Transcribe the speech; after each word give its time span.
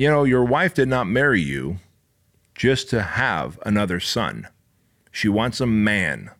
you 0.00 0.08
know, 0.08 0.24
your 0.24 0.46
wife 0.46 0.72
did 0.72 0.88
not 0.88 1.06
marry 1.06 1.42
you 1.42 1.76
just 2.54 2.88
to 2.88 3.02
have 3.02 3.58
another 3.66 4.00
son. 4.00 4.48
She 5.12 5.28
wants 5.28 5.60
a 5.60 5.66
man 5.66 6.30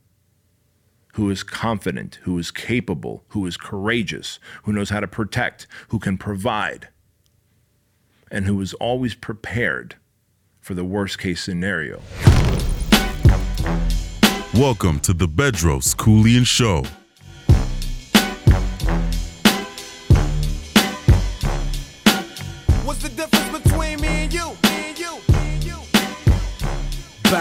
who 1.12 1.28
is 1.28 1.42
confident, 1.42 2.20
who 2.22 2.38
is 2.38 2.50
capable, 2.50 3.22
who 3.28 3.46
is 3.46 3.58
courageous, 3.58 4.38
who 4.62 4.72
knows 4.72 4.88
how 4.88 5.00
to 5.00 5.06
protect, 5.06 5.66
who 5.88 5.98
can 5.98 6.16
provide, 6.16 6.88
and 8.30 8.46
who 8.46 8.58
is 8.62 8.72
always 8.72 9.14
prepared 9.14 9.96
for 10.58 10.72
the 10.72 10.82
worst 10.82 11.18
case 11.18 11.42
scenario. 11.42 12.00
Welcome 14.54 15.00
to 15.00 15.12
the 15.12 15.28
Bedros 15.28 15.94
Keuilian 15.94 16.46
Show. 16.46 16.84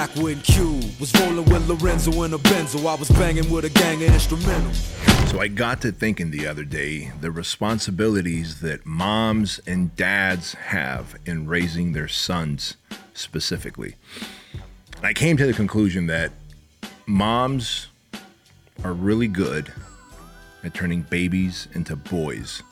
Back 0.09 0.23
when 0.23 0.41
Q 0.41 0.79
was 0.99 1.13
rolling 1.19 1.45
with 1.45 1.67
Lorenzo 1.67 2.23
in 2.23 2.33
a 2.33 2.37
Benzo, 2.37 2.85
I 2.85 2.95
was 2.95 3.09
banging 3.09 3.49
with 3.49 3.65
a 3.65 3.69
gang 3.69 4.03
of 4.03 4.09
instrumentals. 4.09 5.27
So 5.29 5.39
I 5.39 5.47
got 5.47 5.81
to 5.81 5.91
thinking 5.91 6.31
the 6.31 6.47
other 6.47 6.63
day 6.63 7.11
the 7.19 7.31
responsibilities 7.31 8.61
that 8.61 8.85
moms 8.85 9.59
and 9.67 9.95
dads 9.95 10.53
have 10.53 11.15
in 11.25 11.47
raising 11.47 11.93
their 11.93 12.07
sons 12.07 12.77
specifically. 13.13 13.95
I 15.03 15.13
came 15.13 15.37
to 15.37 15.45
the 15.45 15.53
conclusion 15.53 16.07
that 16.07 16.31
moms 17.05 17.87
are 18.83 18.93
really 18.93 19.27
good 19.27 19.71
at 20.63 20.73
turning 20.73 21.03
babies 21.03 21.67
into 21.73 21.95
boys. 21.95 22.63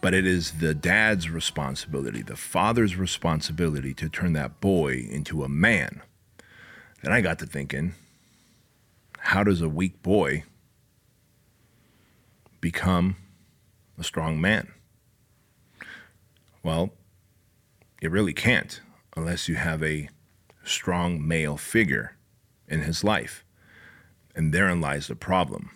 But 0.00 0.14
it 0.14 0.26
is 0.26 0.52
the 0.52 0.74
dad's 0.74 1.30
responsibility, 1.30 2.22
the 2.22 2.36
father's 2.36 2.96
responsibility 2.96 3.94
to 3.94 4.08
turn 4.08 4.32
that 4.34 4.60
boy 4.60 5.06
into 5.10 5.42
a 5.42 5.48
man. 5.48 6.02
Then 7.06 7.12
I 7.12 7.20
got 7.20 7.38
to 7.38 7.46
thinking, 7.46 7.94
how 9.20 9.44
does 9.44 9.60
a 9.60 9.68
weak 9.68 10.02
boy 10.02 10.42
become 12.60 13.14
a 13.96 14.02
strong 14.02 14.40
man? 14.40 14.72
Well, 16.64 16.90
it 18.02 18.10
really 18.10 18.32
can't 18.32 18.80
unless 19.16 19.48
you 19.48 19.54
have 19.54 19.84
a 19.84 20.08
strong 20.64 21.24
male 21.24 21.56
figure 21.56 22.16
in 22.66 22.80
his 22.80 23.04
life. 23.04 23.44
And 24.34 24.52
therein 24.52 24.80
lies 24.80 25.06
the 25.06 25.14
problem. 25.14 25.70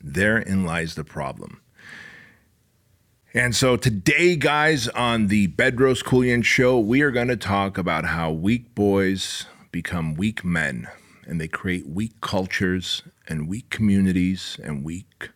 Therein 0.00 0.64
lies 0.64 0.94
the 0.94 1.04
problem. 1.04 1.60
And 3.34 3.54
so 3.54 3.76
today, 3.76 4.36
guys, 4.36 4.88
on 4.88 5.26
the 5.26 5.48
Bedros 5.48 6.02
Keuilian 6.02 6.42
Show, 6.42 6.78
we 6.78 7.02
are 7.02 7.10
going 7.10 7.28
to 7.28 7.36
talk 7.36 7.76
about 7.76 8.06
how 8.06 8.30
weak 8.30 8.74
boys 8.74 9.44
become 9.76 10.14
weak 10.14 10.42
men 10.42 10.88
and 11.26 11.38
they 11.38 11.46
create 11.46 11.86
weak 11.86 12.18
cultures 12.22 13.02
and 13.28 13.46
weak 13.46 13.68
communities 13.68 14.58
and 14.64 14.82
weak 14.82 15.28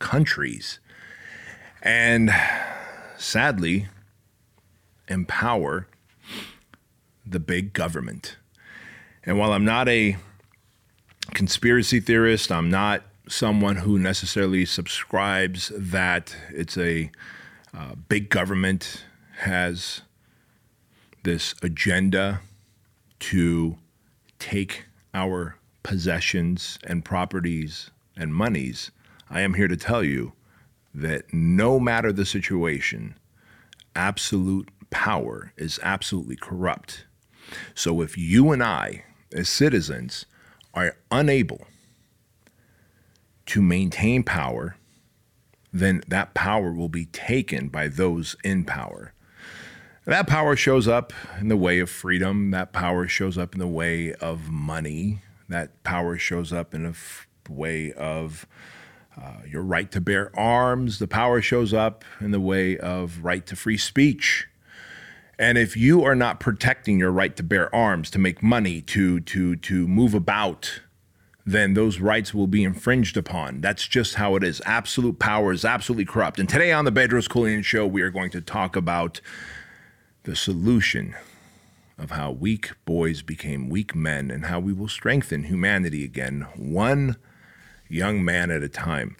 countries. 0.00 0.80
And 1.80 2.32
sadly, 3.16 3.86
empower 5.06 5.86
the 7.24 7.38
big 7.38 7.72
government. 7.72 8.38
And 9.24 9.38
while 9.38 9.52
I'm 9.52 9.64
not 9.64 9.88
a 9.88 10.16
conspiracy 11.32 12.00
theorist, 12.00 12.50
I'm 12.50 12.70
not 12.70 13.04
someone 13.28 13.76
who 13.76 14.00
necessarily 14.00 14.64
subscribes 14.64 15.70
that 15.76 16.34
it's 16.50 16.76
a 16.76 17.08
uh, 17.72 17.94
big 18.08 18.30
government 18.30 19.04
has 19.42 20.00
this 21.22 21.54
agenda 21.62 22.40
to 23.30 23.78
take 24.38 24.84
our 25.14 25.56
possessions 25.82 26.78
and 26.84 27.02
properties 27.02 27.90
and 28.18 28.34
monies. 28.34 28.90
I 29.30 29.40
am 29.40 29.54
here 29.54 29.66
to 29.66 29.78
tell 29.78 30.04
you 30.04 30.34
that 30.94 31.32
no 31.32 31.80
matter 31.80 32.12
the 32.12 32.26
situation, 32.26 33.16
absolute 33.96 34.68
power 34.90 35.54
is 35.56 35.80
absolutely 35.82 36.36
corrupt. 36.36 37.06
So 37.74 38.02
if 38.02 38.18
you 38.18 38.52
and 38.52 38.62
I, 38.62 39.04
as 39.32 39.48
citizens, 39.48 40.26
are 40.74 40.98
unable 41.10 41.66
to 43.46 43.62
maintain 43.62 44.22
power, 44.22 44.76
then 45.72 46.02
that 46.08 46.34
power 46.34 46.74
will 46.74 46.90
be 46.90 47.06
taken 47.06 47.68
by 47.68 47.88
those 47.88 48.36
in 48.44 48.64
power. 48.64 49.13
That 50.06 50.26
power 50.26 50.54
shows 50.54 50.86
up 50.86 51.14
in 51.40 51.48
the 51.48 51.56
way 51.56 51.78
of 51.78 51.88
freedom. 51.88 52.50
That 52.50 52.72
power 52.72 53.08
shows 53.08 53.38
up 53.38 53.54
in 53.54 53.58
the 53.58 53.66
way 53.66 54.12
of 54.14 54.50
money. 54.50 55.20
That 55.48 55.82
power 55.82 56.18
shows 56.18 56.52
up 56.52 56.74
in 56.74 56.84
a 56.84 56.90
f- 56.90 57.26
way 57.48 57.92
of 57.92 58.46
uh, 59.20 59.38
your 59.48 59.62
right 59.62 59.90
to 59.92 60.02
bear 60.02 60.30
arms. 60.38 60.98
The 60.98 61.06
power 61.06 61.40
shows 61.40 61.72
up 61.72 62.04
in 62.20 62.32
the 62.32 62.40
way 62.40 62.76
of 62.76 63.24
right 63.24 63.46
to 63.46 63.56
free 63.56 63.78
speech. 63.78 64.46
And 65.38 65.56
if 65.56 65.74
you 65.74 66.04
are 66.04 66.14
not 66.14 66.38
protecting 66.38 66.98
your 66.98 67.10
right 67.10 67.34
to 67.36 67.42
bear 67.42 67.74
arms, 67.74 68.10
to 68.10 68.18
make 68.18 68.42
money, 68.42 68.82
to 68.82 69.20
to 69.20 69.56
to 69.56 69.88
move 69.88 70.12
about, 70.12 70.82
then 71.46 71.74
those 71.74 71.98
rights 71.98 72.34
will 72.34 72.46
be 72.46 72.62
infringed 72.62 73.16
upon. 73.16 73.62
That's 73.62 73.86
just 73.88 74.16
how 74.16 74.36
it 74.36 74.44
is. 74.44 74.60
Absolute 74.66 75.18
power 75.18 75.52
is 75.52 75.64
absolutely 75.64 76.04
corrupt. 76.04 76.38
And 76.38 76.48
today 76.48 76.72
on 76.72 76.84
the 76.84 76.92
Bedros 76.92 77.28
Keuilian 77.28 77.64
Show, 77.64 77.86
we 77.86 78.02
are 78.02 78.10
going 78.10 78.30
to 78.30 78.40
talk 78.40 78.76
about 78.76 79.20
the 80.24 80.36
solution 80.36 81.14
of 81.98 82.10
how 82.10 82.30
weak 82.30 82.72
boys 82.84 83.22
became 83.22 83.68
weak 83.68 83.94
men 83.94 84.30
and 84.30 84.46
how 84.46 84.58
we 84.58 84.72
will 84.72 84.88
strengthen 84.88 85.44
humanity 85.44 86.04
again, 86.04 86.46
one 86.56 87.16
young 87.88 88.24
man 88.24 88.50
at 88.50 88.62
a 88.62 88.68
time. 88.68 89.16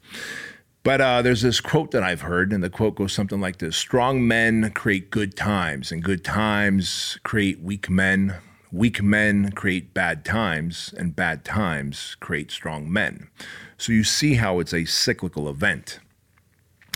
But 0.82 1.00
uh, 1.00 1.22
there's 1.22 1.42
this 1.42 1.60
quote 1.60 1.92
that 1.92 2.02
I've 2.02 2.22
heard, 2.22 2.52
and 2.52 2.62
the 2.62 2.68
quote 2.68 2.96
goes 2.96 3.12
something 3.12 3.40
like 3.40 3.58
this 3.58 3.76
Strong 3.76 4.26
men 4.26 4.70
create 4.72 5.10
good 5.10 5.36
times, 5.36 5.90
and 5.90 6.02
good 6.02 6.24
times 6.24 7.18
create 7.22 7.60
weak 7.60 7.88
men. 7.88 8.36
Weak 8.70 9.02
men 9.02 9.52
create 9.52 9.94
bad 9.94 10.24
times, 10.24 10.92
and 10.98 11.16
bad 11.16 11.44
times 11.44 12.16
create 12.20 12.50
strong 12.50 12.92
men. 12.92 13.28
So 13.78 13.92
you 13.92 14.04
see 14.04 14.34
how 14.34 14.58
it's 14.58 14.74
a 14.74 14.84
cyclical 14.84 15.48
event. 15.48 16.00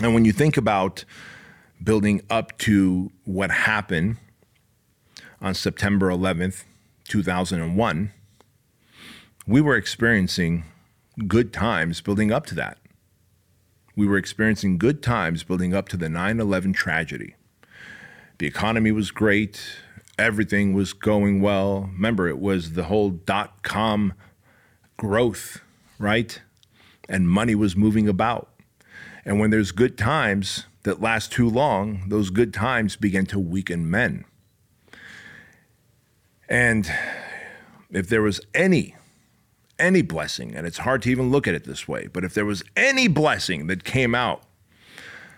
And 0.03 0.13
when 0.13 0.25
you 0.25 0.33
think 0.33 0.55
about 0.55 1.03
building 1.83 2.21
up 2.29 2.57
to 2.59 3.11
what 3.25 3.51
happened 3.51 4.17
on 5.41 5.53
September 5.53 6.09
11th, 6.09 6.63
2001, 7.07 8.11
we 9.47 9.61
were 9.61 9.75
experiencing 9.75 10.63
good 11.27 11.51
times 11.51 12.01
building 12.01 12.31
up 12.31 12.45
to 12.47 12.55
that. 12.55 12.77
We 13.95 14.07
were 14.07 14.17
experiencing 14.17 14.77
good 14.77 15.01
times 15.01 15.43
building 15.43 15.73
up 15.73 15.89
to 15.89 15.97
the 15.97 16.09
9 16.09 16.39
11 16.39 16.73
tragedy. 16.73 17.35
The 18.37 18.47
economy 18.47 18.91
was 18.91 19.11
great, 19.11 19.61
everything 20.17 20.73
was 20.73 20.93
going 20.93 21.41
well. 21.41 21.89
Remember, 21.93 22.27
it 22.27 22.39
was 22.39 22.73
the 22.73 22.83
whole 22.83 23.09
dot 23.09 23.63
com 23.63 24.13
growth, 24.97 25.61
right? 25.97 26.41
And 27.07 27.29
money 27.29 27.55
was 27.55 27.75
moving 27.75 28.07
about. 28.07 28.49
And 29.29 29.39
when 29.39 29.51
there's 29.51 29.71
good 29.71 29.95
times 29.95 30.65
that 30.81 31.01
last 31.01 31.31
too 31.31 31.47
long, 31.47 32.05
those 32.07 32.31
good 32.31 32.51
times 32.51 32.95
begin 32.95 33.27
to 33.27 33.37
weaken 33.37 33.87
men. 33.87 34.25
And 36.49 36.91
if 37.91 38.09
there 38.09 38.23
was 38.23 38.41
any 38.55 38.95
any 39.77 40.01
blessing, 40.01 40.55
and 40.55 40.65
it's 40.65 40.79
hard 40.79 41.03
to 41.03 41.11
even 41.11 41.29
look 41.29 41.47
at 41.47 41.53
it 41.53 41.65
this 41.65 41.87
way, 41.87 42.07
but 42.11 42.23
if 42.23 42.33
there 42.33 42.43
was 42.43 42.63
any 42.75 43.07
blessing 43.07 43.67
that 43.67 43.83
came 43.83 44.15
out 44.15 44.41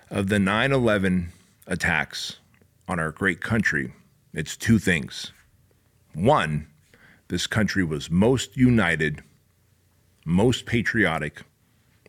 of 0.09 0.29
the 0.29 0.40
9 0.40 0.72
11 0.72 1.34
attacks 1.68 2.38
on 2.88 2.97
our 2.97 3.12
great 3.12 3.41
country, 3.41 3.94
it's 4.34 4.55
two 4.55 4.79
things. 4.79 5.34
One, 6.14 6.67
this 7.28 7.46
country 7.46 7.84
was 7.84 8.09
most 8.09 8.55
united, 8.55 9.22
most 10.26 10.66
patriotic 10.66 11.41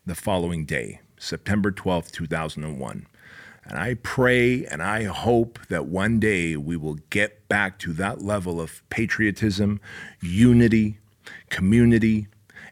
the 0.06 0.14
following 0.14 0.64
day, 0.64 1.00
September 1.22 1.70
12th, 1.70 2.10
2001. 2.10 3.06
And 3.64 3.78
I 3.78 3.94
pray 3.94 4.66
and 4.66 4.82
I 4.82 5.04
hope 5.04 5.60
that 5.68 5.86
one 5.86 6.18
day 6.18 6.56
we 6.56 6.76
will 6.76 6.96
get 7.10 7.48
back 7.48 7.78
to 7.80 7.92
that 7.92 8.20
level 8.20 8.60
of 8.60 8.82
patriotism, 8.90 9.80
unity, 10.20 10.98
community, 11.48 12.26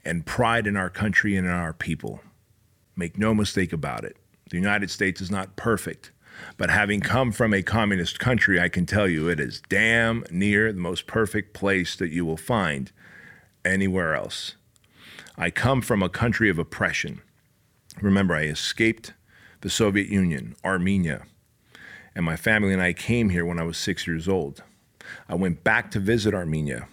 and 0.04 0.26
pride 0.26 0.66
in 0.66 0.76
our 0.76 0.90
country 0.90 1.36
and 1.36 1.46
in 1.46 1.52
our 1.52 1.72
people. 1.72 2.20
Make 2.96 3.16
no 3.16 3.34
mistake 3.34 3.72
about 3.72 4.04
it. 4.04 4.16
The 4.50 4.56
United 4.56 4.90
States 4.90 5.20
is 5.20 5.30
not 5.30 5.54
perfect, 5.54 6.10
but 6.56 6.70
having 6.70 7.00
come 7.00 7.30
from 7.30 7.54
a 7.54 7.62
communist 7.62 8.18
country, 8.18 8.60
I 8.60 8.68
can 8.68 8.84
tell 8.84 9.06
you 9.06 9.28
it 9.28 9.38
is 9.38 9.62
damn 9.68 10.24
near 10.28 10.72
the 10.72 10.80
most 10.80 11.06
perfect 11.06 11.54
place 11.54 11.94
that 11.94 12.10
you 12.10 12.26
will 12.26 12.36
find 12.36 12.90
anywhere 13.64 14.16
else. 14.16 14.56
I 15.38 15.50
come 15.50 15.82
from 15.82 16.02
a 16.02 16.08
country 16.08 16.50
of 16.50 16.58
oppression. 16.58 17.22
Remember, 18.00 18.34
I 18.34 18.44
escaped 18.44 19.12
the 19.60 19.70
Soviet 19.70 20.08
Union, 20.08 20.56
Armenia, 20.64 21.22
And 22.14 22.24
my 22.24 22.36
family 22.36 22.72
and 22.72 22.82
I 22.82 22.92
came 22.92 23.28
here 23.28 23.44
when 23.44 23.58
I 23.58 23.62
was 23.62 23.76
six 23.76 24.06
years 24.06 24.26
old. 24.26 24.62
I 25.28 25.34
went 25.34 25.62
back 25.62 25.90
to 25.92 26.00
visit 26.00 26.34
Armenia 26.34 26.88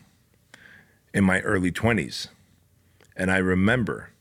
in 1.14 1.24
my 1.24 1.42
early 1.42 1.72
20s. 1.72 2.28
And 3.16 3.32
I 3.32 3.38
remember, 3.38 4.12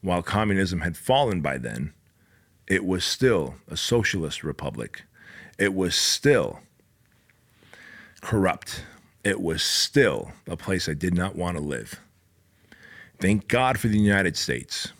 while 0.00 0.22
communism 0.22 0.80
had 0.80 0.96
fallen 0.96 1.40
by 1.40 1.58
then, 1.58 1.92
it 2.66 2.84
was 2.84 3.04
still 3.04 3.56
a 3.68 3.76
socialist 3.76 4.42
republic. 4.42 5.02
It 5.58 5.74
was 5.74 5.94
still 5.94 6.60
corrupt. 8.22 8.84
It 9.24 9.40
was 9.40 9.62
still 9.62 10.32
a 10.46 10.56
place 10.56 10.88
I 10.88 10.94
did 10.94 11.14
not 11.14 11.36
want 11.36 11.56
to 11.56 11.62
live. 11.62 12.00
Thank 13.20 13.48
God 13.48 13.78
for 13.78 13.88
the 13.88 13.98
United 13.98 14.36
States. 14.36 14.92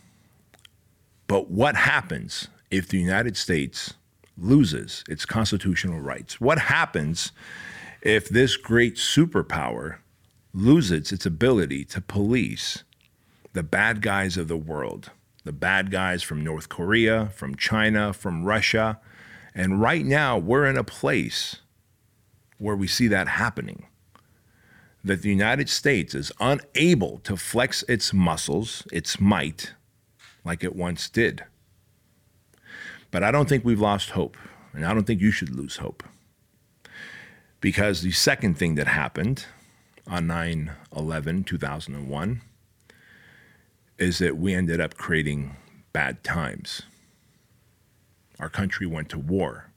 But 1.27 1.51
what 1.51 1.77
happens 1.77 2.49
if 2.71 2.89
the 2.89 2.99
United 2.99 3.37
States 3.37 3.95
loses 4.37 5.03
its 5.09 5.25
constitutional 5.25 6.01
rights? 6.01 6.41
What 6.41 6.59
happens 6.59 7.33
if 8.03 8.29
this 8.29 8.57
great 8.57 8.97
superpower 8.97 9.97
loses 10.53 11.13
its 11.13 11.27
ability 11.27 11.85
to 11.85 12.01
police 12.01 12.85
the 13.53 13.63
bad 13.63 14.03
guys 14.03 14.37
of 14.37 14.49
the 14.49 14.57
world, 14.57 15.11
the 15.45 15.53
bad 15.53 15.91
guys 15.91 16.23
from 16.23 16.45
North 16.45 16.69
Korea, 16.69 17.31
from 17.35 17.55
China, 17.55 18.13
from 18.13 18.45
Russia. 18.45 19.01
And 19.55 19.81
right 19.81 20.05
now, 20.05 20.37
we're 20.37 20.67
in 20.67 20.77
a 20.77 20.85
place 20.85 21.57
where 22.59 22.77
we 22.77 22.87
see 22.87 23.09
that 23.09 23.29
happening. 23.29 23.87
That 25.03 25.23
the 25.23 25.31
United 25.31 25.69
States 25.69 26.15
is 26.15 26.33
unable 26.41 27.19
to 27.21 27.37
flex 27.37 27.83
its 27.89 28.13
muscles, 28.13 28.87
its 28.93 29.21
might, 29.21 29.73
like 30.47 30.63
it 30.63 30.77
once 30.77 31.11
did. 31.11 31.45
But 33.11 33.25
I 33.25 33.31
don't 33.31 33.49
think 33.49 33.65
we've 33.65 33.81
lost 33.81 34.11
hope, 34.11 34.37
and 34.73 34.87
I 34.87 34.95
don't 34.95 35.05
think 35.05 35.21
you 35.21 35.33
should 35.33 35.51
lose 35.51 35.79
hope. 35.79 36.05
Because 37.61 38.03
the 38.03 38.13
second 38.13 38.57
thing 38.57 38.77
that 38.77 38.87
happened 38.87 39.47
on 40.07 40.29
9 40.29 40.71
11 40.97 41.45
2001 41.45 42.41
is 43.99 44.19
that 44.19 44.37
we 44.37 44.55
ended 44.55 44.81
up 44.81 44.97
creating 44.97 45.57
bad 45.93 46.23
times. 46.23 46.83
Our 48.39 48.51
country 48.51 48.87
went 48.87 49.09
to 49.11 49.19
war. 49.19 49.71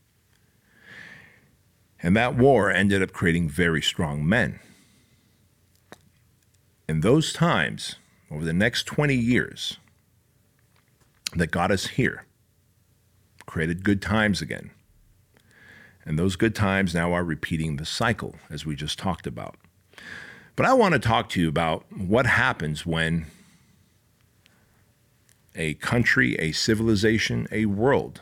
And 2.04 2.16
that 2.16 2.36
war 2.36 2.70
ended 2.70 3.02
up 3.02 3.12
creating 3.12 3.50
very 3.50 3.82
strong 3.82 4.28
men. 4.28 4.60
In 6.88 7.02
those 7.02 7.34
times, 7.34 7.96
over 8.30 8.46
the 8.46 8.54
next 8.54 8.84
20 8.84 9.16
years, 9.16 9.78
that 11.36 11.52
got 11.52 11.72
us 11.72 11.88
here, 11.88 12.26
created 13.46 13.84
good 13.84 14.02
times 14.02 14.42
again. 14.42 14.72
And 16.06 16.18
those 16.18 16.36
good 16.36 16.56
times 16.56 16.96
now 16.96 17.14
are 17.14 17.24
repeating 17.24 17.76
the 17.76 17.86
cycle, 17.86 18.36
as 18.50 18.66
we 18.66 18.76
just 18.76 18.98
talked 18.98 19.28
about. 19.28 19.56
But 20.56 20.66
I 20.66 20.74
want 20.74 20.94
to 20.94 21.00
talk 21.00 21.30
to 21.30 21.42
you 21.42 21.48
about 21.48 21.86
what 21.92 22.26
happens 22.26 22.86
when 22.86 23.28
a 25.56 25.76
country, 25.76 26.36
a 26.36 26.52
civilization, 26.52 27.48
a 27.52 27.66
world 27.66 28.22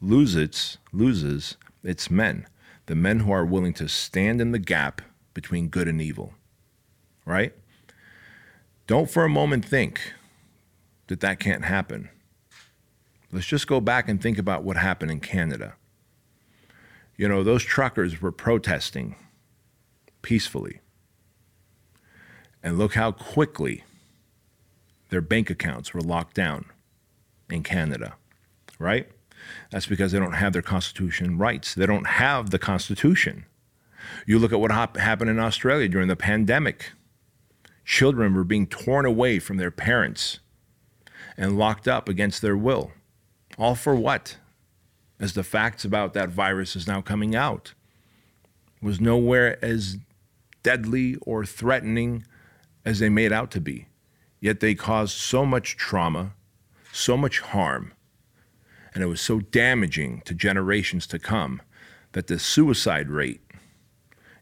loses 0.00 0.78
loses 0.92 1.56
its 1.82 2.10
men, 2.10 2.46
the 2.86 2.94
men 2.94 3.20
who 3.20 3.32
are 3.32 3.44
willing 3.44 3.72
to 3.74 3.88
stand 3.88 4.40
in 4.40 4.52
the 4.52 4.58
gap 4.58 5.00
between 5.34 5.68
good 5.68 5.88
and 5.88 6.02
evil. 6.02 6.34
Right? 7.24 7.54
Don't 8.86 9.10
for 9.10 9.24
a 9.24 9.28
moment 9.28 9.64
think 9.64 10.12
that 11.12 11.20
that 11.20 11.38
can't 11.38 11.66
happen. 11.66 12.08
Let's 13.30 13.46
just 13.46 13.66
go 13.66 13.82
back 13.82 14.08
and 14.08 14.20
think 14.20 14.38
about 14.38 14.64
what 14.64 14.78
happened 14.78 15.10
in 15.10 15.20
Canada. 15.20 15.74
You 17.18 17.28
know, 17.28 17.42
those 17.42 17.62
truckers 17.62 18.22
were 18.22 18.32
protesting 18.32 19.14
peacefully. 20.22 20.80
And 22.62 22.78
look 22.78 22.94
how 22.94 23.12
quickly 23.12 23.84
their 25.10 25.20
bank 25.20 25.50
accounts 25.50 25.92
were 25.92 26.00
locked 26.00 26.34
down 26.34 26.64
in 27.50 27.62
Canada, 27.62 28.14
right? 28.78 29.06
That's 29.70 29.86
because 29.86 30.12
they 30.12 30.18
don't 30.18 30.32
have 30.32 30.54
their 30.54 30.62
constitution 30.62 31.36
rights. 31.36 31.74
They 31.74 31.84
don't 31.84 32.06
have 32.06 32.48
the 32.48 32.58
constitution. 32.58 33.44
You 34.26 34.38
look 34.38 34.54
at 34.54 34.60
what 34.60 34.70
happened 34.70 35.28
in 35.28 35.38
Australia 35.38 35.90
during 35.90 36.08
the 36.08 36.16
pandemic. 36.16 36.92
Children 37.84 38.32
were 38.32 38.44
being 38.44 38.66
torn 38.66 39.04
away 39.04 39.40
from 39.40 39.58
their 39.58 39.70
parents 39.70 40.38
and 41.36 41.58
locked 41.58 41.88
up 41.88 42.08
against 42.08 42.42
their 42.42 42.56
will. 42.56 42.92
All 43.58 43.74
for 43.74 43.94
what? 43.94 44.36
As 45.20 45.34
the 45.34 45.44
facts 45.44 45.84
about 45.84 46.14
that 46.14 46.30
virus 46.30 46.74
is 46.74 46.86
now 46.86 47.00
coming 47.00 47.34
out, 47.34 47.74
was 48.80 49.00
nowhere 49.00 49.62
as 49.64 49.98
deadly 50.62 51.16
or 51.22 51.44
threatening 51.44 52.24
as 52.84 52.98
they 52.98 53.08
made 53.08 53.32
out 53.32 53.50
to 53.52 53.60
be. 53.60 53.86
Yet 54.40 54.60
they 54.60 54.74
caused 54.74 55.16
so 55.16 55.46
much 55.46 55.76
trauma, 55.76 56.32
so 56.92 57.16
much 57.16 57.40
harm, 57.40 57.92
and 58.92 59.02
it 59.02 59.06
was 59.06 59.20
so 59.20 59.40
damaging 59.40 60.22
to 60.24 60.34
generations 60.34 61.06
to 61.08 61.18
come 61.18 61.62
that 62.12 62.26
the 62.26 62.38
suicide 62.38 63.08
rate 63.08 63.40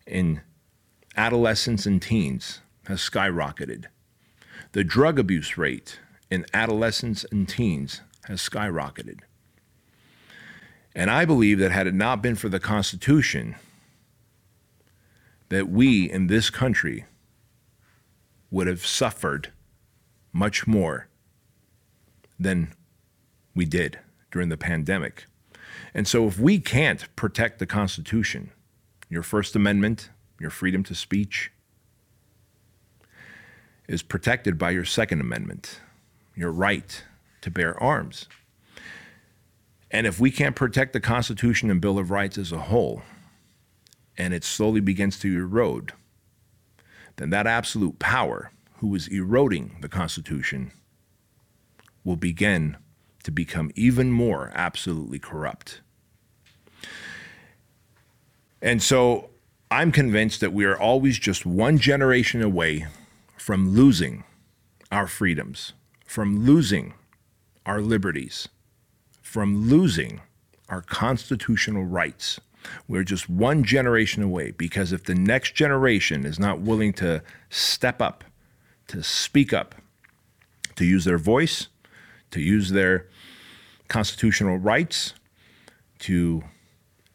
in 0.06 0.40
adolescents 1.16 1.86
and 1.86 2.00
teens 2.00 2.60
has 2.86 3.00
skyrocketed. 3.00 3.84
The 4.72 4.84
drug 4.84 5.18
abuse 5.18 5.58
rate 5.58 6.00
in 6.30 6.46
adolescents 6.54 7.24
and 7.30 7.48
teens 7.48 8.00
has 8.24 8.40
skyrocketed. 8.40 9.20
And 10.94 11.10
I 11.10 11.24
believe 11.24 11.58
that 11.58 11.72
had 11.72 11.86
it 11.86 11.94
not 11.94 12.22
been 12.22 12.34
for 12.34 12.48
the 12.48 12.60
Constitution, 12.60 13.56
that 15.48 15.68
we 15.68 16.10
in 16.10 16.26
this 16.26 16.50
country 16.50 17.04
would 18.50 18.66
have 18.66 18.84
suffered 18.84 19.52
much 20.32 20.66
more 20.66 21.08
than 22.38 22.72
we 23.54 23.64
did 23.64 23.98
during 24.30 24.48
the 24.48 24.56
pandemic. 24.56 25.26
And 25.94 26.06
so, 26.06 26.26
if 26.26 26.38
we 26.38 26.58
can't 26.58 27.14
protect 27.16 27.58
the 27.58 27.66
Constitution, 27.66 28.50
your 29.08 29.22
First 29.22 29.54
Amendment, 29.54 30.10
your 30.40 30.50
freedom 30.50 30.82
to 30.84 30.94
speech, 30.94 31.52
is 33.88 34.02
protected 34.02 34.56
by 34.56 34.70
your 34.70 34.84
Second 34.84 35.20
Amendment, 35.20 35.80
your 36.40 36.52
right 36.52 37.04
to 37.42 37.50
bear 37.50 37.80
arms. 37.82 38.26
And 39.90 40.06
if 40.06 40.18
we 40.20 40.30
can't 40.30 40.56
protect 40.56 40.92
the 40.92 41.00
Constitution 41.00 41.70
and 41.70 41.80
Bill 41.80 41.98
of 41.98 42.10
Rights 42.10 42.38
as 42.38 42.52
a 42.52 42.58
whole, 42.58 43.02
and 44.16 44.34
it 44.34 44.44
slowly 44.44 44.80
begins 44.80 45.18
to 45.20 45.36
erode, 45.36 45.92
then 47.16 47.30
that 47.30 47.46
absolute 47.46 47.98
power 47.98 48.50
who 48.78 48.94
is 48.94 49.08
eroding 49.08 49.76
the 49.80 49.88
Constitution 49.88 50.72
will 52.04 52.16
begin 52.16 52.76
to 53.24 53.30
become 53.30 53.70
even 53.74 54.10
more 54.10 54.50
absolutely 54.54 55.18
corrupt. 55.18 55.80
And 58.62 58.82
so 58.82 59.30
I'm 59.70 59.92
convinced 59.92 60.40
that 60.40 60.52
we 60.52 60.64
are 60.64 60.78
always 60.78 61.18
just 61.18 61.44
one 61.44 61.78
generation 61.78 62.42
away 62.42 62.86
from 63.36 63.74
losing 63.74 64.24
our 64.90 65.06
freedoms, 65.06 65.72
from 66.10 66.44
losing 66.44 66.92
our 67.64 67.80
liberties, 67.80 68.48
from 69.22 69.68
losing 69.68 70.20
our 70.68 70.82
constitutional 70.82 71.84
rights. 71.84 72.40
We're 72.88 73.04
just 73.04 73.30
one 73.30 73.62
generation 73.62 74.24
away 74.24 74.50
because 74.50 74.92
if 74.92 75.04
the 75.04 75.14
next 75.14 75.54
generation 75.54 76.26
is 76.26 76.36
not 76.36 76.62
willing 76.62 76.92
to 76.94 77.22
step 77.48 78.02
up 78.02 78.24
to 78.88 79.04
speak 79.04 79.52
up, 79.52 79.76
to 80.74 80.84
use 80.84 81.04
their 81.04 81.16
voice, 81.16 81.68
to 82.32 82.40
use 82.40 82.70
their 82.70 83.06
constitutional 83.86 84.58
rights, 84.58 85.14
to, 86.00 86.42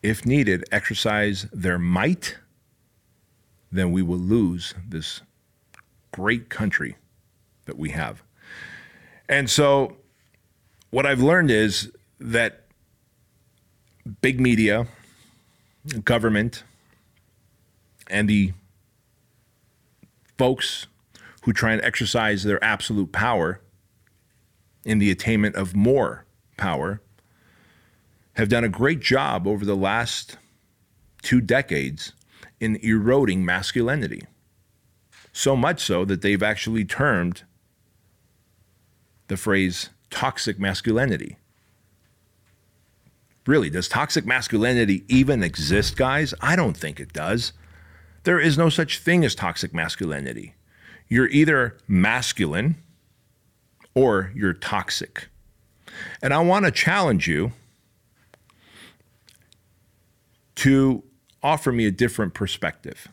if 0.04 0.26
needed, 0.26 0.64
exercise 0.72 1.48
their 1.52 1.78
might, 1.78 2.38
then 3.70 3.92
we 3.92 4.02
will 4.02 4.18
lose 4.18 4.74
this 4.88 5.20
great 6.14 6.48
country 6.48 6.96
that 7.66 7.78
we 7.78 7.90
have. 7.90 8.24
And 9.28 9.50
so, 9.50 9.98
what 10.92 11.06
I've 11.06 11.22
learned 11.22 11.52
is 11.52 11.92
that 12.20 12.66
big 14.22 14.40
media, 14.40 14.88
government, 16.04 16.64
and 18.08 18.30
the 18.30 18.54
folks 20.38 20.88
who 21.44 21.54
try 21.54 21.74
and 21.74 21.82
exercise 21.84 22.44
their 22.44 22.64
absolute 22.64 23.12
power 23.12 23.62
in 24.84 25.00
the 25.00 25.10
attainment 25.10 25.56
of 25.56 25.76
more 25.76 26.26
power 26.58 27.02
have 28.34 28.50
done 28.50 28.64
a 28.64 28.70
great 28.70 29.00
job 29.00 29.48
over 29.48 29.66
the 29.66 29.76
last 29.76 30.38
two 31.22 31.42
decades 31.42 32.14
in 32.60 32.76
eroding 32.78 33.44
masculinity. 33.44 34.22
So 35.34 35.56
much 35.56 35.82
so 35.82 36.06
that 36.06 36.22
they've 36.22 36.44
actually 36.44 36.86
termed 36.86 37.44
the 39.28 39.38
phrase 39.38 39.90
toxic 40.10 40.60
masculinity. 40.60 41.38
Really, 43.46 43.70
does 43.70 43.88
toxic 43.88 44.26
masculinity 44.26 45.04
even 45.08 45.44
exist, 45.44 45.98
guys? 45.98 46.34
I 46.42 46.56
don't 46.56 46.76
think 46.76 47.00
it 47.00 47.14
does. 47.14 47.54
There 48.24 48.40
is 48.40 48.58
no 48.58 48.70
such 48.70 49.00
thing 49.00 49.24
as 49.24 49.36
toxic 49.36 49.74
masculinity. 49.74 50.56
You're 51.08 51.30
either 51.30 51.78
masculine 51.88 52.76
or 53.94 54.32
you're 54.36 54.54
toxic. 54.54 55.30
And 56.22 56.34
I 56.34 56.40
want 56.40 56.66
to 56.66 56.72
challenge 56.72 57.28
you 57.28 57.52
to 60.56 61.04
offer 61.44 61.72
me 61.72 61.86
a 61.86 61.92
different 61.92 62.34
perspective. 62.34 63.08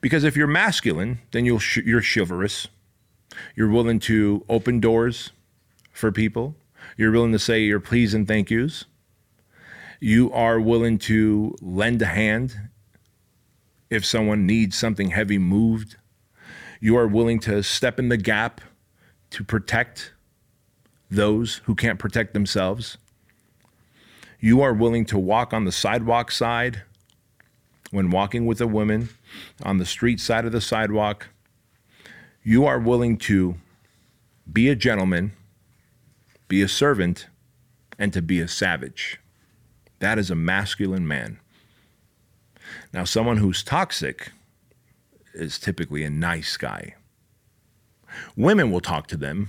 Because 0.00 0.24
if 0.24 0.36
you're 0.36 0.48
masculine, 0.48 1.20
then 1.30 1.44
you'll 1.44 1.60
sh- 1.60 1.84
you're 1.84 2.02
chivalrous. 2.02 2.66
You're 3.54 3.70
willing 3.70 3.98
to 4.00 4.44
open 4.48 4.80
doors 4.80 5.32
for 5.92 6.12
people. 6.12 6.54
You're 6.96 7.12
willing 7.12 7.32
to 7.32 7.38
say 7.38 7.62
your 7.62 7.80
please 7.80 8.14
and 8.14 8.26
thank 8.26 8.50
yous. 8.50 8.84
You 10.00 10.32
are 10.32 10.60
willing 10.60 10.98
to 10.98 11.54
lend 11.60 12.02
a 12.02 12.06
hand 12.06 12.56
if 13.90 14.04
someone 14.04 14.46
needs 14.46 14.76
something 14.76 15.10
heavy 15.10 15.38
moved. 15.38 15.96
You 16.80 16.96
are 16.96 17.06
willing 17.08 17.40
to 17.40 17.62
step 17.62 17.98
in 17.98 18.08
the 18.08 18.16
gap 18.16 18.60
to 19.30 19.42
protect 19.42 20.12
those 21.10 21.56
who 21.64 21.74
can't 21.74 21.98
protect 21.98 22.34
themselves. 22.34 22.98
You 24.40 24.60
are 24.60 24.74
willing 24.74 25.06
to 25.06 25.18
walk 25.18 25.54
on 25.54 25.64
the 25.64 25.72
sidewalk 25.72 26.30
side 26.30 26.82
when 27.90 28.10
walking 28.10 28.46
with 28.46 28.60
a 28.60 28.66
woman 28.66 29.08
on 29.62 29.78
the 29.78 29.86
street 29.86 30.20
side 30.20 30.44
of 30.44 30.52
the 30.52 30.60
sidewalk. 30.60 31.28
You 32.48 32.64
are 32.64 32.78
willing 32.78 33.16
to 33.26 33.56
be 34.52 34.68
a 34.68 34.76
gentleman, 34.76 35.32
be 36.46 36.62
a 36.62 36.68
servant, 36.68 37.26
and 37.98 38.12
to 38.12 38.22
be 38.22 38.38
a 38.38 38.46
savage. 38.46 39.18
That 39.98 40.16
is 40.16 40.30
a 40.30 40.36
masculine 40.36 41.08
man. 41.08 41.40
Now, 42.92 43.02
someone 43.02 43.38
who's 43.38 43.64
toxic 43.64 44.30
is 45.34 45.58
typically 45.58 46.04
a 46.04 46.08
nice 46.08 46.56
guy. 46.56 46.94
Women 48.36 48.70
will 48.70 48.80
talk 48.80 49.08
to 49.08 49.16
them 49.16 49.48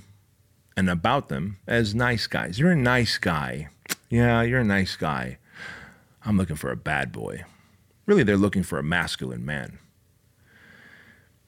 and 0.75 0.89
about 0.89 1.29
them 1.29 1.57
as 1.67 1.93
nice 1.93 2.25
guys. 2.25 2.57
You're 2.57 2.71
a 2.71 2.75
nice 2.75 3.19
guy. 3.19 3.67
Yeah, 4.09 4.41
you're 4.41 4.61
a 4.61 4.63
nice 4.63 4.95
guy. 4.95 5.37
I'm 6.25 6.35
looking 6.35 6.55
for 6.55 6.71
a 6.71 6.75
bad 6.75 7.11
boy. 7.11 7.43
Really, 8.07 8.23
they're 8.23 8.37
looking 8.37 8.63
for 8.63 8.79
a 8.79 8.83
masculine 8.83 9.45
man. 9.45 9.77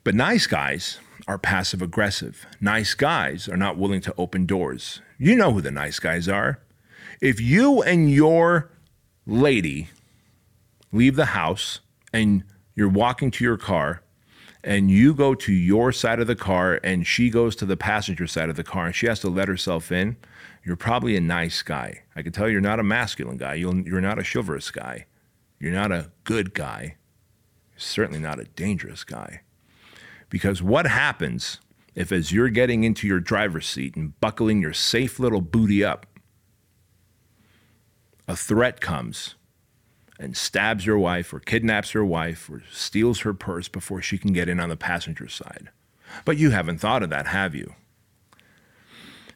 But 0.04 0.14
nice 0.14 0.46
guys 0.46 1.00
are 1.30 1.38
passive 1.38 1.80
aggressive. 1.80 2.48
Nice 2.60 2.96
guys 2.96 3.48
are 3.48 3.56
not 3.56 3.78
willing 3.78 4.02
to 4.02 4.14
open 4.18 4.48
doors. 4.48 5.00
You 5.20 5.36
know 5.36 5.52
who 5.52 5.62
the 5.62 5.70
nice 5.70 6.00
guys 6.00 6.28
are. 6.28 6.60
If 7.22 7.40
you 7.40 7.84
and 7.84 8.12
your 8.12 8.72
lady 9.28 9.90
leave 10.92 11.16
the 11.16 11.26
house 11.26 11.82
and 12.12 12.44
you're 12.74 12.90
walking 12.90 13.30
to 13.30 13.44
your 13.44 13.58
car 13.58 14.02
and 14.64 14.90
you 14.90 15.14
go 15.14 15.36
to 15.36 15.54
your 15.54 15.92
side 15.92 16.20
of 16.20 16.26
the 16.26 16.36
car 16.36 16.80
and 16.84 17.06
she 17.06 17.30
goes 17.30 17.56
to 17.58 17.66
the 17.68 17.78
passenger 17.78 18.26
side 18.26 18.50
of 18.50 18.56
the 18.56 18.64
car 18.64 18.88
and 18.88 18.96
she 18.96 19.06
has 19.06 19.20
to 19.20 19.30
let 19.30 19.48
herself 19.48 19.92
in, 19.92 20.18
you're 20.66 20.76
probably 20.76 21.16
a 21.16 21.22
nice 21.22 21.62
guy. 21.62 22.02
I 22.16 22.24
can 22.24 22.32
tell 22.32 22.50
you're 22.50 22.60
not 22.60 22.80
a 22.80 22.84
masculine 22.84 23.38
guy. 23.38 23.54
you 23.54 23.70
are 23.70 24.02
not 24.02 24.18
a 24.18 24.24
chivalrous 24.24 24.72
guy. 24.72 25.06
You're 25.60 25.74
not 25.74 25.92
a 25.92 26.10
good 26.24 26.56
guy. 26.56 26.96
You're 27.72 27.80
certainly 27.80 28.20
not 28.20 28.40
a 28.40 28.46
dangerous 28.46 29.04
guy. 29.04 29.42
Because 30.30 30.62
what 30.62 30.86
happens 30.86 31.60
if, 31.96 32.12
as 32.12 32.32
you're 32.32 32.50
getting 32.50 32.84
into 32.84 33.08
your 33.08 33.20
driver's 33.20 33.68
seat 33.68 33.96
and 33.96 34.20
buckling 34.20 34.62
your 34.62 34.74
safe 34.74 35.20
little 35.20 35.42
booty 35.42 35.84
up, 35.84 36.06
a 38.28 38.36
threat 38.36 38.80
comes 38.80 39.36
and 40.20 40.38
stabs 40.38 40.86
your 40.86 41.00
wife 41.00 41.34
or 41.34 41.40
kidnaps 41.40 41.94
your 41.94 42.06
wife 42.06 42.50
or 42.50 42.62
steals 42.72 43.22
her 43.22 43.34
purse 43.34 43.68
before 43.68 44.02
she 44.02 44.18
can 44.18 44.34
get 44.34 44.48
in 44.48 44.60
on 44.60 44.70
the 44.70 44.78
passenger 44.78 45.28
side? 45.28 45.70
But 46.26 46.38
you 46.38 46.52
haven't 46.52 46.80
thought 46.80 47.04
of 47.04 47.10
that, 47.10 47.28
have 47.28 47.56
you? 47.56 47.74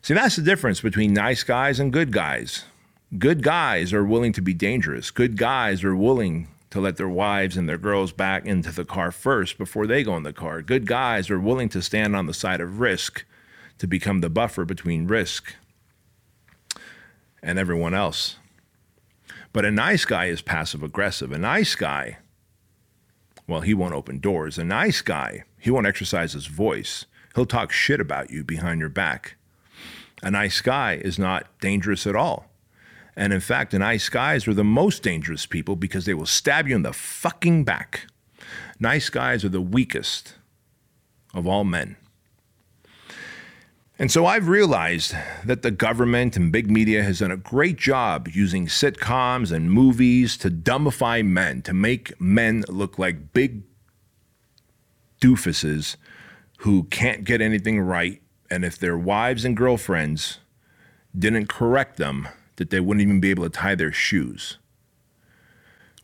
See, 0.01 0.13
that's 0.13 0.35
the 0.35 0.41
difference 0.41 0.81
between 0.81 1.13
nice 1.13 1.43
guys 1.43 1.79
and 1.79 1.93
good 1.93 2.11
guys. 2.11 2.65
Good 3.17 3.41
guys 3.41 3.93
are 3.93 4.03
willing 4.03 4.33
to 4.33 4.41
be 4.41 4.53
dangerous. 4.53 5.11
Good 5.11 5.37
guys 5.37 5.83
are 5.83 5.95
willing 5.95 6.49
to 6.73 6.81
let 6.81 6.97
their 6.97 7.07
wives 7.07 7.55
and 7.55 7.69
their 7.69 7.77
girls 7.77 8.11
back 8.11 8.47
into 8.47 8.71
the 8.71 8.83
car 8.83 9.11
first 9.11 9.59
before 9.59 9.85
they 9.85 10.03
go 10.03 10.17
in 10.17 10.23
the 10.23 10.33
car. 10.33 10.63
Good 10.63 10.87
guys 10.87 11.29
are 11.29 11.39
willing 11.39 11.69
to 11.69 11.83
stand 11.83 12.15
on 12.15 12.25
the 12.25 12.33
side 12.33 12.59
of 12.59 12.79
risk 12.79 13.25
to 13.77 13.85
become 13.85 14.21
the 14.21 14.29
buffer 14.29 14.65
between 14.65 15.05
risk 15.05 15.53
and 17.43 17.59
everyone 17.59 17.93
else. 17.93 18.37
But 19.51 19.65
a 19.65 19.71
nice 19.71 20.03
guy 20.03 20.25
is 20.25 20.41
passive 20.41 20.81
aggressive. 20.81 21.31
A 21.31 21.37
nice 21.37 21.75
guy, 21.75 22.17
well, 23.47 23.61
he 23.61 23.75
won't 23.75 23.93
open 23.93 24.17
doors. 24.17 24.57
A 24.57 24.63
nice 24.63 25.03
guy, 25.03 25.43
he 25.59 25.69
won't 25.69 25.85
exercise 25.85 26.33
his 26.33 26.47
voice. 26.47 27.05
He'll 27.35 27.45
talk 27.45 27.71
shit 27.71 27.99
about 27.99 28.31
you 28.31 28.43
behind 28.43 28.79
your 28.79 28.89
back. 28.89 29.35
A 30.23 30.31
nice 30.31 30.59
guy 30.59 30.95
is 30.95 31.19
not 31.19 31.45
dangerous 31.59 32.07
at 32.07 32.15
all. 32.15 32.49
And 33.15 33.31
in 33.31 33.39
fact, 33.39 33.73
nice 33.73 34.09
guys 34.09 34.47
are 34.47 34.53
the 34.53 34.63
most 34.63 35.03
dangerous 35.03 35.45
people 35.45 35.75
because 35.75 36.05
they 36.05 36.13
will 36.13 36.25
stab 36.25 36.67
you 36.67 36.75
in 36.75 36.81
the 36.81 36.93
fucking 36.93 37.63
back. 37.63 38.07
Nice 38.79 39.09
guys 39.09 39.45
are 39.45 39.49
the 39.49 39.61
weakest 39.61 40.35
of 41.33 41.47
all 41.47 41.63
men. 41.63 41.95
And 43.99 44.11
so 44.11 44.25
I've 44.25 44.47
realized 44.47 45.15
that 45.45 45.61
the 45.61 45.69
government 45.69 46.35
and 46.35 46.51
big 46.51 46.69
media 46.69 47.03
has 47.03 47.19
done 47.19 47.29
a 47.29 47.37
great 47.37 47.77
job 47.77 48.27
using 48.27 48.65
sitcoms 48.65 49.51
and 49.51 49.71
movies 49.71 50.35
to 50.37 50.49
dumbify 50.49 51.23
men, 51.23 51.61
to 51.61 51.73
make 51.73 52.19
men 52.19 52.63
look 52.67 52.97
like 52.97 53.33
big 53.33 53.61
doofuses 55.21 55.95
who 56.59 56.85
can't 56.85 57.23
get 57.23 57.39
anything 57.39 57.79
right. 57.79 58.21
And 58.49 58.65
if 58.65 58.77
their 58.77 58.97
wives 58.97 59.45
and 59.45 59.55
girlfriends 59.55 60.39
didn't 61.17 61.47
correct 61.47 61.97
them, 61.97 62.27
that 62.57 62.69
they 62.69 62.79
wouldn't 62.79 63.01
even 63.01 63.19
be 63.19 63.29
able 63.29 63.43
to 63.43 63.49
tie 63.49 63.75
their 63.75 63.91
shoes. 63.91 64.57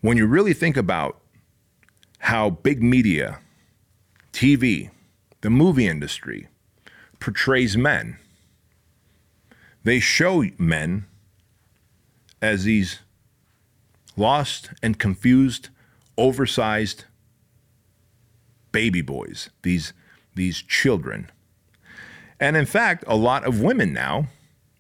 When 0.02 0.18
you 0.18 0.26
really 0.26 0.54
think 0.54 0.78
about 0.78 1.20
how 2.20 2.50
big 2.50 2.82
media, 2.82 3.40
TV, 4.34 4.90
the 5.42 5.50
movie 5.50 5.88
industry 5.88 6.48
portrays 7.20 7.78
men, 7.78 8.18
they 9.84 10.00
show 10.00 10.44
men 10.58 11.06
as 12.42 12.64
these 12.64 13.00
lost 14.16 14.72
and 14.82 15.00
confused, 15.00 15.70
oversized 16.18 17.06
baby 18.72 19.02
boys, 19.02 19.50
these, 19.64 19.94
these 20.36 20.62
children. 20.62 21.30
And 22.40 22.56
in 22.56 22.66
fact, 22.66 23.04
a 23.08 23.16
lot 23.16 23.46
of 23.46 23.62
women 23.62 23.94
now 23.94 24.28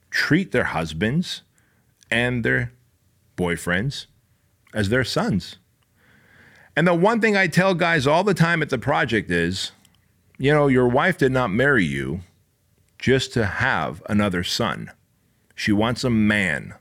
treat 0.09 0.51
their 0.51 0.65
husbands 0.65 1.41
and 2.11 2.43
their 2.43 2.73
boyfriends 3.37 4.07
as 4.73 4.89
their 4.89 5.03
sons. 5.03 5.57
And 6.75 6.87
the 6.87 6.93
one 6.93 7.19
thing 7.19 7.35
I 7.35 7.47
tell 7.47 7.73
guys 7.73 8.07
all 8.07 8.23
the 8.23 8.33
time 8.33 8.61
at 8.61 8.69
the 8.69 8.77
project 8.77 9.29
is 9.31 9.71
you 10.41 10.53
know, 10.53 10.67
your 10.67 10.87
wife 10.87 11.17
did 11.17 11.33
not 11.33 11.51
marry 11.51 11.83
you 11.83 12.21
just 12.97 13.33
to 13.33 13.45
have 13.45 14.01
another 14.07 14.41
son. 14.41 14.89
She 15.53 15.73
wants 15.73 16.05
a 16.05 16.09
man 16.09 16.75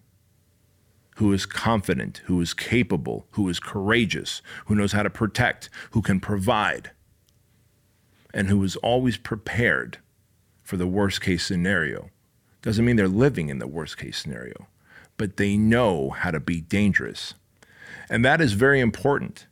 who 1.17 1.33
is 1.33 1.45
confident, 1.45 2.19
who 2.27 2.41
is 2.41 2.55
capable, 2.55 3.27
who 3.33 3.49
is 3.49 3.59
courageous, 3.59 4.41
who 4.67 4.77
knows 4.77 4.93
how 4.93 5.03
to 5.03 5.11
protect, 5.11 5.69
who 5.91 6.01
can 6.01 6.21
provide, 6.21 6.93
and 8.33 8.49
who 8.49 8.63
is 8.63 8.77
always 8.77 9.17
prepared 9.17 9.99
for 10.63 10.77
the 10.77 10.87
worst 10.87 11.21
case 11.21 11.45
scenario. 11.45 12.11
Doesn't 12.63 12.85
mean 12.85 12.95
they're 12.95 13.09
living 13.09 13.49
in 13.49 13.59
the 13.59 13.67
worst 13.67 13.99
case 13.99 14.17
scenario 14.17 14.69
but 15.19 15.37
they 15.37 15.59
know 15.59 16.11
how 16.11 16.31
to 16.31 16.41
be 16.41 16.63
dangerous. 16.63 17.35
And 18.09 18.25
that 18.25 18.41
is 18.41 18.55
very 18.55 18.81
important. 18.81 19.47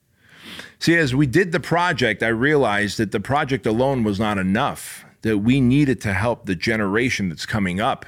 See, 0.79 0.97
as 0.97 1.15
we 1.15 1.27
did 1.27 1.53
the 1.53 1.61
project, 1.61 2.23
I 2.23 2.29
realized 2.29 2.99
that 2.99 3.13
the 3.13 3.21
project 3.21 3.67
alone 3.67 4.05
was 4.05 4.19
not 4.19 4.39
enough, 4.39 5.05
that 5.23 5.39
we 5.39 5.61
needed 5.61 6.01
to 6.03 6.15
help 6.15 6.47
the 6.47 6.55
generation 6.55 7.29
that's 7.29 7.45
coming 7.45 7.81
up. 7.81 8.07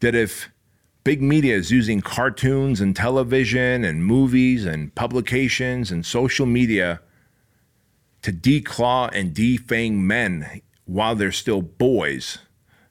That 0.00 0.14
if 0.14 0.48
big 1.04 1.22
media 1.22 1.54
is 1.54 1.70
using 1.70 2.00
cartoons 2.00 2.80
and 2.80 2.96
television 2.96 3.84
and 3.84 4.04
movies 4.04 4.64
and 4.64 4.94
publications 4.94 5.92
and 5.92 6.04
social 6.04 6.46
media 6.46 7.00
to 8.22 8.32
declaw 8.32 9.10
and 9.12 9.34
defang 9.34 9.98
men 9.98 10.62
while 10.84 11.14
they're 11.14 11.32
still 11.32 11.62
boys, 11.62 12.38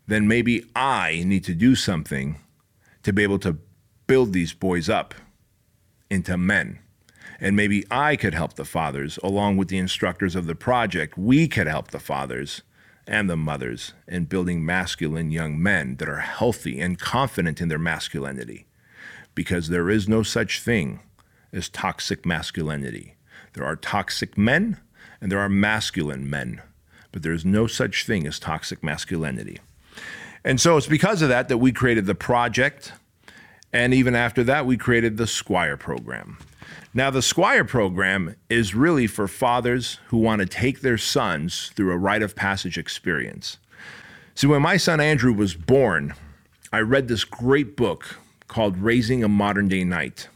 then 0.07 0.27
maybe 0.27 0.63
I 0.75 1.23
need 1.25 1.43
to 1.45 1.55
do 1.55 1.75
something 1.75 2.39
to 3.05 3.13
be 3.13 3.23
able 3.23 3.39
to 3.39 3.57
build 4.07 4.33
these 4.33 4.53
boys 4.53 4.89
up 4.89 5.15
into 6.09 6.37
men. 6.37 6.79
And 7.39 7.55
maybe 7.55 7.85
I 7.91 8.17
could 8.17 8.33
help 8.33 8.55
the 8.55 8.65
fathers, 8.65 9.17
along 9.23 9.57
with 9.57 9.69
the 9.69 9.77
instructors 9.77 10.35
of 10.35 10.47
the 10.47 10.55
project. 10.55 11.17
We 11.17 11.47
could 11.47 11.67
help 11.67 11.91
the 11.91 11.99
fathers 11.99 12.63
and 13.07 13.29
the 13.29 13.37
mothers 13.37 13.93
in 14.07 14.25
building 14.25 14.65
masculine 14.65 15.31
young 15.31 15.61
men 15.61 15.97
that 15.97 16.09
are 16.09 16.19
healthy 16.19 16.81
and 16.81 16.99
confident 16.99 17.61
in 17.61 17.69
their 17.69 17.79
masculinity. 17.79 18.65
because 19.35 19.67
there 19.69 19.89
is 19.89 20.07
no 20.07 20.23
such 20.23 20.61
thing 20.61 21.01
as 21.51 21.69
toxic 21.69 22.25
masculinity. 22.25 23.15
There 23.53 23.65
are 23.65 23.75
toxic 23.75 24.37
men 24.37 24.77
and 25.21 25.31
there 25.31 25.39
are 25.39 25.49
masculine 25.49 26.29
men, 26.29 26.61
but 27.11 27.21
there 27.21 27.33
is 27.33 27.45
no 27.45 27.67
such 27.67 28.05
thing 28.05 28.25
as 28.25 28.39
toxic 28.39 28.83
masculinity. 28.83 29.59
And 30.45 30.61
so 30.61 30.77
it's 30.77 30.87
because 30.87 31.23
of 31.23 31.29
that 31.29 31.49
that 31.49 31.57
we 31.57 31.71
created 31.71 32.05
the 32.05 32.15
project. 32.15 32.93
And 33.73 33.93
even 33.93 34.15
after 34.15 34.43
that, 34.43 34.65
we 34.67 34.77
created 34.77 35.17
the 35.17 35.25
Squire 35.27 35.75
program. 35.75 36.37
Now, 36.93 37.09
the 37.09 37.23
Squire 37.23 37.65
program 37.65 38.35
is 38.47 38.75
really 38.75 39.07
for 39.07 39.27
fathers 39.27 39.99
who 40.07 40.17
want 40.17 40.39
to 40.41 40.45
take 40.45 40.79
their 40.79 40.99
sons 40.99 41.71
through 41.75 41.91
a 41.91 41.97
rite 41.97 42.21
of 42.21 42.35
passage 42.35 42.77
experience. 42.77 43.57
See, 44.35 44.47
when 44.47 44.61
my 44.61 44.77
son 44.77 45.01
Andrew 45.01 45.33
was 45.33 45.55
born, 45.55 46.13
I 46.71 46.79
read 46.79 47.07
this 47.07 47.25
great 47.25 47.75
book 47.75 48.17
called 48.47 48.77
Raising 48.77 49.23
a 49.23 49.27
Modern 49.27 49.67
Day 49.67 49.83
Knight. 49.83 50.29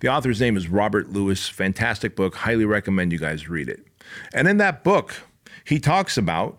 The 0.00 0.08
author's 0.08 0.40
name 0.40 0.56
is 0.56 0.68
Robert 0.68 1.10
Lewis. 1.10 1.48
Fantastic 1.48 2.14
book. 2.14 2.34
Highly 2.34 2.66
recommend 2.66 3.12
you 3.12 3.18
guys 3.18 3.48
read 3.48 3.70
it. 3.70 3.84
And 4.34 4.46
in 4.46 4.58
that 4.58 4.84
book, 4.84 5.14
he 5.64 5.80
talks 5.80 6.18
about 6.18 6.58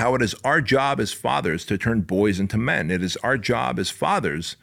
how 0.00 0.14
it 0.14 0.22
is 0.22 0.34
our 0.44 0.62
job 0.62 0.98
as 0.98 1.12
fathers 1.12 1.62
to 1.66 1.76
turn 1.76 2.00
boys 2.00 2.40
into 2.40 2.56
men. 2.56 2.90
It 2.90 3.02
is 3.02 3.18
our 3.18 3.36
job 3.36 3.78
as 3.78 3.90
fathers 3.90 4.56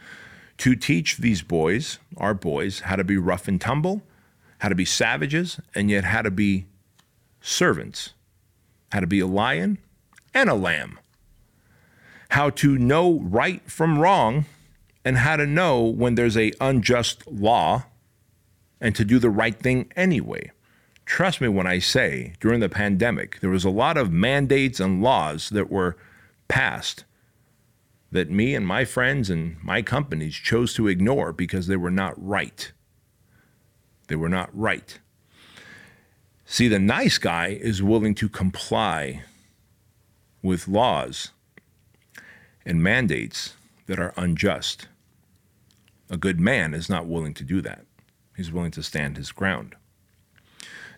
to 0.58 0.75
teach 0.75 1.17
these 1.17 1.44
boys, 1.44 2.00
our 2.17 2.34
boys, 2.34 2.79
how 2.79 2.96
to 2.96 3.03
be 3.03 3.17
rough 3.17 3.48
and 3.48 3.62
tumble, 3.62 4.01
how 4.58 4.70
to 4.70 4.74
be 4.74 4.84
savages, 4.84 5.60
and 5.75 5.91
yet 5.91 6.06
how 6.06 6.24
to 6.24 6.32
be 6.32 6.65
servants, 7.39 8.13
how 8.91 9.00
to 9.00 9.06
be 9.06 9.20
a 9.20 9.27
lion 9.27 9.77
and 10.34 10.50
a 10.50 10.56
lamb, 10.56 10.98
how 12.29 12.50
to 12.50 12.75
know 12.79 13.20
right 13.20 13.62
from 13.70 14.00
wrong, 14.00 14.46
and 15.06 15.20
how 15.20 15.36
to 15.36 15.46
know 15.46 15.84
when 15.84 16.15
there's 16.15 16.36
a 16.36 16.51
unjust 16.60 17.27
law 17.27 17.86
and 18.82 18.96
to 18.96 19.06
do 19.06 19.20
the 19.20 19.29
right 19.29 19.60
thing 19.60 19.91
anyway. 19.96 20.50
Trust 21.08 21.40
me 21.40 21.48
when 21.48 21.66
I 21.66 21.80
say 21.80 22.34
during 22.42 22.60
the 22.60 22.68
pandemic, 22.68 23.40
there 23.40 23.50
was 23.50 23.64
a 23.64 23.70
lot 23.70 23.96
of 23.96 24.12
mandates 24.12 24.82
and 24.82 25.02
laws 25.02 25.50
that 25.50 25.72
were 25.72 25.96
passed 26.50 27.06
that 28.12 28.30
me 28.30 28.54
and 28.54 28.68
my 28.68 28.84
friends 28.84 29.30
and 29.30 29.56
my 29.64 29.82
companies 29.82 30.36
chose 30.36 30.74
to 30.74 30.90
ignore 30.90 31.32
because 31.32 31.68
they 31.68 31.78
were 31.78 31.90
not 31.90 32.14
right. 32.22 32.74
They 34.10 34.18
were 34.18 34.28
not 34.28 34.50
right. 34.54 35.00
See, 36.46 36.68
the 36.68 36.78
nice 36.78 37.18
guy 37.18 37.58
is 37.60 37.82
willing 37.82 38.14
to 38.16 38.28
comply 38.28 39.24
with 40.44 40.68
laws 40.68 41.32
and 42.66 42.84
mandates 42.84 43.56
that 43.86 43.98
are 43.98 44.14
unjust. 44.18 44.90
A 46.10 46.18
good 46.18 46.40
man 46.40 46.74
is 46.74 46.90
not 46.90 47.08
willing 47.08 47.34
to 47.36 47.46
do 47.46 47.62
that. 47.62 47.86
He's 48.36 48.52
willing 48.52 48.72
to 48.72 48.84
stand 48.84 49.16
his 49.16 49.32
ground. 49.32 49.76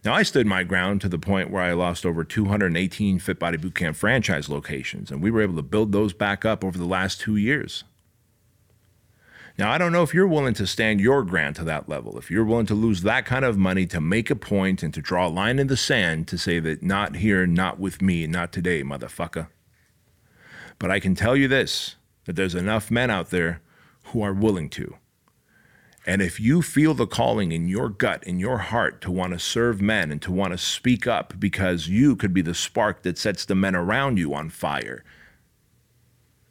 Now, 0.06 0.14
I 0.14 0.24
stood 0.24 0.48
my 0.48 0.64
ground 0.64 1.02
to 1.02 1.10
the 1.10 1.20
point 1.20 1.52
where 1.52 1.62
I 1.62 1.74
lost 1.74 2.06
over 2.06 2.24
218 2.24 3.20
Fit 3.20 3.38
Body 3.38 3.58
Bootcamp 3.58 3.96
franchise 3.96 4.48
locations, 4.48 5.12
and 5.12 5.22
we 5.22 5.30
were 5.30 5.42
able 5.42 5.58
to 5.58 5.62
build 5.62 5.92
those 5.92 6.14
back 6.14 6.46
up 6.46 6.64
over 6.64 6.78
the 6.78 6.86
last 6.86 7.20
two 7.20 7.36
years. 7.36 7.84
Now, 9.58 9.72
I 9.72 9.78
don't 9.78 9.92
know 9.92 10.04
if 10.04 10.14
you're 10.14 10.26
willing 10.26 10.54
to 10.54 10.66
stand 10.66 11.02
your 11.02 11.22
ground 11.24 11.58
to 11.58 11.66
that 11.66 11.90
level, 11.90 12.18
if 12.18 12.32
you're 12.32 12.46
willing 12.46 12.66
to 12.68 12.74
lose 12.74 13.02
that 13.02 13.26
kind 13.26 13.44
of 13.44 13.58
money 13.58 13.86
to 13.88 14.00
make 14.00 14.30
a 14.30 14.36
point 14.36 14.84
and 14.84 14.94
to 14.94 15.02
draw 15.02 15.28
a 15.28 15.30
line 15.30 15.60
in 15.60 15.68
the 15.68 15.76
sand 15.76 16.30
to 16.30 16.38
say 16.38 16.62
that 16.62 16.82
not 16.82 17.18
here, 17.18 17.46
not 17.46 17.78
with 17.78 18.02
me, 18.02 18.26
not 18.26 18.54
today, 18.54 18.84
motherfucker. 18.84 19.48
But 20.78 20.92
I 20.92 21.02
can 21.02 21.14
tell 21.14 21.36
you 21.36 21.50
this 21.50 21.98
that 22.24 22.38
there's 22.38 22.56
enough 22.56 22.90
men 22.90 23.10
out 23.10 23.32
there 23.32 23.60
who 24.06 24.22
are 24.22 24.34
willing 24.34 24.70
to. 24.70 24.96
And 26.06 26.22
if 26.22 26.40
you 26.40 26.62
feel 26.62 26.94
the 26.94 27.06
calling 27.06 27.52
in 27.52 27.68
your 27.68 27.90
gut, 27.90 28.24
in 28.24 28.40
your 28.40 28.58
heart, 28.58 29.02
to 29.02 29.12
want 29.12 29.34
to 29.34 29.40
serve 29.40 29.82
men 29.82 30.12
and 30.12 30.22
to 30.22 30.32
want 30.32 30.54
to 30.54 30.58
speak 30.58 31.06
up 31.06 31.40
because 31.40 31.88
you 31.88 32.16
could 32.16 32.34
be 32.34 32.42
the 32.42 32.54
spark 32.54 33.04
that 33.04 33.18
sets 33.18 33.46
the 33.46 33.56
men 33.56 33.76
around 33.76 34.18
you 34.18 34.34
on 34.34 34.50
fire, 34.50 35.04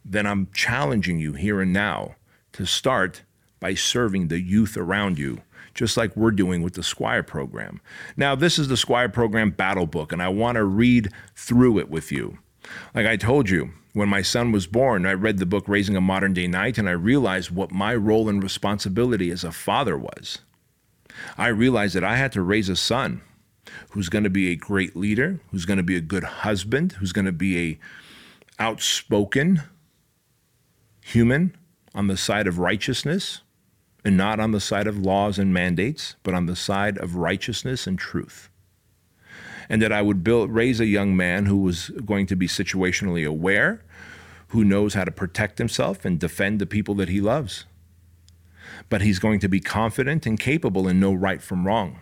then 0.05 0.27
I'm 0.27 0.49
challenging 0.53 1.19
you 1.19 1.33
here 1.33 1.61
and 1.61 1.73
now 1.73 2.17
to 2.53 2.67
start 2.67 3.23
by 3.61 3.75
serving 3.75 4.29
the 4.29 4.41
youth 4.41 4.77
around 4.77 5.19
you, 5.19 5.43
just 5.75 5.97
like 5.97 6.17
we're 6.17 6.31
doing 6.31 6.63
with 6.63 6.75
the 6.75 6.83
Squire 6.83 7.23
program. 7.23 7.81
Now, 8.17 8.35
this 8.35 8.59
is 8.59 8.69
the 8.69 8.77
Squire 8.77 9.09
program 9.09 9.51
battle 9.51 9.87
book, 9.87 10.13
and 10.13 10.23
I 10.23 10.29
want 10.29 10.57
to 10.57 10.65
read 10.65 11.11
through 11.35 11.79
it 11.79 11.91
with 11.91 12.13
you. 12.13 12.39
Like 12.95 13.07
I 13.07 13.17
told 13.17 13.51
you, 13.51 13.71
when 13.99 14.09
my 14.09 14.23
son 14.23 14.53
was 14.53 14.67
born, 14.67 15.05
I 15.05 15.13
read 15.13 15.39
the 15.39 15.47
book 15.47 15.65
Raising 15.67 15.97
a 15.97 16.01
Modern 16.01 16.33
Day 16.33 16.47
Knight 16.47 16.79
and 16.79 16.89
I 16.89 16.93
realized 16.93 17.51
what 17.51 17.73
my 17.73 17.95
role 17.95 18.29
and 18.29 18.41
responsibility 18.41 19.31
as 19.31 19.43
a 19.43 19.51
father 19.51 19.99
was. 19.99 20.39
I 21.37 21.49
realized 21.49 21.97
that 21.97 22.05
I 22.05 22.17
had 22.17 22.31
to 22.33 22.43
raise 22.43 22.69
a 22.69 22.77
son 22.77 23.23
who's 23.91 24.09
going 24.09 24.25
to 24.25 24.31
be 24.31 24.51
a 24.51 24.57
great 24.57 24.95
leader, 24.95 25.41
who's 25.51 25.65
going 25.65 25.79
to 25.79 25.83
be 25.83 25.97
a 25.97 26.01
good 26.01 26.23
husband, 26.23 26.93
who's 26.93 27.13
going 27.13 27.25
to 27.25 27.33
be 27.33 27.59
a 27.59 27.79
outspoken 28.63 29.63
human 31.03 31.57
on 31.95 32.07
the 32.07 32.17
side 32.17 32.47
of 32.47 32.59
righteousness 32.59 33.41
and 34.05 34.17
not 34.17 34.39
on 34.39 34.53
the 34.53 34.61
side 34.61 34.87
of 34.87 34.99
laws 34.99 35.39
and 35.39 35.53
mandates, 35.53 36.15
but 36.23 36.35
on 36.35 36.47
the 36.47 36.57
side 36.57 36.99
of 36.99 37.17
righteousness 37.17 37.87
and 37.87 37.99
truth 37.99 38.49
and 39.69 39.83
that 39.83 39.93
I 39.93 40.03
would 40.03 40.25
build, 40.25 40.51
raise 40.51 40.81
a 40.81 40.87
young 40.87 41.17
man 41.17 41.47
who 41.47 41.59
was 41.59 41.91
going 42.05 42.27
to 42.29 42.37
be 42.37 42.49
situationally 42.49 43.27
aware, 43.27 43.83
who 44.49 44.65
knows 44.65 44.95
how 44.95 45.05
to 45.05 45.11
protect 45.11 45.59
himself 45.59 46.05
and 46.05 46.19
defend 46.19 46.59
the 46.59 46.67
people 46.67 46.95
that 46.97 47.09
he 47.09 47.21
loves. 47.21 47.65
But 48.89 49.03
he's 49.03 49.19
going 49.19 49.41
to 49.41 49.49
be 49.49 49.61
confident 49.61 50.27
and 50.27 50.39
capable 50.39 50.89
and 50.89 51.01
know 51.01 51.13
right 51.13 51.43
from 51.43 51.67
wrong. 51.67 51.99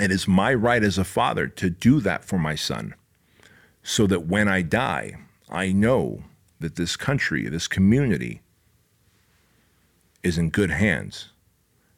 It 0.00 0.10
is 0.10 0.26
my 0.26 0.52
right 0.52 0.82
as 0.82 0.98
a 0.98 1.04
father 1.04 1.46
to 1.46 1.70
do 1.70 2.00
that 2.00 2.24
for 2.24 2.38
my 2.38 2.54
son 2.54 2.94
so 3.82 4.06
that 4.06 4.26
when 4.26 4.48
I 4.48 4.62
die, 4.62 5.16
I 5.48 5.72
know 5.72 6.24
that 6.58 6.76
this 6.76 6.96
country, 6.96 7.48
this 7.48 7.68
community, 7.68 8.40
is 10.22 10.38
in 10.38 10.50
good 10.50 10.70
hands 10.70 11.30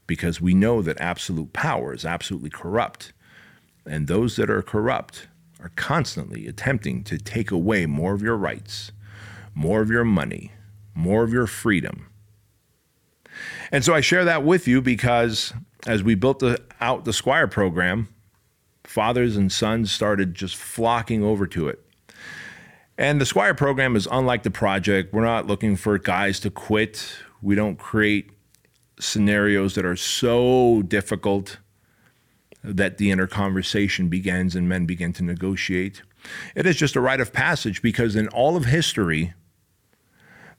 because 0.07 0.41
we 0.41 0.53
know 0.53 0.83
that 0.83 1.01
absolute 1.01 1.53
power 1.53 1.95
is 1.95 2.05
absolutely 2.05 2.51
corrupt 2.51 3.12
and 3.87 4.09
those 4.09 4.37
that 4.37 4.51
are 4.51 4.62
corrupt 4.62 5.29
are 5.61 5.73
constantly 5.77 6.47
attempting 6.47 7.03
to 7.05 7.19
take 7.19 7.51
away 7.51 7.87
more 7.87 8.12
of 8.12 8.23
your 8.23 8.37
rights, 8.37 8.93
more 9.57 9.81
of 9.81 9.90
your 9.90 10.05
money, 10.05 10.53
more 10.95 11.25
of 11.25 11.33
your 11.33 11.47
freedom. 11.47 12.07
And 13.73 13.83
so 13.85 13.95
I 13.95 14.01
share 14.03 14.25
that 14.27 14.45
with 14.45 14.69
you 14.69 14.81
because 14.81 15.53
as 15.87 16.03
we 16.03 16.14
built 16.14 16.40
the, 16.40 16.62
out 16.81 17.05
the 17.05 17.12
Squire 17.12 17.49
program, 17.49 18.09
fathers 18.85 19.35
and 19.37 19.51
sons 19.51 19.90
started 19.90 20.35
just 20.35 20.57
flocking 20.57 21.25
over 21.25 21.47
to 21.49 21.69
it. 21.69 21.83
And 22.99 23.21
the 23.21 23.27
Squire 23.27 23.55
program 23.55 23.97
is 23.97 24.07
unlike 24.11 24.42
the 24.42 24.51
project. 24.51 25.12
We're 25.12 25.25
not 25.25 25.47
looking 25.47 25.75
for 25.77 25.99
guys 25.99 26.38
to 26.40 26.51
quit. 26.51 27.16
We 27.40 27.55
don't 27.55 27.79
create 27.79 28.31
scenarios 29.01 29.75
that 29.75 29.85
are 29.85 29.97
so 29.97 30.83
difficult 30.83 31.59
that 32.62 32.99
the 32.99 33.11
inner 33.11 33.27
conversation 33.27 34.09
begins 34.09 34.55
and 34.55 34.69
men 34.69 34.85
begin 34.85 35.12
to 35.14 35.25
negotiate. 35.25 36.03
It 36.55 36.66
is 36.66 36.77
just 36.77 36.97
a 36.97 37.01
rite 37.01 37.21
of 37.21 37.33
passage 37.33 37.81
because 37.81 38.16
in 38.16 38.29
all 38.29 38.57
of 38.57 38.66
history, 38.66 39.35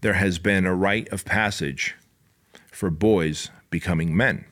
there 0.02 0.14
has 0.14 0.40
been 0.40 0.66
a 0.66 0.76
rite 0.76 1.08
of 1.10 1.26
passage 1.26 1.96
for 2.72 2.90
boys 2.90 3.50
becoming 3.70 4.16
men. 4.16 4.46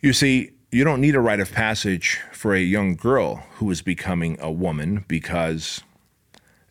You 0.00 0.12
see, 0.12 0.52
you 0.72 0.84
don't 0.84 1.00
need 1.00 1.14
a 1.14 1.20
rite 1.20 1.40
of 1.40 1.52
passage 1.52 2.20
for 2.32 2.54
a 2.54 2.60
young 2.60 2.94
girl 2.94 3.44
who 3.54 3.70
is 3.70 3.82
becoming 3.82 4.38
a 4.40 4.50
woman 4.50 5.04
because 5.08 5.82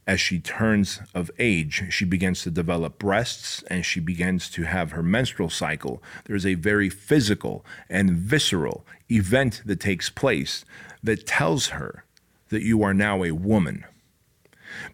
as 0.07 0.19
she 0.19 0.39
turns 0.39 1.01
of 1.13 1.29
age, 1.37 1.83
she 1.91 2.03
begins 2.03 2.41
to 2.41 2.49
develop 2.49 2.97
breasts 2.97 3.63
and 3.69 3.85
she 3.85 3.99
begins 3.99 4.49
to 4.49 4.63
have 4.63 4.91
her 4.91 5.03
menstrual 5.03 5.51
cycle. 5.51 6.01
There's 6.25 6.47
a 6.47 6.55
very 6.55 6.89
physical 6.89 7.63
and 7.89 8.11
visceral 8.17 8.83
event 9.11 9.61
that 9.65 9.79
takes 9.79 10.09
place 10.09 10.65
that 11.03 11.27
tells 11.27 11.67
her 11.67 12.05
that 12.49 12.63
you 12.63 12.81
are 12.81 12.93
now 12.93 13.23
a 13.23 13.31
woman. 13.31 13.85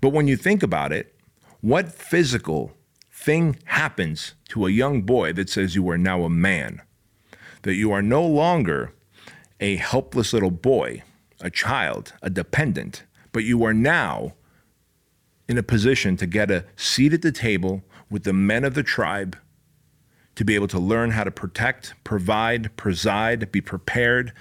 But 0.01 0.09
when 0.09 0.27
you 0.27 0.35
think 0.35 0.61
about 0.61 0.91
it, 0.91 1.14
what 1.65 1.91
physical 1.91 2.73
thing 3.11 3.57
happens 3.65 4.35
to 4.47 4.67
a 4.67 4.69
young 4.69 5.01
boy 5.01 5.33
that 5.33 5.49
says 5.49 5.73
you 5.73 5.89
are 5.89 5.97
now 5.97 6.21
a 6.21 6.29
man? 6.29 6.79
That 7.63 7.73
you 7.73 7.91
are 7.91 8.03
no 8.03 8.23
longer 8.23 8.93
a 9.59 9.77
helpless 9.77 10.31
little 10.31 10.51
boy, 10.51 11.01
a 11.41 11.49
child, 11.49 12.13
a 12.21 12.29
dependent, 12.29 13.03
but 13.31 13.45
you 13.45 13.63
are 13.63 13.73
now 13.73 14.35
in 15.49 15.57
a 15.57 15.63
position 15.63 16.15
to 16.17 16.27
get 16.27 16.51
a 16.51 16.65
seat 16.75 17.13
at 17.13 17.23
the 17.23 17.31
table 17.31 17.81
with 18.11 18.25
the 18.25 18.33
men 18.33 18.63
of 18.63 18.75
the 18.75 18.83
tribe 18.83 19.35
to 20.35 20.45
be 20.45 20.53
able 20.53 20.67
to 20.67 20.77
learn 20.77 21.11
how 21.11 21.23
to 21.23 21.31
protect, 21.31 21.95
provide, 22.03 22.77
preside, 22.77 23.51
be 23.51 23.59
prepared 23.59 24.33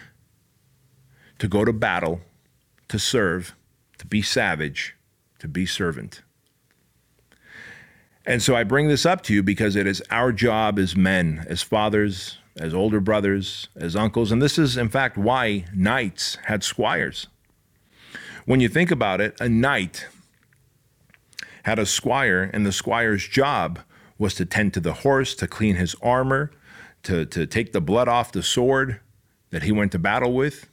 to 1.39 1.49
go 1.49 1.65
to 1.65 1.73
battle, 1.73 2.21
to 2.89 2.99
serve, 2.99 3.55
to 3.97 4.05
be 4.05 4.21
savage, 4.21 4.95
to 5.39 5.49
be 5.49 5.65
servant. 5.65 6.21
And 8.27 8.43
so 8.43 8.57
I 8.57 8.65
bring 8.65 8.89
this 8.89 9.05
up 9.05 9.23
to 9.25 9.35
you 9.35 9.43
because 9.43 9.77
it 9.77 9.87
is 9.87 10.03
our 10.11 10.33
job 10.33 10.79
as 10.79 10.97
men, 10.97 11.45
as 11.49 11.63
fathers, 11.63 12.39
as 12.57 12.73
older 12.73 13.01
brothers, 13.01 13.69
as 13.77 13.95
uncles, 13.95 14.33
and 14.33 14.41
this 14.41 14.59
is 14.59 14.77
in 14.77 14.89
fact 14.89 15.19
why 15.19 15.65
knights 15.75 16.39
had 16.45 16.63
squires. 16.63 17.27
When 18.47 18.61
you 18.61 18.69
think 18.69 18.91
about 18.91 19.21
it, 19.21 19.39
a 19.41 19.49
knight 19.49 20.07
had 21.65 21.79
a 21.79 21.87
squire, 21.87 22.51
and 22.53 22.65
the 22.65 22.73
squire's 22.73 23.27
job 23.27 23.81
was 24.19 24.35
to 24.35 24.45
tend 24.45 24.75
to 24.75 24.81
the 24.81 24.93
horse, 24.95 25.35
to 25.35 25.47
clean 25.47 25.77
his 25.77 25.97
armor, 26.03 26.51
to, 27.03 27.27
to 27.27 27.47
take 27.47 27.73
the 27.73 27.81
blood 27.81 28.09
off 28.09 28.33
the 28.33 28.43
sword 28.43 29.01
that 29.51 29.63
he 29.63 29.73
went 29.73 29.93
to 29.93 29.99
battle 29.99 30.33
with. 30.33 30.69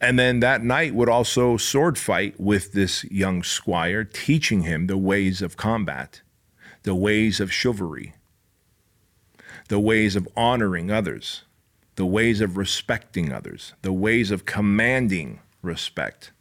And 0.00 0.18
then 0.18 0.40
that 0.40 0.64
knight 0.64 0.94
would 0.94 1.10
also 1.10 1.56
sword 1.58 1.98
fight 1.98 2.40
with 2.40 2.72
this 2.72 3.04
young 3.04 3.42
squire, 3.42 4.02
teaching 4.02 4.62
him 4.62 4.86
the 4.86 4.96
ways 4.96 5.42
of 5.42 5.58
combat, 5.58 6.22
the 6.84 6.94
ways 6.94 7.38
of 7.38 7.52
chivalry, 7.52 8.14
the 9.68 9.78
ways 9.78 10.16
of 10.16 10.26
honoring 10.36 10.90
others, 10.90 11.42
the 11.96 12.06
ways 12.06 12.40
of 12.40 12.56
respecting 12.56 13.30
others, 13.30 13.74
the 13.82 13.92
ways 13.92 14.30
of 14.30 14.46
commanding 14.46 15.40
respect. 15.60 16.32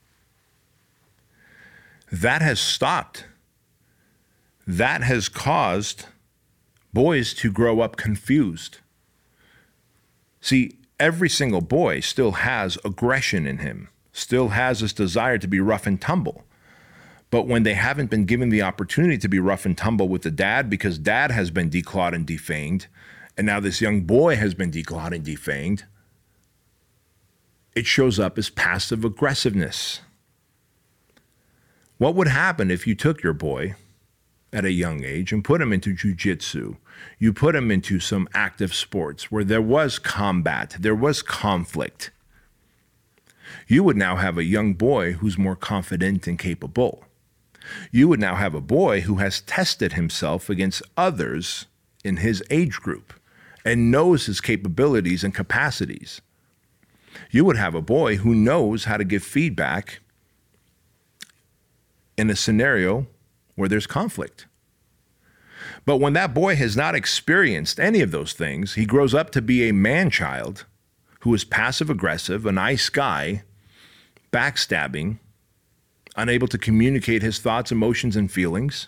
That 2.12 2.42
has 2.42 2.62
stopped. 2.62 3.26
That 4.66 5.04
has 5.04 5.28
caused 5.28 6.06
boys 6.94 7.34
to 7.36 7.52
grow 7.52 7.82
up 7.82 7.98
confused. 7.98 8.78
See, 10.42 10.79
every 11.00 11.30
single 11.30 11.62
boy 11.62 12.02
still 12.02 12.32
has 12.32 12.78
aggression 12.84 13.48
in 13.48 13.60
him, 13.60 13.90
still 14.12 14.50
has 14.50 14.82
this 14.82 14.94
desire 14.94 15.38
to 15.38 15.48
be 15.48 15.60
rough 15.60 15.88
and 15.88 16.02
tumble. 16.02 16.44
But 17.32 17.48
when 17.48 17.64
they 17.64 17.76
haven't 17.76 18.10
been 18.10 18.26
given 18.26 18.50
the 18.50 18.64
opportunity 18.64 19.18
to 19.20 19.28
be 19.28 19.40
rough 19.40 19.66
and 19.66 19.78
tumble 19.78 20.10
with 20.10 20.24
the 20.24 20.32
dad 20.32 20.70
because 20.70 20.98
dad 20.98 21.32
has 21.32 21.52
been 21.52 21.70
declawed 21.70 22.14
and 22.14 22.26
defanged, 22.26 22.88
and 23.38 23.46
now 23.46 23.60
this 23.60 23.82
young 23.82 24.02
boy 24.02 24.36
has 24.36 24.54
been 24.54 24.72
declawed 24.72 25.16
and 25.16 25.26
defanged, 25.26 25.84
it 27.76 27.86
shows 27.86 28.20
up 28.20 28.38
as 28.38 28.50
passive 28.50 29.06
aggressiveness. 29.06 30.02
What 31.98 32.16
would 32.16 32.28
happen 32.28 32.72
if 32.72 32.88
you 32.88 32.96
took 32.96 33.22
your 33.22 33.34
boy 33.34 33.76
at 34.52 34.66
a 34.66 34.72
young 34.72 35.04
age 35.04 35.32
and 35.32 35.44
put 35.44 35.62
him 35.62 35.72
into 35.72 35.94
jujitsu. 35.94 36.78
You 37.18 37.34
put 37.34 37.56
him 37.56 37.72
into 37.72 38.00
some 38.00 38.28
active 38.34 38.74
sports 38.74 39.32
where 39.32 39.44
there 39.44 39.62
was 39.62 40.00
combat, 40.00 40.76
there 40.80 40.96
was 40.96 41.22
conflict. 41.22 42.12
You 43.68 43.84
would 43.84 43.98
now 43.98 44.16
have 44.16 44.38
a 44.38 44.44
young 44.44 44.74
boy 44.74 45.14
who's 45.14 45.38
more 45.38 45.56
confident 45.56 46.28
and 46.28 46.38
capable. 46.38 47.06
You 47.92 48.08
would 48.08 48.20
now 48.20 48.36
have 48.36 48.56
a 48.56 48.62
boy 48.62 49.02
who 49.02 49.16
has 49.16 49.42
tested 49.42 49.94
himself 49.94 50.50
against 50.50 50.82
others 50.98 51.68
in 52.04 52.18
his 52.18 52.44
age 52.50 52.78
group 52.78 53.14
and 53.66 53.92
knows 53.92 54.26
his 54.26 54.42
capabilities 54.42 55.24
and 55.24 55.36
capacities. 55.36 56.22
You 57.32 57.46
would 57.46 57.58
have 57.58 57.76
a 57.76 57.82
boy 57.82 58.18
who 58.18 58.34
knows 58.34 58.86
how 58.86 58.98
to 58.98 59.04
give 59.04 59.24
feedback 59.24 60.00
in 62.18 62.30
a 62.30 62.36
scenario 62.36 63.08
where 63.60 63.70
there's 63.70 63.88
conflict. 63.88 64.48
But 65.86 65.98
when 65.98 66.14
that 66.14 66.34
boy 66.34 66.56
has 66.56 66.76
not 66.76 66.96
experienced 66.96 67.80
any 67.80 68.02
of 68.02 68.12
those 68.12 68.34
things, 68.34 68.76
he 68.76 68.86
grows 68.86 69.14
up 69.14 69.30
to 69.32 69.42
be 69.42 69.68
a 69.68 69.74
man 69.74 70.10
child 70.10 70.66
who 71.22 71.34
is 71.34 71.44
passive 71.44 71.90
aggressive, 71.90 72.46
a 72.46 72.52
nice 72.52 72.90
guy, 72.90 73.44
backstabbing, 74.32 75.20
unable 76.16 76.48
to 76.48 76.58
communicate 76.58 77.22
his 77.22 77.40
thoughts, 77.40 77.72
emotions, 77.72 78.16
and 78.16 78.32
feelings, 78.32 78.88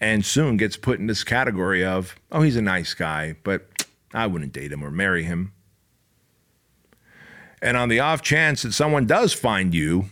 and 0.00 0.24
soon 0.24 0.56
gets 0.56 0.76
put 0.76 0.98
in 0.98 1.06
this 1.06 1.24
category 1.24 1.84
of, 1.84 2.16
oh, 2.32 2.42
he's 2.42 2.56
a 2.56 2.62
nice 2.62 2.94
guy, 2.94 3.36
but 3.42 3.86
I 4.14 4.26
wouldn't 4.26 4.52
date 4.52 4.72
him 4.72 4.82
or 4.82 4.90
marry 4.90 5.24
him. 5.24 5.52
And 7.62 7.76
on 7.76 7.90
the 7.90 8.00
off 8.00 8.22
chance 8.22 8.62
that 8.62 8.72
someone 8.72 9.06
does 9.06 9.34
find 9.34 9.74
you 9.74 10.06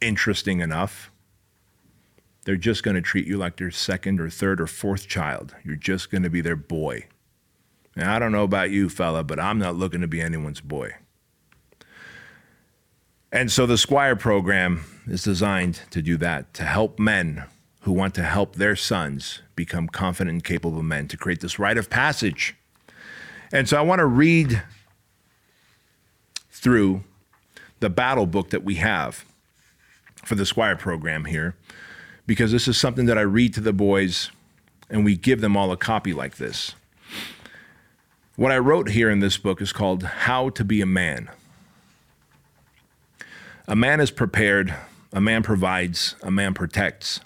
interesting 0.00 0.60
enough, 0.60 1.10
they're 2.48 2.56
just 2.56 2.82
going 2.82 2.94
to 2.94 3.02
treat 3.02 3.26
you 3.26 3.36
like 3.36 3.58
their 3.58 3.70
second 3.70 4.18
or 4.18 4.30
third 4.30 4.58
or 4.58 4.66
fourth 4.66 5.06
child. 5.06 5.54
You're 5.66 5.76
just 5.76 6.10
going 6.10 6.22
to 6.22 6.30
be 6.30 6.40
their 6.40 6.56
boy. 6.56 7.04
Now, 7.94 8.16
I 8.16 8.18
don't 8.18 8.32
know 8.32 8.42
about 8.42 8.70
you, 8.70 8.88
fella, 8.88 9.22
but 9.22 9.38
I'm 9.38 9.58
not 9.58 9.76
looking 9.76 10.00
to 10.00 10.08
be 10.08 10.22
anyone's 10.22 10.62
boy. 10.62 10.92
And 13.30 13.52
so 13.52 13.66
the 13.66 13.76
Squire 13.76 14.16
program 14.16 14.86
is 15.06 15.22
designed 15.22 15.82
to 15.90 16.00
do 16.00 16.16
that, 16.16 16.54
to 16.54 16.62
help 16.62 16.98
men 16.98 17.44
who 17.82 17.92
want 17.92 18.14
to 18.14 18.22
help 18.22 18.56
their 18.56 18.76
sons 18.76 19.42
become 19.54 19.86
confident 19.86 20.32
and 20.36 20.42
capable 20.42 20.82
men, 20.82 21.06
to 21.08 21.18
create 21.18 21.40
this 21.40 21.58
rite 21.58 21.76
of 21.76 21.90
passage. 21.90 22.56
And 23.52 23.68
so 23.68 23.76
I 23.76 23.82
want 23.82 23.98
to 23.98 24.06
read 24.06 24.62
through 26.50 27.04
the 27.80 27.90
battle 27.90 28.24
book 28.24 28.48
that 28.48 28.64
we 28.64 28.76
have 28.76 29.26
for 30.24 30.34
the 30.34 30.46
Squire 30.46 30.76
program 30.76 31.26
here 31.26 31.54
because 32.28 32.52
this 32.52 32.68
is 32.68 32.76
something 32.76 33.06
that 33.06 33.16
I 33.16 33.22
read 33.22 33.54
to 33.54 33.60
the 33.62 33.72
boys 33.72 34.30
and 34.90 35.02
we 35.02 35.16
give 35.16 35.40
them 35.40 35.56
all 35.56 35.72
a 35.72 35.78
copy 35.78 36.12
like 36.12 36.36
this. 36.36 36.74
What 38.36 38.52
I 38.52 38.58
wrote 38.58 38.90
here 38.90 39.08
in 39.08 39.20
this 39.20 39.38
book 39.38 39.62
is 39.62 39.72
called 39.72 40.02
How 40.02 40.50
to 40.50 40.62
Be 40.62 40.82
a 40.82 40.86
Man. 40.86 41.30
A 43.66 43.74
man 43.74 43.98
is 43.98 44.10
prepared, 44.10 44.74
a 45.10 45.22
man 45.22 45.42
provides, 45.42 46.16
a 46.22 46.30
man 46.30 46.52
protects. 46.52 47.20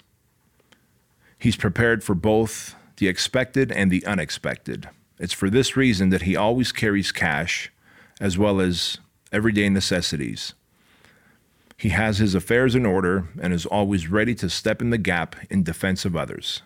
He's 1.37 1.57
prepared 1.57 2.01
for 2.01 2.15
both 2.15 2.75
the 2.95 3.09
expected 3.09 3.73
and 3.73 3.91
the 3.91 4.05
unexpected. 4.05 4.87
It's 5.19 5.33
for 5.33 5.49
this 5.49 5.75
reason 5.75 6.11
that 6.11 6.21
he 6.21 6.37
always 6.37 6.71
carries 6.71 7.11
cash 7.11 7.69
as 8.21 8.37
well 8.37 8.61
as 8.61 8.99
everyday 9.33 9.67
necessities. 9.67 10.53
He 11.77 11.89
has 11.89 12.17
his 12.17 12.35
affairs 12.35 12.75
in 12.75 12.85
order 12.85 13.27
and 13.41 13.53
is 13.53 13.65
always 13.65 14.07
ready 14.07 14.35
to 14.35 14.49
step 14.49 14.81
in 14.81 14.89
the 14.89 14.97
gap 14.97 15.35
in 15.49 15.63
defense 15.63 16.05
of 16.05 16.15
others. 16.15 16.61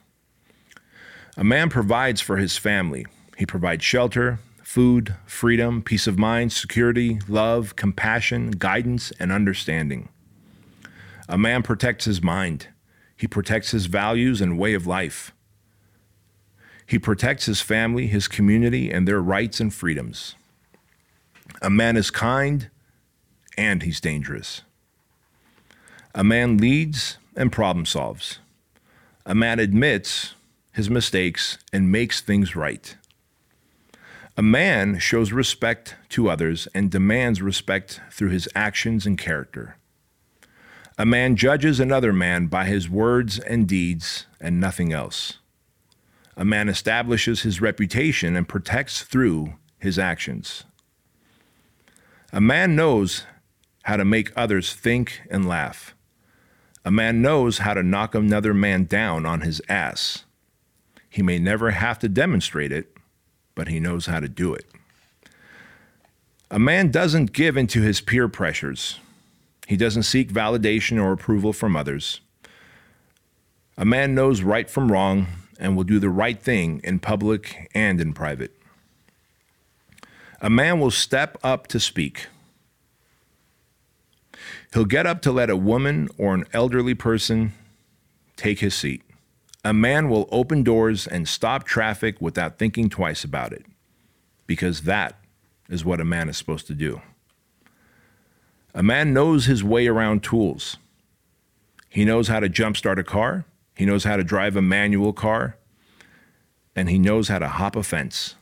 A 1.36 1.43
man 1.43 1.70
provides 1.70 2.22
for 2.22 2.38
his 2.38 2.58
family. 2.58 3.06
He 3.38 3.46
provides 3.46 3.84
shelter, 3.84 4.39
food, 4.63 5.15
freedom, 5.26 5.82
peace 5.82 6.08
of 6.08 6.17
mind, 6.17 6.52
security, 6.52 7.20
love, 7.28 7.76
compassion, 7.76 8.52
guidance, 8.52 9.12
and 9.20 9.32
understanding. 9.32 10.10
A 11.30 11.38
man 11.38 11.63
protects 11.63 12.06
his 12.06 12.22
mind. 12.22 12.67
He 13.15 13.28
protects 13.28 13.72
his 13.72 13.86
values 13.88 14.41
and 14.41 14.58
way 14.58 14.74
of 14.74 14.88
life. 14.88 15.34
He 16.86 17.00
protects 17.00 17.46
his 17.46 17.60
family, 17.60 18.08
his 18.08 18.28
community, 18.28 18.91
and 18.91 19.08
their 19.08 19.22
rights 19.22 19.60
and 19.60 19.74
freedoms. 19.74 20.36
A 21.62 21.70
man 21.70 21.98
is 21.98 22.12
kind 22.12 22.70
and 23.58 23.84
he's 23.84 24.00
dangerous. 24.00 24.62
A 26.17 26.23
man 26.23 26.58
leads 26.58 27.19
and 27.36 27.51
problem 27.51 27.86
solves. 27.86 28.39
A 29.23 29.36
man 29.36 29.60
admits 29.60 30.34
his 30.73 30.89
mistakes 30.89 31.60
and 31.71 31.91
makes 31.91 32.21
things 32.21 32.56
right. 32.56 32.95
A 34.36 34.41
man 34.41 34.97
shows 34.97 35.32
respect 35.32 35.95
to 36.10 36.27
others 36.27 36.67
and 36.73 36.89
demands 36.89 37.39
respect 37.39 38.01
through 38.10 38.30
his 38.30 38.49
actions 38.56 39.06
and 39.06 39.15
character. 39.15 39.77
A 40.97 41.06
man 41.06 41.36
judges 41.36 41.80
another 41.80 42.12
man 42.12 42.47
by 42.47 42.65
his 42.65 42.89
words 42.89 43.38
and 43.38 43.67
deeds 43.67 44.25
and 44.41 44.60
nothing 44.60 44.91
else. 44.91 45.38
A 46.36 46.43
man 46.43 46.67
establishes 46.67 47.43
his 47.43 47.62
reputation 47.62 48.36
and 48.36 48.49
protects 48.49 49.03
through 49.03 49.53
his 49.77 49.99
actions. 49.99 50.63
A 52.34 52.41
man 52.41 52.75
knows 52.75 53.25
how 53.84 53.97
to 53.97 54.03
make 54.03 54.36
others 54.36 54.73
think 54.73 55.21
and 55.30 55.47
laugh. 55.47 55.93
A 56.88 56.91
man 56.91 57.21
knows 57.21 57.58
how 57.58 57.73
to 57.73 57.84
knock 57.84 58.15
another 58.15 58.54
man 58.54 58.86
down 58.86 59.26
on 59.26 59.41
his 59.41 59.62
ass. 59.67 60.23
He 61.10 61.21
may 61.21 61.38
never 61.38 61.71
have 61.71 62.00
to 62.00 62.08
demonstrate 62.08 62.71
it, 62.71 62.95
but 63.56 63.67
he 63.67 63.82
knows 63.82 64.06
how 64.06 64.21
to 64.21 64.30
do 64.30 64.54
it. 64.54 64.65
A 66.50 66.58
man 66.58 66.89
doesn't 66.89 67.34
give 67.34 67.58
into 67.58 67.82
his 67.82 68.00
peer 68.00 68.30
pressures. 68.30 69.02
He 69.67 69.76
doesn't 69.76 70.04
seek 70.04 70.32
validation 70.32 70.97
or 70.97 71.12
approval 71.12 71.52
from 71.52 71.76
others. 71.76 72.21
A 73.78 73.84
man 73.84 74.15
knows 74.15 74.41
right 74.41 74.69
from 74.69 74.89
wrong 74.89 75.28
and 75.60 75.76
will 75.76 75.84
do 75.84 76.00
the 76.00 76.10
right 76.10 76.41
thing 76.41 76.80
in 76.86 77.00
public 77.00 77.69
and 77.76 78.00
in 78.00 78.13
private. 78.13 78.58
A 80.39 80.50
man 80.50 80.80
will 80.80 80.91
step 80.91 81.38
up 81.43 81.67
to 81.67 81.82
speak. 81.82 82.28
He'll 84.74 84.86
get 84.86 85.06
up 85.06 85.22
to 85.24 85.32
let 85.32 85.50
a 85.50 85.58
woman 85.58 86.10
or 86.18 86.34
an 86.34 86.46
elderly 86.54 86.94
person 86.94 87.54
take 88.36 88.60
his 88.60 88.76
seat. 88.76 89.02
A 89.64 89.74
man 89.74 90.10
will 90.10 90.30
open 90.32 90.64
doors 90.64 91.08
and 91.08 91.28
stop 91.28 91.66
traffic 91.66 92.22
without 92.22 92.58
thinking 92.58 92.90
twice 92.90 93.24
about 93.24 93.52
it, 93.52 93.66
because 94.46 94.82
that 94.82 95.20
is 95.70 95.84
what 95.84 96.00
a 96.00 96.06
man 96.06 96.30
is 96.30 96.38
supposed 96.38 96.68
to 96.68 96.74
do. 96.74 97.02
A 98.74 98.84
man 98.84 99.14
knows 99.14 99.46
his 99.46 99.64
way 99.64 99.88
around 99.88 100.24
tools. 100.24 100.78
He 101.90 102.06
knows 102.06 102.28
how 102.28 102.40
to 102.40 102.50
jumpstart 102.50 103.00
a 103.00 103.04
car, 103.04 103.46
he 103.76 103.86
knows 103.86 104.04
how 104.04 104.18
to 104.18 104.24
drive 104.24 104.56
a 104.56 104.62
manual 104.62 105.14
car, 105.14 105.58
and 106.76 106.90
he 106.90 107.00
knows 107.00 107.28
how 107.28 107.40
to 107.40 107.48
hop 107.48 107.76
a 107.76 107.84
fence. 107.84 108.36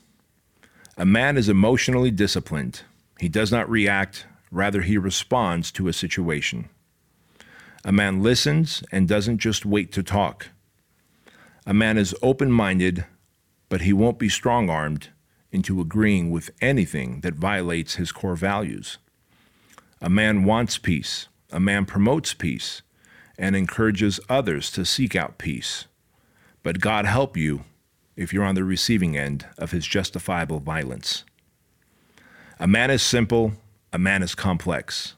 A 0.97 1.05
man 1.05 1.37
is 1.37 1.49
emotionally 1.49 2.11
disciplined. 2.11 2.81
He 3.19 3.29
does 3.29 3.51
not 3.51 3.69
react, 3.69 4.25
rather, 4.51 4.81
he 4.81 4.97
responds 4.97 5.71
to 5.73 5.87
a 5.87 5.93
situation. 5.93 6.69
A 7.83 7.91
man 7.91 8.23
listens 8.23 8.83
and 8.91 9.07
doesn't 9.07 9.37
just 9.37 9.65
wait 9.65 9.91
to 9.91 10.03
talk. 10.03 10.49
A 11.65 11.73
man 11.73 11.97
is 11.97 12.15
open 12.21 12.51
minded, 12.51 13.05
but 13.69 13.81
he 13.81 13.93
won't 13.93 14.19
be 14.19 14.29
strong 14.29 14.69
armed 14.69 15.09
into 15.51 15.79
agreeing 15.79 16.31
with 16.31 16.51
anything 16.61 17.21
that 17.21 17.35
violates 17.35 17.95
his 17.95 18.11
core 18.11 18.35
values. 18.35 18.97
A 20.01 20.09
man 20.09 20.43
wants 20.43 20.77
peace. 20.77 21.27
A 21.51 21.59
man 21.59 21.85
promotes 21.85 22.33
peace 22.33 22.81
and 23.37 23.55
encourages 23.55 24.19
others 24.29 24.69
to 24.71 24.85
seek 24.85 25.15
out 25.15 25.37
peace. 25.37 25.85
But 26.63 26.79
God 26.79 27.05
help 27.05 27.37
you 27.37 27.63
if 28.15 28.33
you're 28.33 28.43
on 28.43 28.55
the 28.55 28.63
receiving 28.63 29.17
end 29.17 29.45
of 29.57 29.71
his 29.71 29.85
justifiable 29.85 30.59
violence. 30.59 31.23
A 32.59 32.67
man 32.67 32.89
is 32.89 33.01
simple, 33.01 33.53
a 33.93 33.97
man 33.97 34.23
is 34.23 34.35
complex. 34.35 35.15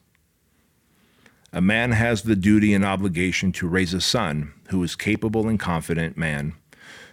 A 1.53 1.61
man 1.61 1.91
has 1.91 2.23
the 2.23 2.35
duty 2.35 2.73
and 2.73 2.85
obligation 2.85 3.51
to 3.53 3.67
raise 3.67 3.93
a 3.93 4.01
son 4.01 4.53
who 4.69 4.83
is 4.83 4.95
capable 4.95 5.47
and 5.47 5.59
confident 5.59 6.17
man 6.17 6.53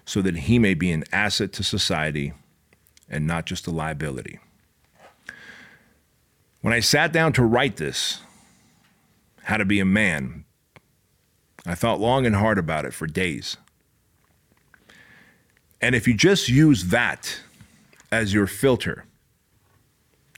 so 0.04 0.20
that 0.20 0.36
he 0.36 0.58
may 0.58 0.74
be 0.74 0.90
an 0.90 1.04
asset 1.12 1.52
to 1.54 1.62
society 1.62 2.32
and 3.08 3.26
not 3.26 3.46
just 3.46 3.66
a 3.66 3.70
liability. 3.70 4.38
When 6.60 6.74
I 6.74 6.80
sat 6.80 7.12
down 7.12 7.32
to 7.34 7.42
write 7.42 7.76
this, 7.76 8.20
How 9.44 9.56
to 9.56 9.64
Be 9.64 9.80
a 9.80 9.84
Man, 9.84 10.44
I 11.66 11.74
thought 11.74 12.00
long 12.00 12.26
and 12.26 12.36
hard 12.36 12.58
about 12.58 12.84
it 12.84 12.92
for 12.92 13.06
days. 13.06 13.56
And 15.80 15.94
if 15.94 16.08
you 16.08 16.14
just 16.14 16.48
use 16.48 16.86
that 16.86 17.40
as 18.10 18.32
your 18.32 18.46
filter, 18.46 19.04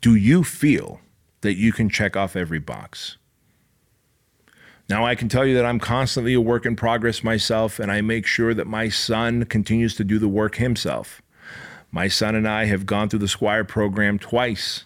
do 0.00 0.14
you 0.14 0.44
feel 0.44 1.00
that 1.46 1.56
you 1.56 1.72
can 1.72 1.88
check 1.88 2.16
off 2.16 2.34
every 2.34 2.58
box? 2.58 3.18
Now, 4.88 5.06
I 5.06 5.14
can 5.14 5.28
tell 5.28 5.46
you 5.46 5.54
that 5.54 5.64
I'm 5.64 5.78
constantly 5.78 6.34
a 6.34 6.40
work 6.40 6.66
in 6.66 6.74
progress 6.74 7.22
myself, 7.22 7.78
and 7.78 7.90
I 7.90 8.00
make 8.00 8.26
sure 8.26 8.52
that 8.52 8.66
my 8.66 8.88
son 8.88 9.44
continues 9.44 9.94
to 9.96 10.04
do 10.04 10.18
the 10.18 10.28
work 10.28 10.56
himself. 10.56 11.22
My 11.92 12.08
son 12.08 12.34
and 12.34 12.48
I 12.48 12.64
have 12.64 12.84
gone 12.84 13.08
through 13.08 13.20
the 13.20 13.28
Squire 13.28 13.64
program 13.64 14.18
twice 14.18 14.84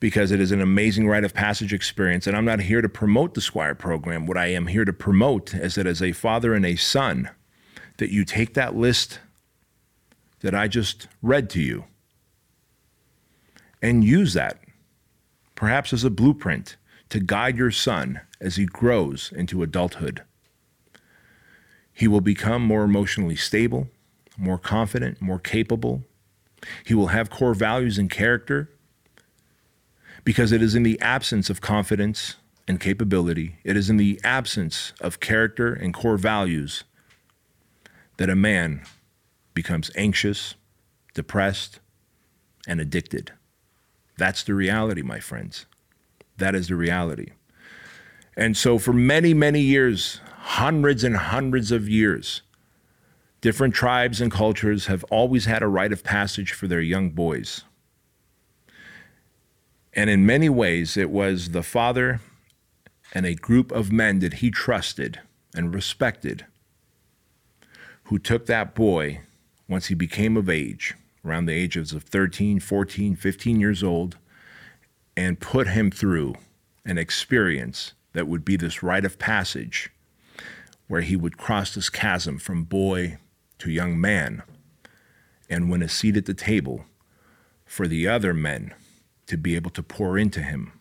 because 0.00 0.32
it 0.32 0.40
is 0.40 0.50
an 0.50 0.60
amazing 0.60 1.06
rite 1.06 1.24
of 1.24 1.34
passage 1.34 1.72
experience. 1.72 2.26
And 2.26 2.36
I'm 2.36 2.44
not 2.44 2.60
here 2.60 2.82
to 2.82 2.88
promote 2.88 3.34
the 3.34 3.40
Squire 3.40 3.76
program. 3.76 4.26
What 4.26 4.36
I 4.36 4.46
am 4.46 4.66
here 4.66 4.84
to 4.84 4.92
promote 4.92 5.54
is 5.54 5.76
that 5.76 5.86
as 5.86 6.02
a 6.02 6.12
father 6.12 6.52
and 6.52 6.66
a 6.66 6.74
son, 6.76 7.30
that 7.98 8.12
you 8.12 8.24
take 8.24 8.54
that 8.54 8.74
list 8.74 9.20
that 10.40 10.54
I 10.54 10.66
just 10.66 11.06
read 11.22 11.48
to 11.50 11.60
you 11.60 11.84
and 13.80 14.02
use 14.02 14.34
that 14.34 14.58
perhaps 15.54 15.92
as 15.92 16.04
a 16.04 16.10
blueprint 16.10 16.76
to 17.10 17.20
guide 17.20 17.56
your 17.56 17.70
son 17.70 18.20
as 18.40 18.56
he 18.56 18.66
grows 18.66 19.32
into 19.36 19.62
adulthood. 19.62 20.22
He 21.92 22.08
will 22.08 22.20
become 22.20 22.62
more 22.62 22.84
emotionally 22.84 23.36
stable, 23.36 23.88
more 24.36 24.58
confident, 24.58 25.22
more 25.22 25.38
capable. 25.38 26.02
He 26.84 26.94
will 26.94 27.08
have 27.08 27.30
core 27.30 27.54
values 27.54 27.98
and 27.98 28.10
character 28.10 28.70
because 30.24 30.52
it 30.52 30.62
is 30.62 30.74
in 30.74 30.82
the 30.82 31.00
absence 31.00 31.50
of 31.50 31.60
confidence 31.60 32.36
and 32.66 32.80
capability, 32.80 33.56
it 33.62 33.76
is 33.76 33.90
in 33.90 33.98
the 33.98 34.18
absence 34.24 34.94
of 35.00 35.20
character 35.20 35.72
and 35.72 35.92
core 35.92 36.16
values 36.16 36.84
that 38.16 38.30
a 38.30 38.36
man 38.36 38.82
becomes 39.52 39.90
anxious, 39.94 40.54
depressed, 41.12 41.78
and 42.66 42.80
addicted. 42.80 43.32
That's 44.16 44.42
the 44.44 44.54
reality, 44.54 45.02
my 45.02 45.20
friends. 45.20 45.66
That 46.38 46.54
is 46.54 46.68
the 46.68 46.76
reality. 46.76 47.30
And 48.36 48.56
so, 48.56 48.78
for 48.78 48.92
many, 48.92 49.34
many 49.34 49.60
years, 49.60 50.20
hundreds 50.38 51.04
and 51.04 51.16
hundreds 51.16 51.70
of 51.70 51.88
years, 51.88 52.42
different 53.40 53.74
tribes 53.74 54.20
and 54.20 54.32
cultures 54.32 54.86
have 54.86 55.04
always 55.04 55.44
had 55.44 55.62
a 55.62 55.68
rite 55.68 55.92
of 55.92 56.02
passage 56.02 56.52
for 56.52 56.66
their 56.66 56.80
young 56.80 57.10
boys. 57.10 57.62
And 59.92 60.10
in 60.10 60.26
many 60.26 60.48
ways, 60.48 60.96
it 60.96 61.10
was 61.10 61.50
the 61.50 61.62
father 61.62 62.20
and 63.12 63.24
a 63.24 63.34
group 63.34 63.70
of 63.70 63.92
men 63.92 64.18
that 64.18 64.34
he 64.34 64.50
trusted 64.50 65.20
and 65.54 65.72
respected 65.72 66.46
who 68.04 68.18
took 68.18 68.46
that 68.46 68.74
boy 68.74 69.20
once 69.68 69.86
he 69.86 69.94
became 69.94 70.36
of 70.36 70.50
age, 70.50 70.94
around 71.24 71.46
the 71.46 71.54
ages 71.54 71.92
of 71.92 72.02
13, 72.02 72.60
14, 72.60 73.16
15 73.16 73.60
years 73.60 73.82
old, 73.82 74.18
and 75.16 75.40
put 75.40 75.68
him 75.68 75.90
through 75.90 76.34
an 76.84 76.98
experience 76.98 77.92
that 78.12 78.28
would 78.28 78.44
be 78.44 78.56
this 78.56 78.82
rite 78.82 79.04
of 79.04 79.18
passage 79.18 79.90
where 80.86 81.00
he 81.00 81.16
would 81.16 81.38
cross 81.38 81.74
this 81.74 81.88
chasm 81.88 82.38
from 82.38 82.64
boy 82.64 83.16
to 83.58 83.70
young 83.70 84.00
man 84.00 84.42
and 85.48 85.70
win 85.70 85.82
a 85.82 85.88
seat 85.88 86.16
at 86.16 86.26
the 86.26 86.34
table 86.34 86.84
for 87.64 87.88
the 87.88 88.06
other 88.06 88.34
men 88.34 88.74
to 89.26 89.36
be 89.36 89.56
able 89.56 89.70
to 89.70 89.82
pour 89.82 90.18
into 90.18 90.40
him 90.40 90.72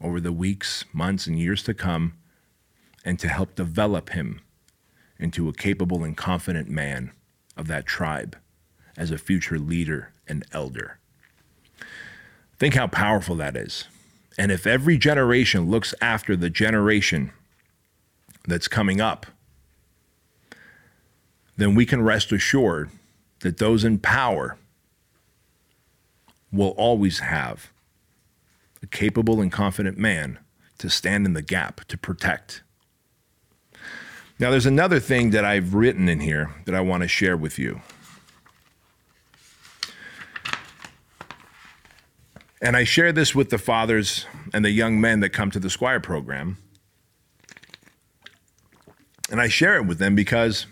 over 0.00 0.20
the 0.20 0.32
weeks, 0.32 0.84
months, 0.92 1.26
and 1.26 1.38
years 1.38 1.62
to 1.62 1.74
come 1.74 2.14
and 3.04 3.18
to 3.18 3.28
help 3.28 3.54
develop 3.54 4.10
him 4.10 4.40
into 5.18 5.48
a 5.48 5.52
capable 5.52 6.04
and 6.04 6.16
confident 6.16 6.68
man 6.68 7.10
of 7.56 7.66
that 7.66 7.86
tribe 7.86 8.36
as 8.98 9.10
a 9.10 9.16
future 9.16 9.58
leader 9.58 10.12
and 10.26 10.44
elder. 10.52 10.98
Think 12.58 12.74
how 12.74 12.88
powerful 12.88 13.36
that 13.36 13.56
is. 13.56 13.84
And 14.36 14.52
if 14.52 14.66
every 14.66 14.98
generation 14.98 15.70
looks 15.70 15.94
after 16.02 16.36
the 16.36 16.50
generation 16.50 17.32
that's 18.46 18.68
coming 18.68 19.00
up, 19.00 19.26
then 21.56 21.74
we 21.74 21.86
can 21.86 22.02
rest 22.02 22.32
assured 22.32 22.90
that 23.40 23.58
those 23.58 23.84
in 23.84 23.98
power 23.98 24.58
will 26.52 26.70
always 26.70 27.20
have 27.20 27.70
a 28.82 28.86
capable 28.86 29.40
and 29.40 29.52
confident 29.52 29.98
man 29.98 30.38
to 30.78 30.88
stand 30.88 31.26
in 31.26 31.32
the 31.32 31.42
gap 31.42 31.84
to 31.86 31.98
protect. 31.98 32.62
Now, 34.38 34.50
there's 34.50 34.66
another 34.66 35.00
thing 35.00 35.30
that 35.30 35.44
I've 35.44 35.74
written 35.74 36.08
in 36.08 36.20
here 36.20 36.54
that 36.64 36.74
I 36.74 36.80
want 36.80 37.02
to 37.02 37.08
share 37.08 37.36
with 37.36 37.58
you. 37.58 37.80
And 42.60 42.76
I 42.76 42.84
share 42.84 43.12
this 43.12 43.34
with 43.34 43.50
the 43.50 43.58
fathers 43.58 44.26
and 44.52 44.64
the 44.64 44.70
young 44.70 45.00
men 45.00 45.20
that 45.20 45.30
come 45.30 45.50
to 45.52 45.60
the 45.60 45.70
Squire 45.70 46.00
program. 46.00 46.58
And 49.30 49.40
I 49.40 49.48
share 49.48 49.76
it 49.76 49.86
with 49.86 49.98
them 49.98 50.14
because 50.14 50.66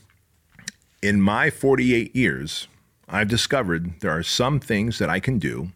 in 1.03 1.21
my 1.21 1.51
48 1.51 2.17
years, 2.17 2.67
I've 3.09 3.29
discovered 3.29 4.01
there 4.01 4.11
are 4.11 4.25
some 4.25 4.59
things 4.59 4.99
that 4.99 5.09
I 5.09 5.21
can 5.21 5.39
do 5.39 5.71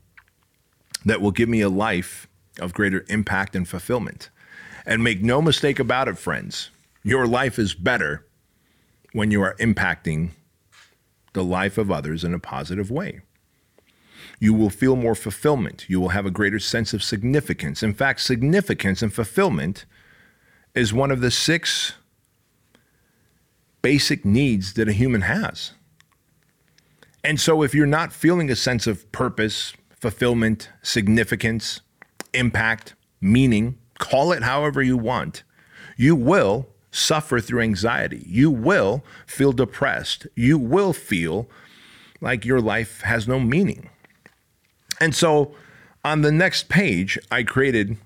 that 1.04 1.20
will 1.20 1.30
give 1.30 1.48
me 1.48 1.60
a 1.60 1.68
life 1.68 2.26
of 2.58 2.74
greater 2.74 3.04
impact 3.08 3.54
and 3.54 3.68
fulfillment. 3.68 4.30
And 4.84 5.04
make 5.04 5.22
no 5.22 5.40
mistake 5.40 5.78
about 5.78 6.08
it, 6.08 6.18
friends, 6.18 6.70
your 7.04 7.26
life 7.26 7.58
is 7.58 7.74
better 7.74 8.26
when 9.12 9.30
you 9.30 9.42
are 9.42 9.54
impacting 9.56 10.30
the 11.32 11.44
life 11.44 11.78
of 11.78 11.90
others 11.90 12.24
in 12.24 12.34
a 12.34 12.38
positive 12.40 12.90
way 12.90 13.20
you 14.40 14.54
will 14.54 14.70
feel 14.70 14.96
more 14.96 15.14
fulfillment. 15.14 15.84
You 15.88 16.00
will 16.00 16.08
have 16.08 16.26
a 16.26 16.30
greater 16.30 16.58
sense 16.58 16.94
of 16.94 17.02
significance. 17.02 17.82
In 17.82 17.92
fact, 17.92 18.22
significance 18.22 19.02
and 19.02 19.12
fulfillment 19.12 19.84
is 20.74 20.92
one 20.94 21.10
of 21.10 21.20
the 21.20 21.30
six 21.30 21.92
basic 23.82 24.24
needs 24.24 24.72
that 24.74 24.88
a 24.88 24.92
human 24.92 25.20
has. 25.22 25.72
And 27.22 27.38
so, 27.38 27.62
if 27.62 27.74
you're 27.74 27.86
not 27.86 28.14
feeling 28.14 28.50
a 28.50 28.56
sense 28.56 28.86
of 28.86 29.12
purpose, 29.12 29.74
fulfillment, 29.90 30.70
significance, 30.82 31.82
impact, 32.32 32.94
meaning, 33.20 33.78
call 33.98 34.32
it 34.32 34.42
however 34.42 34.82
you 34.82 34.96
want, 34.96 35.42
you 35.98 36.16
will 36.16 36.66
suffer 36.90 37.40
through 37.40 37.60
anxiety. 37.60 38.24
You 38.26 38.50
will 38.50 39.04
feel 39.26 39.52
depressed. 39.52 40.26
You 40.34 40.58
will 40.58 40.94
feel 40.94 41.46
like 42.22 42.46
your 42.46 42.60
life 42.60 43.02
has 43.02 43.28
no 43.28 43.38
meaning. 43.38 43.90
And 45.00 45.14
so 45.14 45.54
on 46.04 46.20
the 46.20 46.32
next 46.32 46.68
page, 46.68 47.18
I 47.30 47.42
created 47.42 47.96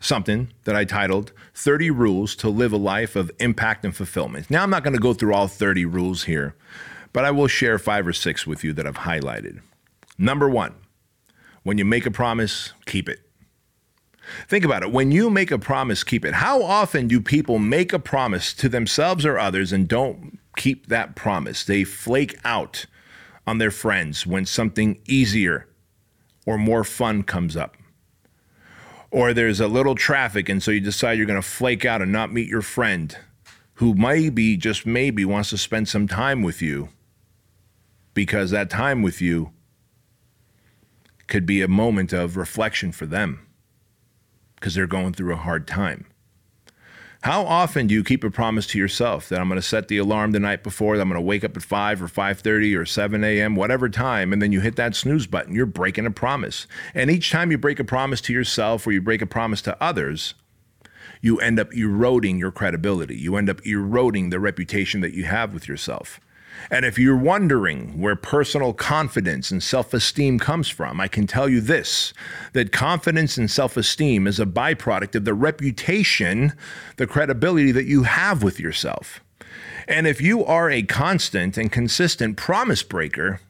something 0.00 0.48
that 0.64 0.74
I 0.74 0.84
titled 0.84 1.32
30 1.54 1.90
Rules 1.90 2.34
to 2.36 2.48
Live 2.48 2.72
a 2.72 2.76
Life 2.76 3.16
of 3.16 3.30
Impact 3.38 3.84
and 3.84 3.94
Fulfillment. 3.94 4.50
Now, 4.50 4.62
I'm 4.62 4.70
not 4.70 4.82
going 4.82 4.94
to 4.94 5.00
go 5.00 5.12
through 5.12 5.34
all 5.34 5.48
30 5.48 5.84
rules 5.84 6.24
here, 6.24 6.54
but 7.12 7.24
I 7.24 7.30
will 7.30 7.48
share 7.48 7.78
five 7.78 8.06
or 8.06 8.12
six 8.12 8.46
with 8.46 8.64
you 8.64 8.72
that 8.72 8.86
I've 8.86 8.98
highlighted. 8.98 9.60
Number 10.16 10.48
one, 10.48 10.74
when 11.62 11.78
you 11.78 11.84
make 11.84 12.06
a 12.06 12.10
promise, 12.10 12.72
keep 12.86 13.08
it. 13.08 13.20
Think 14.48 14.64
about 14.64 14.82
it. 14.82 14.92
When 14.92 15.10
you 15.10 15.28
make 15.28 15.50
a 15.50 15.58
promise, 15.58 16.04
keep 16.04 16.24
it. 16.24 16.34
How 16.34 16.62
often 16.62 17.08
do 17.08 17.20
people 17.20 17.58
make 17.58 17.92
a 17.92 17.98
promise 17.98 18.54
to 18.54 18.68
themselves 18.68 19.26
or 19.26 19.38
others 19.38 19.72
and 19.72 19.88
don't 19.88 20.38
keep 20.56 20.86
that 20.86 21.16
promise? 21.16 21.64
They 21.64 21.84
flake 21.84 22.38
out 22.44 22.86
on 23.46 23.58
their 23.58 23.70
friends 23.70 24.26
when 24.26 24.46
something 24.46 25.00
easier 25.06 25.66
or 26.46 26.58
more 26.58 26.84
fun 26.84 27.22
comes 27.22 27.56
up. 27.56 27.76
Or 29.10 29.34
there's 29.34 29.60
a 29.60 29.68
little 29.68 29.94
traffic, 29.94 30.48
and 30.48 30.62
so 30.62 30.70
you 30.70 30.80
decide 30.80 31.18
you're 31.18 31.26
going 31.26 31.40
to 31.40 31.46
flake 31.46 31.84
out 31.84 32.00
and 32.00 32.12
not 32.12 32.32
meet 32.32 32.48
your 32.48 32.62
friend 32.62 33.16
who 33.74 33.94
maybe, 33.94 34.56
just 34.56 34.84
maybe, 34.84 35.24
wants 35.24 35.50
to 35.50 35.58
spend 35.58 35.88
some 35.88 36.06
time 36.06 36.42
with 36.42 36.60
you 36.60 36.90
because 38.12 38.50
that 38.50 38.68
time 38.68 39.02
with 39.02 39.20
you 39.20 39.52
could 41.26 41.46
be 41.46 41.62
a 41.62 41.68
moment 41.68 42.12
of 42.12 42.36
reflection 42.36 42.92
for 42.92 43.06
them 43.06 43.46
because 44.54 44.74
they're 44.74 44.86
going 44.86 45.14
through 45.14 45.32
a 45.32 45.36
hard 45.36 45.66
time. 45.66 46.06
How 47.22 47.44
often 47.44 47.86
do 47.86 47.94
you 47.94 48.02
keep 48.02 48.24
a 48.24 48.30
promise 48.30 48.66
to 48.68 48.78
yourself 48.78 49.28
that 49.28 49.40
I'm 49.40 49.48
going 49.48 49.60
to 49.60 49.66
set 49.66 49.88
the 49.88 49.98
alarm 49.98 50.32
the 50.32 50.40
night 50.40 50.62
before, 50.62 50.96
that 50.96 51.02
I'm 51.02 51.08
going 51.08 51.20
to 51.20 51.26
wake 51.26 51.44
up 51.44 51.54
at 51.54 51.62
5 51.62 52.02
or 52.02 52.08
5:30 52.08 52.74
or 52.78 52.86
7 52.86 53.22
a.m., 53.22 53.56
whatever 53.56 53.90
time, 53.90 54.32
and 54.32 54.40
then 54.40 54.52
you 54.52 54.60
hit 54.60 54.76
that 54.76 54.96
snooze 54.96 55.26
button, 55.26 55.54
you're 55.54 55.66
breaking 55.66 56.06
a 56.06 56.10
promise. 56.10 56.66
And 56.94 57.10
each 57.10 57.30
time 57.30 57.50
you 57.50 57.58
break 57.58 57.78
a 57.78 57.84
promise 57.84 58.22
to 58.22 58.32
yourself 58.32 58.86
or 58.86 58.92
you 58.92 59.02
break 59.02 59.20
a 59.20 59.26
promise 59.26 59.60
to 59.62 59.82
others, 59.82 60.32
you 61.20 61.38
end 61.38 61.60
up 61.60 61.74
eroding 61.74 62.38
your 62.38 62.50
credibility. 62.50 63.16
You 63.16 63.36
end 63.36 63.50
up 63.50 63.66
eroding 63.66 64.30
the 64.30 64.40
reputation 64.40 65.02
that 65.02 65.12
you 65.12 65.24
have 65.24 65.52
with 65.52 65.68
yourself. 65.68 66.20
And 66.70 66.84
if 66.84 66.98
you're 66.98 67.16
wondering 67.16 68.00
where 68.00 68.16
personal 68.16 68.72
confidence 68.72 69.50
and 69.50 69.62
self 69.62 69.94
esteem 69.94 70.38
comes 70.38 70.68
from, 70.68 71.00
I 71.00 71.08
can 71.08 71.26
tell 71.26 71.48
you 71.48 71.60
this 71.60 72.12
that 72.52 72.72
confidence 72.72 73.38
and 73.38 73.50
self 73.50 73.76
esteem 73.76 74.26
is 74.26 74.40
a 74.40 74.46
byproduct 74.46 75.14
of 75.14 75.24
the 75.24 75.34
reputation, 75.34 76.52
the 76.96 77.06
credibility 77.06 77.72
that 77.72 77.86
you 77.86 78.02
have 78.02 78.42
with 78.42 78.60
yourself. 78.60 79.20
And 79.88 80.06
if 80.06 80.20
you 80.20 80.44
are 80.44 80.70
a 80.70 80.82
constant 80.82 81.56
and 81.56 81.72
consistent 81.72 82.36
promise 82.36 82.82
breaker, 82.82 83.40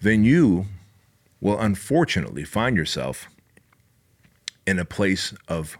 then 0.00 0.24
you 0.24 0.66
will 1.40 1.58
unfortunately 1.58 2.44
find 2.44 2.76
yourself 2.76 3.28
in 4.66 4.78
a 4.78 4.84
place 4.84 5.34
of 5.48 5.78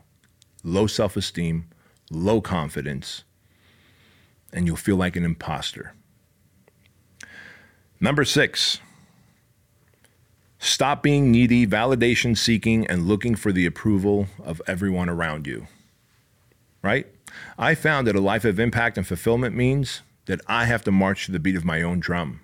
low 0.62 0.86
self 0.86 1.16
esteem, 1.16 1.66
low 2.10 2.40
confidence, 2.40 3.24
and 4.52 4.66
you'll 4.66 4.76
feel 4.76 4.96
like 4.96 5.16
an 5.16 5.24
imposter. 5.24 5.94
Number 8.00 8.24
six, 8.24 8.80
stop 10.58 11.02
being 11.02 11.30
needy, 11.30 11.66
validation 11.66 12.36
seeking, 12.36 12.86
and 12.86 13.06
looking 13.06 13.34
for 13.34 13.52
the 13.52 13.66
approval 13.66 14.26
of 14.42 14.60
everyone 14.66 15.08
around 15.08 15.46
you. 15.46 15.66
Right? 16.82 17.06
I 17.58 17.74
found 17.74 18.06
that 18.06 18.16
a 18.16 18.20
life 18.20 18.44
of 18.44 18.60
impact 18.60 18.98
and 18.98 19.06
fulfillment 19.06 19.56
means 19.56 20.02
that 20.26 20.40
I 20.46 20.66
have 20.66 20.84
to 20.84 20.92
march 20.92 21.26
to 21.26 21.32
the 21.32 21.38
beat 21.38 21.56
of 21.56 21.64
my 21.64 21.82
own 21.82 22.00
drum. 22.00 22.40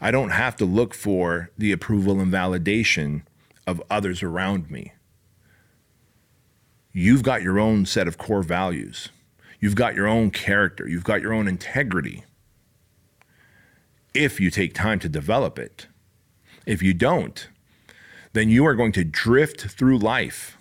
I 0.00 0.10
don't 0.10 0.30
have 0.30 0.56
to 0.56 0.64
look 0.64 0.94
for 0.94 1.50
the 1.58 1.72
approval 1.72 2.20
and 2.20 2.32
validation 2.32 3.22
of 3.66 3.82
others 3.90 4.22
around 4.22 4.70
me. 4.70 4.92
You've 6.92 7.22
got 7.22 7.42
your 7.42 7.58
own 7.58 7.86
set 7.86 8.08
of 8.08 8.18
core 8.18 8.42
values. 8.42 9.10
You've 9.60 9.74
got 9.74 9.94
your 9.94 10.06
own 10.06 10.30
character. 10.30 10.88
You've 10.88 11.04
got 11.04 11.20
your 11.20 11.32
own 11.32 11.48
integrity 11.48 12.24
if 14.18 14.40
you 14.40 14.50
take 14.50 14.74
time 14.74 14.98
to 14.98 15.08
develop 15.08 15.60
it. 15.60 15.86
If 16.66 16.82
you 16.82 16.92
don't, 16.92 17.48
then 18.32 18.50
you 18.50 18.66
are 18.66 18.74
going 18.74 18.92
to 18.92 19.04
drift 19.04 19.70
through 19.70 19.98
life 19.98 20.58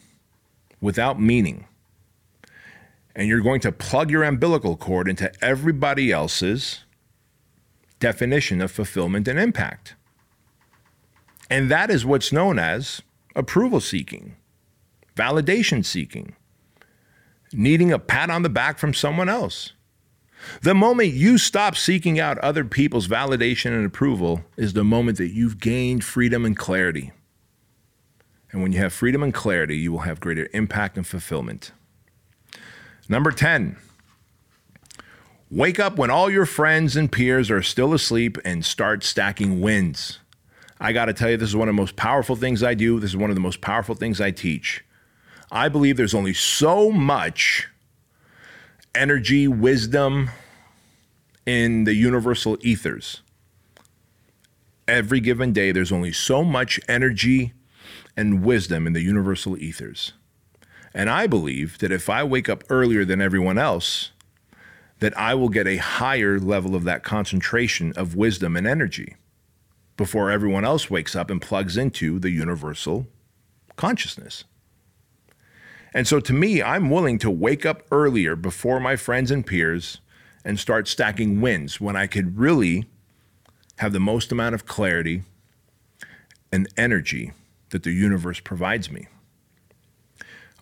without 0.80 1.20
meaning. 1.20 1.66
And 3.16 3.28
you're 3.28 3.42
going 3.42 3.62
to 3.62 3.72
plug 3.72 4.12
your 4.12 4.24
umbilical 4.24 4.78
cord 4.78 5.10
into 5.10 5.32
everybody 5.44 6.12
else's 6.12 6.86
definition 8.00 8.62
of 8.62 8.70
fulfillment 8.70 9.28
and 9.28 9.40
impact. 9.40 9.96
And 11.50 11.72
that 11.72 11.90
is 11.90 12.06
what's 12.06 12.32
known 12.32 12.60
as 12.60 13.02
approval 13.36 13.82
seeking, 13.82 14.36
validation 15.16 15.84
seeking, 15.84 16.36
needing 17.52 17.92
a 17.92 17.98
pat 17.98 18.30
on 18.30 18.44
the 18.44 18.50
back 18.50 18.78
from 18.78 18.94
someone 18.94 19.30
else. 19.30 19.74
The 20.62 20.74
moment 20.74 21.14
you 21.14 21.38
stop 21.38 21.76
seeking 21.76 22.20
out 22.20 22.38
other 22.40 22.64
people's 22.64 23.08
validation 23.08 23.72
and 23.72 23.86
approval 23.86 24.44
is 24.56 24.74
the 24.74 24.84
moment 24.84 25.18
that 25.18 25.34
you've 25.34 25.60
gained 25.60 26.04
freedom 26.04 26.46
and 26.46 26.56
clarity. 26.56 27.12
And 28.52 28.62
when 28.62 28.72
you 28.72 28.80
have 28.80 28.94
freedom 28.94 29.24
and 29.24 29.34
clarity, 29.34 29.78
you 29.78 29.92
will 29.92 30.00
have 30.00 30.20
greater 30.20 30.48
impact 30.54 30.98
and 30.98 31.06
fulfillment. 31.06 31.72
Number 33.10 33.32
10, 33.32 33.78
wake 35.50 35.80
up 35.80 35.98
when 35.98 36.10
all 36.10 36.30
your 36.30 36.46
friends 36.46 36.96
and 36.96 37.12
peers 37.12 37.52
are 37.52 37.62
still 37.62 37.94
asleep 37.94 38.38
and 38.46 38.64
start 38.64 39.04
stacking 39.04 39.62
wins. 39.62 40.20
I 40.80 40.94
got 40.94 41.06
to 41.06 41.14
tell 41.14 41.30
you, 41.30 41.38
this 41.38 41.50
is 41.50 41.56
one 41.56 41.68
of 41.68 41.76
the 41.76 41.82
most 41.82 41.96
powerful 41.96 42.36
things 42.36 42.64
I 42.64 42.74
do. 42.74 43.00
This 43.00 43.12
is 43.12 43.18
one 43.18 43.30
of 43.30 43.36
the 43.36 43.42
most 43.42 43.62
powerful 43.62 43.96
things 43.96 44.22
I 44.22 44.32
teach. 44.32 44.84
I 45.52 45.70
believe 45.70 45.98
there's 45.98 46.14
only 46.14 46.34
so 46.34 46.92
much 46.92 47.68
energy, 48.98 49.48
wisdom 49.48 50.30
in 51.46 51.84
the 51.86 51.94
universal 51.94 52.58
ethers. 52.62 53.22
Every 54.88 55.20
given 55.20 55.54
day, 55.54 55.72
there's 55.72 55.92
only 55.92 56.12
so 56.12 56.44
much 56.44 56.80
energy 56.88 57.54
and 58.16 58.44
wisdom 58.44 58.88
in 58.88 58.94
the 58.94 59.02
universal 59.02 59.58
ethers. 59.58 60.14
And 60.94 61.10
I 61.10 61.28
believe 61.28 61.78
that 61.80 61.92
if 61.92 62.10
I 62.10 62.24
wake 62.24 62.50
up 62.50 62.64
earlier 62.70 63.06
than 63.06 63.22
everyone 63.22 63.58
else, 63.58 64.12
that 65.00 65.16
I 65.18 65.36
will 65.36 65.50
get 65.50 65.68
a 65.68 65.78
higher 65.78 66.40
level 66.40 66.76
of 66.76 66.84
that 66.86 67.04
concentration 67.04 67.94
of 67.96 68.16
wisdom 68.16 68.56
and 68.56 68.66
energy 68.66 69.16
before 69.96 70.32
everyone 70.32 70.66
else 70.66 70.90
wakes 70.90 71.16
up 71.16 71.30
and 71.30 71.42
plugs 71.42 71.78
into 71.78 72.18
the 72.20 72.32
universal 72.32 73.08
consciousness. 73.76 74.44
And 75.94 76.08
so 76.08 76.20
to 76.20 76.34
me, 76.34 76.62
I'm 76.62 76.90
willing 76.90 77.18
to 77.20 77.32
wake 77.32 77.66
up 77.66 77.84
earlier 77.92 78.36
before 78.36 78.80
my 78.80 78.96
friends 78.96 79.32
and 79.32 79.46
peers 79.46 80.00
and 80.44 80.60
start 80.60 80.88
stacking 80.88 81.42
wins 81.42 81.82
when 81.82 81.96
I 81.96 82.08
could 82.08 82.38
really 82.38 82.86
have 83.78 83.94
the 83.94 84.00
most 84.00 84.32
amount 84.32 84.56
of 84.56 84.66
clarity 84.66 85.24
and 86.52 86.68
energy 86.78 87.32
that 87.70 87.84
the 87.84 87.92
universe 87.92 88.40
provides 88.40 88.90
me. 88.90 89.08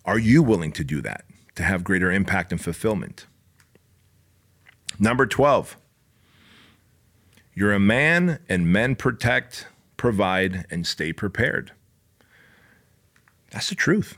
Are 0.04 0.18
you 0.18 0.42
willing 0.42 0.72
to 0.72 0.84
do 0.84 1.00
that 1.02 1.24
to 1.56 1.62
have 1.62 1.84
greater 1.84 2.10
impact 2.10 2.52
and 2.52 2.60
fulfillment? 2.60 3.26
Number 4.98 5.26
12, 5.26 5.76
you're 7.54 7.72
a 7.72 7.80
man 7.80 8.38
and 8.48 8.72
men 8.72 8.94
protect, 8.94 9.66
provide, 9.96 10.66
and 10.70 10.86
stay 10.86 11.12
prepared. 11.12 11.72
That's 13.50 13.68
the 13.68 13.74
truth 13.74 14.16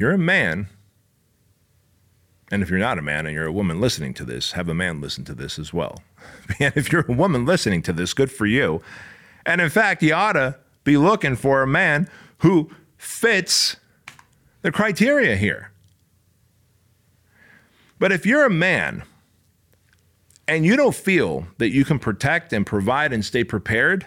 you're 0.00 0.12
a 0.12 0.18
man, 0.18 0.68
and 2.50 2.62
if 2.62 2.70
you're 2.70 2.78
not 2.78 2.98
a 2.98 3.02
man 3.02 3.26
and 3.26 3.34
you're 3.34 3.46
a 3.46 3.52
woman 3.52 3.80
listening 3.80 4.14
to 4.14 4.24
this, 4.24 4.52
have 4.52 4.68
a 4.68 4.74
man 4.74 5.00
listen 5.00 5.24
to 5.24 5.34
this 5.34 5.58
as 5.58 5.72
well. 5.72 6.02
And 6.60 6.76
if 6.76 6.90
you're 6.90 7.04
a 7.08 7.12
woman 7.12 7.44
listening 7.44 7.82
to 7.82 7.92
this, 7.92 8.12
good 8.12 8.32
for 8.32 8.46
you. 8.46 8.82
And 9.44 9.60
in 9.60 9.70
fact, 9.70 10.02
you 10.02 10.12
ought 10.12 10.32
to 10.32 10.56
be 10.84 10.96
looking 10.96 11.36
for 11.36 11.62
a 11.62 11.66
man 11.66 12.08
who 12.38 12.70
fits 12.96 13.76
the 14.62 14.72
criteria 14.72 15.36
here. 15.36 15.70
But 17.98 18.12
if 18.12 18.26
you're 18.26 18.44
a 18.44 18.50
man 18.50 19.04
and 20.48 20.64
you 20.64 20.76
don't 20.76 20.94
feel 20.94 21.46
that 21.58 21.70
you 21.70 21.84
can 21.84 21.98
protect 21.98 22.52
and 22.52 22.66
provide 22.66 23.12
and 23.12 23.24
stay 23.24 23.44
prepared, 23.44 24.06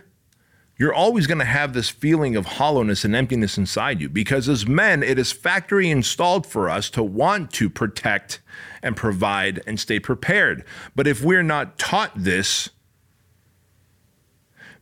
you're 0.79 0.93
always 0.93 1.27
going 1.27 1.39
to 1.39 1.45
have 1.45 1.73
this 1.73 1.89
feeling 1.89 2.37
of 2.37 2.45
hollowness 2.45 3.03
and 3.03 3.13
emptiness 3.13 3.57
inside 3.57 3.99
you 3.99 4.07
because 4.07 4.47
as 4.47 4.65
men, 4.65 5.03
it 5.03 5.19
is 5.19 5.29
factory 5.29 5.91
installed 5.91 6.47
for 6.47 6.69
us 6.69 6.89
to 6.91 7.03
want 7.03 7.51
to 7.51 7.69
protect 7.69 8.39
and 8.82 8.95
provide 8.95 9.61
and 9.67 9.77
stay 9.77 9.99
prepared. 9.99 10.63
But 10.95 11.05
if 11.05 11.21
we're 11.21 11.43
not 11.43 11.77
taught 11.77 12.13
this 12.15 12.69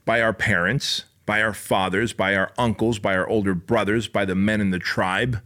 by 0.06 0.22
our 0.22 0.34
parents, 0.34 1.06
by 1.26 1.42
our 1.42 1.54
fathers, 1.54 2.14
by 2.14 2.36
our 2.36 2.54
uncles, 2.60 3.00
by 3.00 3.16
our 3.16 3.28
older 3.28 3.56
brothers, 3.56 4.08
by 4.08 4.24
the 4.24 4.36
men 4.36 4.62
in 4.62 4.70
the 4.70 4.80
tribe, 4.80 5.42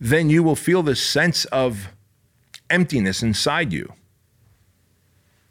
then 0.00 0.30
you 0.30 0.44
will 0.44 0.56
feel 0.56 0.84
this 0.84 1.02
sense 1.02 1.44
of 1.46 1.88
emptiness 2.70 3.20
inside 3.20 3.72
you 3.72 3.92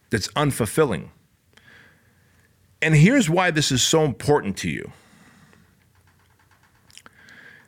that's 0.09 0.29
unfulfilling. 0.29 1.09
And 2.82 2.95
here's 2.95 3.30
why 3.30 3.51
this 3.51 3.71
is 3.71 3.82
so 3.82 4.03
important 4.03 4.57
to 4.57 4.69
you. 4.69 4.91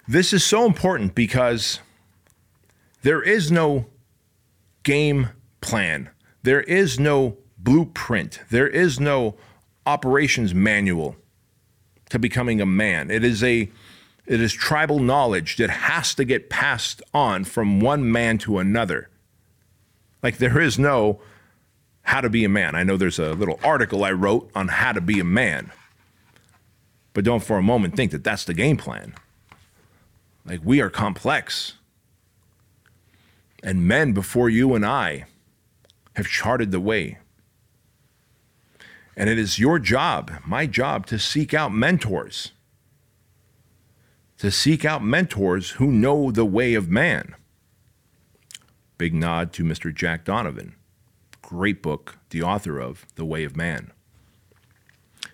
This 0.07 0.33
is 0.33 0.43
so 0.43 0.65
important 0.65 1.15
because 1.15 1.79
there 3.01 3.21
is 3.21 3.51
no 3.51 3.85
game 4.83 5.29
plan, 5.61 6.09
there 6.43 6.61
is 6.61 6.99
no 6.99 7.37
blueprint, 7.57 8.41
there 8.49 8.67
is 8.67 8.99
no 8.99 9.35
operations 9.85 10.53
manual 10.53 11.15
to 12.09 12.19
becoming 12.19 12.59
a 12.61 12.65
man. 12.65 13.11
It 13.11 13.23
is 13.23 13.43
a 13.43 13.69
It 14.25 14.41
is 14.41 14.53
tribal 14.53 14.99
knowledge 14.99 15.57
that 15.57 15.69
has 15.71 16.13
to 16.15 16.23
get 16.23 16.51
passed 16.51 17.01
on 17.13 17.45
from 17.45 17.79
one 17.79 18.11
man 18.11 18.37
to 18.39 18.59
another. 18.59 19.09
Like 20.21 20.37
there 20.37 20.61
is 20.61 20.77
no 20.77 21.19
how 22.09 22.21
to 22.21 22.29
be 22.29 22.43
a 22.43 22.49
man. 22.49 22.73
I 22.73 22.81
know 22.81 22.97
there's 22.97 23.19
a 23.19 23.33
little 23.33 23.59
article 23.63 24.03
I 24.03 24.11
wrote 24.13 24.49
on 24.55 24.67
how 24.67 24.93
to 24.93 24.99
be 24.99 25.19
a 25.19 25.23
man. 25.23 25.71
But 27.13 27.23
don't 27.23 27.43
for 27.43 27.55
a 27.55 27.61
moment 27.61 27.95
think 27.95 28.09
that 28.09 28.23
that's 28.23 28.45
the 28.45 28.55
game 28.55 28.77
plan. 28.77 29.13
Like 30.43 30.61
we 30.63 30.81
are 30.81 30.89
complex. 30.89 31.73
And 33.61 33.87
men 33.87 34.13
before 34.13 34.49
you 34.49 34.73
and 34.73 34.83
I 34.83 35.25
have 36.15 36.25
charted 36.25 36.71
the 36.71 36.79
way. 36.79 37.19
And 39.15 39.29
it 39.29 39.37
is 39.37 39.59
your 39.59 39.77
job, 39.77 40.31
my 40.47 40.65
job, 40.65 41.05
to 41.07 41.19
seek 41.19 41.53
out 41.53 41.71
mentors. 41.71 42.53
To 44.39 44.49
seek 44.49 44.83
out 44.83 45.03
mentors 45.03 45.71
who 45.71 45.91
know 45.91 46.31
the 46.31 46.45
way 46.45 46.73
of 46.73 46.89
man. 46.89 47.35
Big 48.97 49.13
nod 49.13 49.53
to 49.53 49.63
Mr. 49.63 49.93
Jack 49.93 50.25
Donovan. 50.25 50.73
Great 51.49 51.81
book, 51.81 52.19
the 52.29 52.43
author 52.43 52.77
of 52.77 53.07
The 53.15 53.25
Way 53.25 53.43
of 53.43 53.57
Man, 53.57 53.91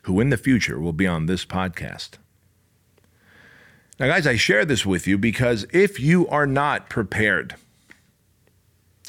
who 0.04 0.22
in 0.22 0.30
the 0.30 0.38
future 0.38 0.80
will 0.80 0.94
be 0.94 1.06
on 1.06 1.26
this 1.26 1.44
podcast. 1.44 2.12
Now, 4.00 4.08
guys, 4.08 4.26
I 4.26 4.38
share 4.38 4.64
this 4.64 4.86
with 4.86 5.08
you 5.08 5.18
because 5.18 5.66
if 5.74 6.00
you 6.00 6.26
are 6.30 6.48
not 6.48 6.90
prepared, 6.90 7.58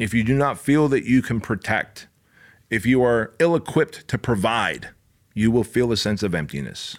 if 0.01 0.13
you 0.13 0.25
do 0.25 0.35
not 0.35 0.59
feel 0.59 0.89
that 0.89 1.05
you 1.05 1.23
can 1.23 1.41
protect, 1.41 2.09
if 2.71 2.85
you 2.85 3.05
are 3.05 3.33
ill 3.39 3.55
equipped 3.55 4.09
to 4.09 4.19
provide, 4.19 4.89
you 5.33 5.53
will 5.53 5.63
feel 5.63 5.93
a 5.93 5.97
sense 5.97 6.25
of 6.25 6.35
emptiness. 6.35 6.97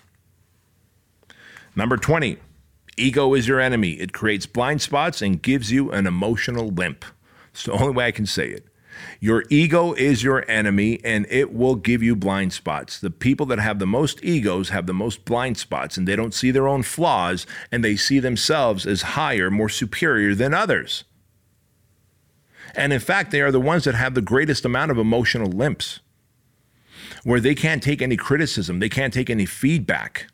Number 1.76 1.98
20, 1.98 2.38
ego 2.96 3.34
is 3.34 3.46
your 3.46 3.60
enemy. 3.60 3.96
It 3.96 4.14
creates 4.14 4.46
blind 4.46 4.82
spots 4.82 5.22
and 5.22 5.42
gives 5.42 5.70
you 5.70 5.92
an 5.92 6.08
emotional 6.08 6.70
limp. 6.70 7.04
It's 7.52 7.64
the 7.64 7.74
only 7.74 7.92
way 7.92 8.06
I 8.06 8.12
can 8.12 8.26
say 8.26 8.48
it. 8.48 8.67
Your 9.20 9.44
ego 9.50 9.94
is 9.94 10.24
your 10.24 10.50
enemy 10.50 11.00
and 11.04 11.26
it 11.30 11.54
will 11.54 11.76
give 11.76 12.04
you 12.04 12.16
blind 12.16 12.54
spots. 12.54 13.00
The 13.00 13.10
people 13.10 13.46
that 13.48 13.60
have 13.60 13.80
the 13.80 13.88
most 13.88 14.24
egos 14.24 14.70
have 14.70 14.86
the 14.86 14.94
most 14.94 15.26
blind 15.26 15.58
spots 15.58 15.98
and 15.98 16.08
they 16.08 16.16
don't 16.16 16.34
see 16.34 16.52
their 16.52 16.68
own 16.68 16.84
flaws 16.84 17.46
and 17.72 17.84
they 17.84 17.96
see 17.96 18.20
themselves 18.20 18.86
as 18.86 19.02
higher, 19.02 19.50
more 19.50 19.70
superior 19.70 20.36
than 20.36 20.54
others. 20.54 21.04
And 22.76 22.94
in 22.94 23.00
fact, 23.00 23.32
they 23.32 23.42
are 23.42 23.52
the 23.52 23.60
ones 23.60 23.86
that 23.86 23.96
have 23.96 24.14
the 24.14 24.22
greatest 24.22 24.66
amount 24.66 24.92
of 24.92 24.98
emotional 24.98 25.50
limps, 25.50 26.00
where 27.24 27.40
they 27.40 27.56
can't 27.56 27.82
take 27.82 28.02
any 28.02 28.18
criticism, 28.18 28.80
they 28.80 28.90
can't 28.90 29.14
take 29.14 29.30
any 29.30 29.46
feedback 29.46 30.28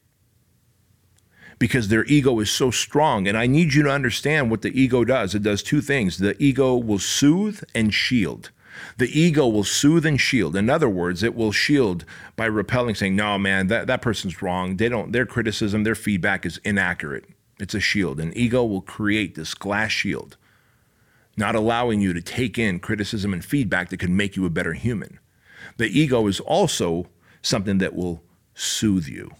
because 1.59 1.87
their 1.87 2.05
ego 2.05 2.39
is 2.39 2.51
so 2.51 2.71
strong. 2.71 3.27
And 3.27 3.37
I 3.37 3.47
need 3.47 3.73
you 3.73 3.83
to 3.83 3.89
understand 3.89 4.49
what 4.49 4.61
the 4.61 4.79
ego 4.79 5.03
does. 5.03 5.35
It 5.35 5.43
does 5.43 5.63
two 5.63 5.81
things 5.81 6.17
the 6.17 6.41
ego 6.41 6.75
will 6.75 6.99
soothe 6.99 7.63
and 7.73 7.93
shield. 7.93 8.51
The 8.97 9.19
ego 9.19 9.47
will 9.47 9.63
soothe 9.63 10.05
and 10.05 10.19
shield. 10.19 10.55
In 10.55 10.69
other 10.69 10.89
words, 10.89 11.21
it 11.21 11.35
will 11.35 11.51
shield 11.51 12.05
by 12.35 12.45
repelling, 12.45 12.95
saying, 12.95 13.15
No, 13.15 13.37
man, 13.37 13.67
that, 13.67 13.87
that 13.87 14.01
person's 14.01 14.41
wrong. 14.41 14.77
They 14.77 14.89
don't, 14.89 15.11
their 15.11 15.27
criticism, 15.27 15.83
their 15.83 15.95
feedback 15.95 16.45
is 16.45 16.59
inaccurate. 16.63 17.25
It's 17.59 17.75
a 17.75 17.79
shield. 17.79 18.19
An 18.19 18.35
ego 18.35 18.63
will 18.65 18.81
create 18.81 19.35
this 19.35 19.53
glass 19.53 19.91
shield 19.91 20.37
not 21.35 21.55
allowing 21.55 22.01
you 22.01 22.13
to 22.13 22.21
take 22.21 22.57
in 22.57 22.79
criticism 22.79 23.33
and 23.33 23.43
feedback 23.43 23.89
that 23.89 23.97
could 23.97 24.09
make 24.09 24.35
you 24.35 24.45
a 24.45 24.51
better 24.51 24.73
human. 24.73 25.19
The 25.77 25.87
ego 25.87 26.27
is 26.27 26.39
also 26.39 27.07
something 27.41 27.79
that 27.79 27.95
will 27.95 28.23
soothe 28.53 29.07
you. 29.07 29.31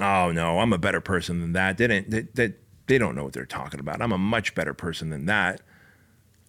Oh 0.00 0.32
no, 0.32 0.60
I'm 0.60 0.72
a 0.72 0.78
better 0.78 1.00
person 1.00 1.40
than 1.40 1.52
that. 1.52 1.78
They 1.78 1.86
didn't 1.86 2.10
they, 2.10 2.22
they, 2.34 2.54
they 2.86 2.98
don't 2.98 3.14
know 3.14 3.24
what 3.24 3.32
they're 3.32 3.46
talking 3.46 3.80
about. 3.80 4.00
I'm 4.00 4.12
a 4.12 4.18
much 4.18 4.54
better 4.54 4.74
person 4.74 5.10
than 5.10 5.26
that. 5.26 5.60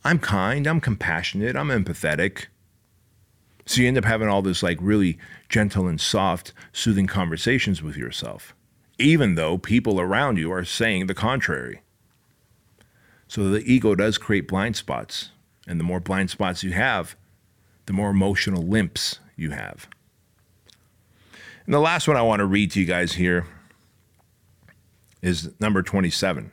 I'm 0.06 0.20
kind, 0.20 0.68
I'm 0.68 0.82
compassionate, 0.82 1.56
I'm 1.56 1.70
empathetic. 1.70 2.48
So 3.66 3.82
you 3.82 3.88
end 3.88 3.98
up 3.98 4.06
having 4.06 4.28
all 4.28 4.42
this 4.42 4.62
like 4.62 4.78
really 4.82 5.18
gentle 5.48 5.88
and 5.88 6.00
soft, 6.00 6.52
soothing 6.74 7.08
conversations 7.08 7.82
with 7.82 7.96
yourself, 7.96 8.54
even 9.00 9.36
though 9.36 9.58
people 9.58 10.02
around 10.02 10.38
you 10.38 10.52
are 10.52 10.66
saying 10.66 11.08
the 11.08 11.14
contrary. 11.14 11.82
So 13.30 13.50
the 13.50 13.64
ego 13.64 13.96
does 13.96 14.18
create 14.18 14.48
blind 14.48 14.76
spots. 14.76 15.30
And 15.66 15.80
the 15.80 15.84
more 15.84 16.00
blind 16.00 16.30
spots 16.30 16.62
you 16.62 16.74
have, 16.74 17.16
the 17.86 17.94
more 17.94 18.10
emotional 18.10 18.64
limps 18.64 19.20
you 19.36 19.52
have. 19.52 19.88
And 21.66 21.74
the 21.74 21.80
last 21.80 22.08
one 22.08 22.18
I 22.18 22.22
want 22.22 22.40
to 22.40 22.46
read 22.46 22.72
to 22.72 22.80
you 22.80 22.86
guys 22.86 23.14
here 23.14 23.48
is 25.22 25.50
number 25.60 25.82
27 25.82 26.52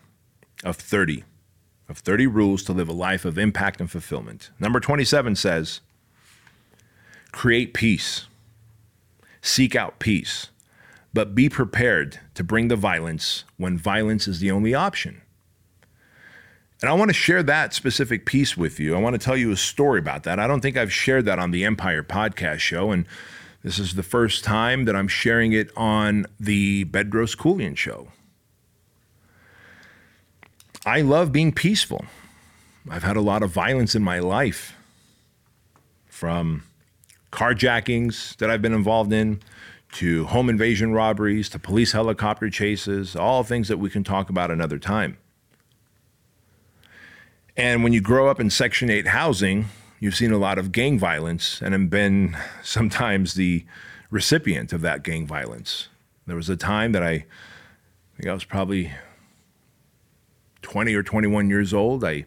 of 0.64 0.76
30 0.76 1.24
of 1.88 1.98
30 1.98 2.28
rules 2.28 2.62
to 2.62 2.72
live 2.72 2.88
a 2.88 2.92
life 2.92 3.24
of 3.24 3.36
impact 3.36 3.80
and 3.80 3.90
fulfillment. 3.90 4.50
Number 4.60 4.78
27 4.78 5.34
says, 5.34 5.80
create 7.32 7.74
peace. 7.74 8.26
Seek 9.42 9.74
out 9.74 9.98
peace, 9.98 10.50
but 11.12 11.34
be 11.34 11.48
prepared 11.48 12.20
to 12.34 12.44
bring 12.44 12.68
the 12.68 12.76
violence 12.76 13.44
when 13.56 13.76
violence 13.76 14.28
is 14.28 14.38
the 14.38 14.50
only 14.50 14.74
option. 14.74 15.22
And 16.80 16.88
I 16.88 16.92
want 16.92 17.08
to 17.08 17.14
share 17.14 17.42
that 17.42 17.74
specific 17.74 18.24
piece 18.24 18.56
with 18.56 18.78
you. 18.78 18.94
I 18.94 19.00
want 19.00 19.14
to 19.14 19.24
tell 19.24 19.36
you 19.36 19.50
a 19.50 19.56
story 19.56 19.98
about 19.98 20.22
that. 20.22 20.38
I 20.38 20.46
don't 20.46 20.60
think 20.60 20.76
I've 20.76 20.92
shared 20.92 21.24
that 21.24 21.38
on 21.38 21.50
the 21.50 21.64
Empire 21.64 22.02
podcast 22.02 22.60
show. 22.60 22.90
And 22.90 23.06
this 23.62 23.78
is 23.78 23.94
the 23.94 24.02
first 24.02 24.42
time 24.42 24.86
that 24.86 24.96
I'm 24.96 25.08
sharing 25.08 25.52
it 25.52 25.70
on 25.76 26.26
the 26.38 26.84
Bedros 26.86 27.36
Keuilian 27.36 27.76
show. 27.76 28.08
I 30.86 31.02
love 31.02 31.30
being 31.30 31.52
peaceful. 31.52 32.06
I've 32.88 33.02
had 33.02 33.16
a 33.16 33.20
lot 33.20 33.42
of 33.42 33.50
violence 33.50 33.94
in 33.94 34.02
my 34.02 34.18
life 34.18 34.74
from 36.06 36.62
carjackings 37.32 38.36
that 38.38 38.50
I've 38.50 38.62
been 38.62 38.72
involved 38.72 39.12
in 39.12 39.40
to 39.92 40.24
home 40.26 40.48
invasion 40.48 40.92
robberies 40.92 41.48
to 41.50 41.58
police 41.58 41.92
helicopter 41.92 42.48
chases, 42.48 43.14
all 43.14 43.42
things 43.42 43.68
that 43.68 43.78
we 43.78 43.90
can 43.90 44.04
talk 44.04 44.30
about 44.30 44.50
another 44.50 44.78
time. 44.78 45.18
And 47.56 47.82
when 47.82 47.92
you 47.92 48.00
grow 48.00 48.28
up 48.28 48.40
in 48.40 48.48
Section 48.48 48.88
8 48.88 49.08
housing, 49.08 49.66
you've 50.00 50.16
seen 50.16 50.32
a 50.32 50.38
lot 50.38 50.58
of 50.58 50.72
gang 50.72 50.98
violence 50.98 51.62
and 51.62 51.72
have 51.72 51.88
been 51.88 52.36
sometimes 52.62 53.34
the 53.34 53.64
recipient 54.10 54.72
of 54.72 54.80
that 54.80 55.04
gang 55.04 55.26
violence. 55.26 55.88
There 56.26 56.34
was 56.34 56.48
a 56.48 56.56
time 56.56 56.90
that 56.92 57.02
I, 57.02 57.10
I 57.12 57.24
think 58.16 58.28
I 58.28 58.34
was 58.34 58.44
probably 58.44 58.90
20 60.62 60.92
or 60.94 61.04
21 61.04 61.48
years 61.48 61.72
old. 61.72 62.04
I 62.04 62.26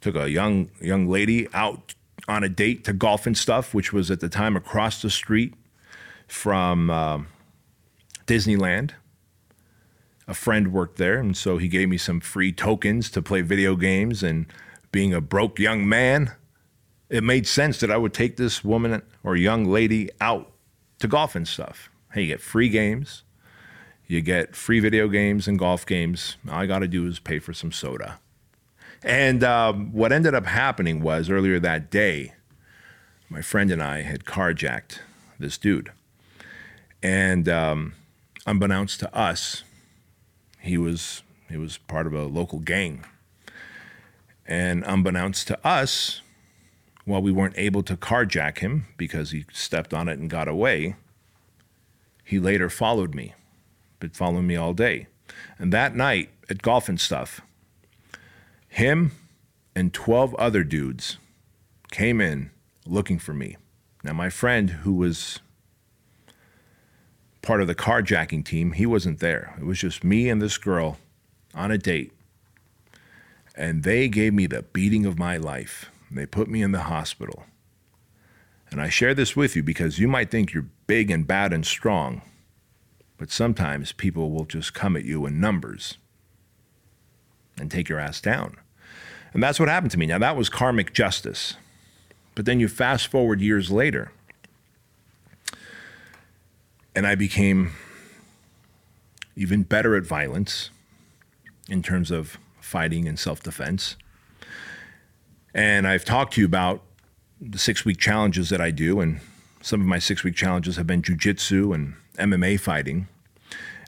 took 0.00 0.14
a 0.14 0.30
young 0.30 0.70
young 0.80 1.08
lady 1.08 1.48
out 1.52 1.94
on 2.28 2.44
a 2.44 2.48
date 2.48 2.84
to 2.84 2.92
golf 2.92 3.26
and 3.26 3.36
stuff, 3.36 3.74
which 3.74 3.92
was 3.92 4.08
at 4.10 4.20
the 4.20 4.28
time 4.28 4.54
across 4.54 5.02
the 5.02 5.10
street 5.10 5.54
from 6.28 6.88
uh, 6.90 7.18
Disneyland 8.26 8.92
a 10.28 10.34
friend 10.34 10.72
worked 10.72 10.98
there, 10.98 11.18
and 11.18 11.36
so 11.36 11.58
he 11.58 11.68
gave 11.68 11.88
me 11.88 11.98
some 11.98 12.20
free 12.20 12.52
tokens 12.52 13.10
to 13.10 13.22
play 13.22 13.40
video 13.40 13.76
games. 13.76 14.22
And 14.22 14.46
being 14.90 15.12
a 15.12 15.20
broke 15.20 15.58
young 15.58 15.88
man, 15.88 16.32
it 17.12 17.22
made 17.22 17.46
sense 17.46 17.78
that 17.80 17.90
I 17.90 17.98
would 17.98 18.14
take 18.14 18.38
this 18.38 18.64
woman 18.64 19.02
or 19.22 19.36
young 19.36 19.66
lady 19.66 20.08
out 20.18 20.50
to 20.98 21.06
golf 21.06 21.36
and 21.36 21.46
stuff. 21.46 21.90
Hey, 22.14 22.22
you 22.22 22.28
get 22.28 22.40
free 22.40 22.70
games, 22.70 23.22
you 24.06 24.22
get 24.22 24.56
free 24.56 24.80
video 24.80 25.08
games 25.08 25.46
and 25.46 25.58
golf 25.58 25.84
games. 25.84 26.38
All 26.48 26.54
I 26.54 26.66
got 26.66 26.78
to 26.78 26.88
do 26.88 27.06
is 27.06 27.18
pay 27.18 27.38
for 27.38 27.52
some 27.52 27.70
soda. 27.70 28.18
And 29.02 29.44
um, 29.44 29.92
what 29.92 30.10
ended 30.10 30.34
up 30.34 30.46
happening 30.46 31.02
was 31.02 31.28
earlier 31.28 31.60
that 31.60 31.90
day, 31.90 32.32
my 33.28 33.42
friend 33.42 33.70
and 33.70 33.82
I 33.82 34.02
had 34.02 34.24
carjacked 34.24 35.00
this 35.38 35.58
dude. 35.58 35.92
And 37.02 37.46
um, 37.46 37.92
unbeknownst 38.46 39.00
to 39.00 39.14
us, 39.14 39.64
he 40.60 40.78
was 40.78 41.22
he 41.50 41.58
was 41.58 41.76
part 41.76 42.06
of 42.06 42.14
a 42.14 42.24
local 42.24 42.58
gang. 42.58 43.04
And 44.46 44.82
unbeknownst 44.86 45.46
to 45.48 45.66
us, 45.66 46.22
while 47.04 47.22
we 47.22 47.32
weren't 47.32 47.58
able 47.58 47.82
to 47.82 47.96
carjack 47.96 48.58
him 48.58 48.86
because 48.96 49.30
he 49.30 49.44
stepped 49.52 49.92
on 49.92 50.08
it 50.08 50.18
and 50.18 50.30
got 50.30 50.48
away, 50.48 50.96
he 52.24 52.38
later 52.38 52.70
followed 52.70 53.14
me, 53.14 53.34
been 53.98 54.10
following 54.10 54.46
me 54.46 54.56
all 54.56 54.72
day. 54.72 55.06
And 55.58 55.72
that 55.72 55.96
night 55.96 56.30
at 56.48 56.62
golf 56.62 56.88
and 56.88 57.00
stuff, 57.00 57.40
him 58.68 59.12
and 59.74 59.92
12 59.92 60.34
other 60.36 60.64
dudes 60.64 61.18
came 61.90 62.20
in 62.20 62.50
looking 62.86 63.18
for 63.18 63.32
me. 63.34 63.56
Now, 64.04 64.12
my 64.12 64.30
friend, 64.30 64.70
who 64.70 64.94
was 64.94 65.40
part 67.42 67.60
of 67.60 67.66
the 67.66 67.74
carjacking 67.74 68.44
team, 68.44 68.72
he 68.72 68.86
wasn't 68.86 69.20
there. 69.20 69.54
It 69.58 69.64
was 69.64 69.78
just 69.78 70.02
me 70.02 70.28
and 70.28 70.40
this 70.40 70.58
girl 70.58 70.98
on 71.54 71.70
a 71.70 71.78
date. 71.78 72.12
And 73.54 73.82
they 73.82 74.08
gave 74.08 74.32
me 74.32 74.46
the 74.46 74.62
beating 74.62 75.04
of 75.04 75.18
my 75.18 75.36
life. 75.36 75.90
They 76.14 76.26
put 76.26 76.48
me 76.48 76.62
in 76.62 76.72
the 76.72 76.82
hospital. 76.82 77.44
And 78.70 78.80
I 78.80 78.88
share 78.88 79.14
this 79.14 79.36
with 79.36 79.54
you 79.54 79.62
because 79.62 79.98
you 79.98 80.08
might 80.08 80.30
think 80.30 80.52
you're 80.52 80.68
big 80.86 81.10
and 81.10 81.26
bad 81.26 81.52
and 81.52 81.64
strong, 81.64 82.22
but 83.18 83.30
sometimes 83.30 83.92
people 83.92 84.30
will 84.30 84.44
just 84.44 84.74
come 84.74 84.96
at 84.96 85.04
you 85.04 85.26
in 85.26 85.40
numbers 85.40 85.98
and 87.58 87.70
take 87.70 87.88
your 87.88 87.98
ass 87.98 88.20
down. 88.20 88.56
And 89.34 89.42
that's 89.42 89.60
what 89.60 89.68
happened 89.68 89.90
to 89.92 89.98
me. 89.98 90.06
Now, 90.06 90.18
that 90.18 90.36
was 90.36 90.48
karmic 90.48 90.92
justice. 90.92 91.54
But 92.34 92.46
then 92.46 92.60
you 92.60 92.68
fast 92.68 93.08
forward 93.08 93.40
years 93.40 93.70
later, 93.70 94.12
and 96.94 97.06
I 97.06 97.14
became 97.14 97.72
even 99.36 99.62
better 99.62 99.96
at 99.96 100.04
violence 100.04 100.70
in 101.68 101.82
terms 101.82 102.10
of 102.10 102.38
fighting 102.60 103.06
and 103.06 103.18
self 103.18 103.42
defense. 103.42 103.96
And 105.54 105.86
I've 105.86 106.04
talked 106.04 106.34
to 106.34 106.40
you 106.40 106.46
about 106.46 106.82
the 107.40 107.58
six 107.58 107.84
week 107.84 107.98
challenges 107.98 108.48
that 108.50 108.60
I 108.60 108.70
do, 108.70 109.00
and 109.00 109.20
some 109.60 109.80
of 109.80 109.86
my 109.86 109.98
six 109.98 110.24
week 110.24 110.34
challenges 110.34 110.76
have 110.76 110.86
been 110.86 111.02
jujitsu 111.02 111.74
and 111.74 111.94
MMA 112.18 112.58
fighting. 112.58 113.08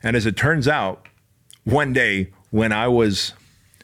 And 0.03 0.15
as 0.15 0.25
it 0.25 0.37
turns 0.37 0.67
out, 0.67 1.07
one 1.63 1.93
day 1.93 2.31
when 2.51 2.71
I 2.71 2.87
was 2.87 3.33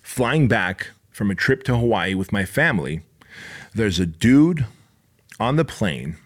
flying 0.04 0.48
back 0.48 0.92
from 1.10 1.32
a 1.32 1.36
trip 1.36 1.64
to 1.64 1.78
Hawaii 1.78 2.14
with 2.14 2.32
my 2.32 2.46
family, 2.46 3.02
there's 3.74 4.00
a 4.00 4.06
dude 4.06 4.66
on 5.40 5.56
the 5.56 5.66
plane. 5.66 6.18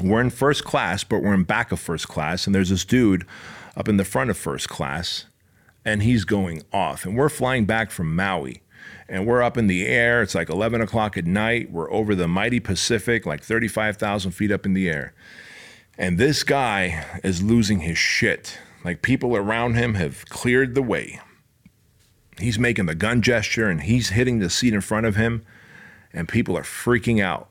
We're 0.00 0.20
in 0.20 0.30
first 0.30 0.64
class, 0.64 1.04
but 1.04 1.22
we're 1.22 1.34
in 1.34 1.44
back 1.44 1.72
of 1.72 1.80
first 1.80 2.08
class, 2.08 2.46
and 2.46 2.54
there's 2.54 2.70
this 2.70 2.84
dude 2.84 3.26
up 3.76 3.88
in 3.88 3.96
the 3.96 4.04
front 4.04 4.30
of 4.30 4.38
first 4.38 4.68
class, 4.68 5.26
and 5.84 6.02
he's 6.02 6.24
going 6.24 6.62
off. 6.72 7.04
And 7.04 7.16
we're 7.16 7.28
flying 7.28 7.64
back 7.64 7.90
from 7.90 8.14
Maui 8.14 8.62
and 9.08 9.26
we're 9.26 9.42
up 9.42 9.56
in 9.56 9.66
the 9.66 9.86
air. 9.86 10.22
It's 10.22 10.34
like 10.34 10.48
11 10.48 10.80
o'clock 10.80 11.16
at 11.16 11.26
night. 11.26 11.70
We're 11.70 11.90
over 11.92 12.14
the 12.14 12.28
mighty 12.28 12.60
Pacific, 12.60 13.26
like 13.26 13.42
35,000 13.42 14.30
feet 14.30 14.52
up 14.52 14.64
in 14.64 14.74
the 14.74 14.88
air. 14.88 15.14
And 15.98 16.16
this 16.16 16.44
guy 16.44 17.04
is 17.22 17.42
losing 17.42 17.80
his 17.80 17.98
shit. 17.98 18.58
Like 18.84 19.02
people 19.02 19.36
around 19.36 19.74
him 19.74 19.94
have 19.94 20.24
cleared 20.28 20.74
the 20.74 20.82
way. 20.82 21.20
He's 22.38 22.58
making 22.58 22.86
the 22.86 22.94
gun 22.94 23.20
gesture 23.20 23.68
and 23.68 23.82
he's 23.82 24.10
hitting 24.10 24.38
the 24.38 24.48
seat 24.48 24.72
in 24.72 24.80
front 24.80 25.06
of 25.06 25.16
him, 25.16 25.44
and 26.12 26.28
people 26.28 26.56
are 26.56 26.62
freaking 26.62 27.22
out. 27.22 27.48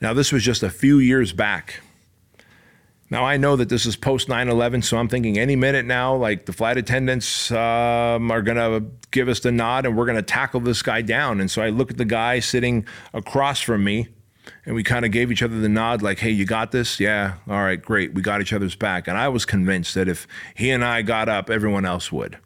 Now, 0.00 0.12
this 0.12 0.30
was 0.30 0.44
just 0.44 0.62
a 0.62 0.70
few 0.70 0.98
years 0.98 1.32
back. 1.32 1.80
Now, 3.10 3.24
I 3.24 3.38
know 3.38 3.56
that 3.56 3.70
this 3.70 3.86
is 3.86 3.96
post 3.96 4.28
9 4.28 4.48
11, 4.48 4.82
so 4.82 4.98
I'm 4.98 5.08
thinking 5.08 5.38
any 5.38 5.56
minute 5.56 5.86
now, 5.86 6.14
like 6.14 6.44
the 6.44 6.52
flight 6.52 6.76
attendants 6.76 7.50
um, 7.50 8.30
are 8.30 8.42
going 8.42 8.56
to 8.56 8.86
give 9.10 9.28
us 9.28 9.40
the 9.40 9.50
nod 9.50 9.86
and 9.86 9.96
we're 9.96 10.04
going 10.04 10.16
to 10.16 10.22
tackle 10.22 10.60
this 10.60 10.82
guy 10.82 11.00
down. 11.00 11.40
And 11.40 11.50
so 11.50 11.62
I 11.62 11.70
look 11.70 11.90
at 11.90 11.96
the 11.96 12.04
guy 12.04 12.40
sitting 12.40 12.86
across 13.14 13.60
from 13.60 13.82
me 13.82 14.08
and 14.66 14.74
we 14.74 14.82
kind 14.82 15.04
of 15.04 15.10
gave 15.10 15.32
each 15.32 15.42
other 15.42 15.58
the 15.58 15.68
nod, 15.68 16.02
like, 16.02 16.18
hey, 16.18 16.30
you 16.30 16.44
got 16.44 16.70
this? 16.70 17.00
Yeah, 17.00 17.34
all 17.48 17.62
right, 17.62 17.80
great. 17.80 18.12
We 18.14 18.20
got 18.20 18.42
each 18.42 18.52
other's 18.52 18.76
back. 18.76 19.08
And 19.08 19.16
I 19.16 19.28
was 19.28 19.46
convinced 19.46 19.94
that 19.94 20.08
if 20.08 20.26
he 20.54 20.70
and 20.70 20.84
I 20.84 21.02
got 21.02 21.28
up, 21.28 21.48
everyone 21.48 21.86
else 21.86 22.12
would. 22.12 22.38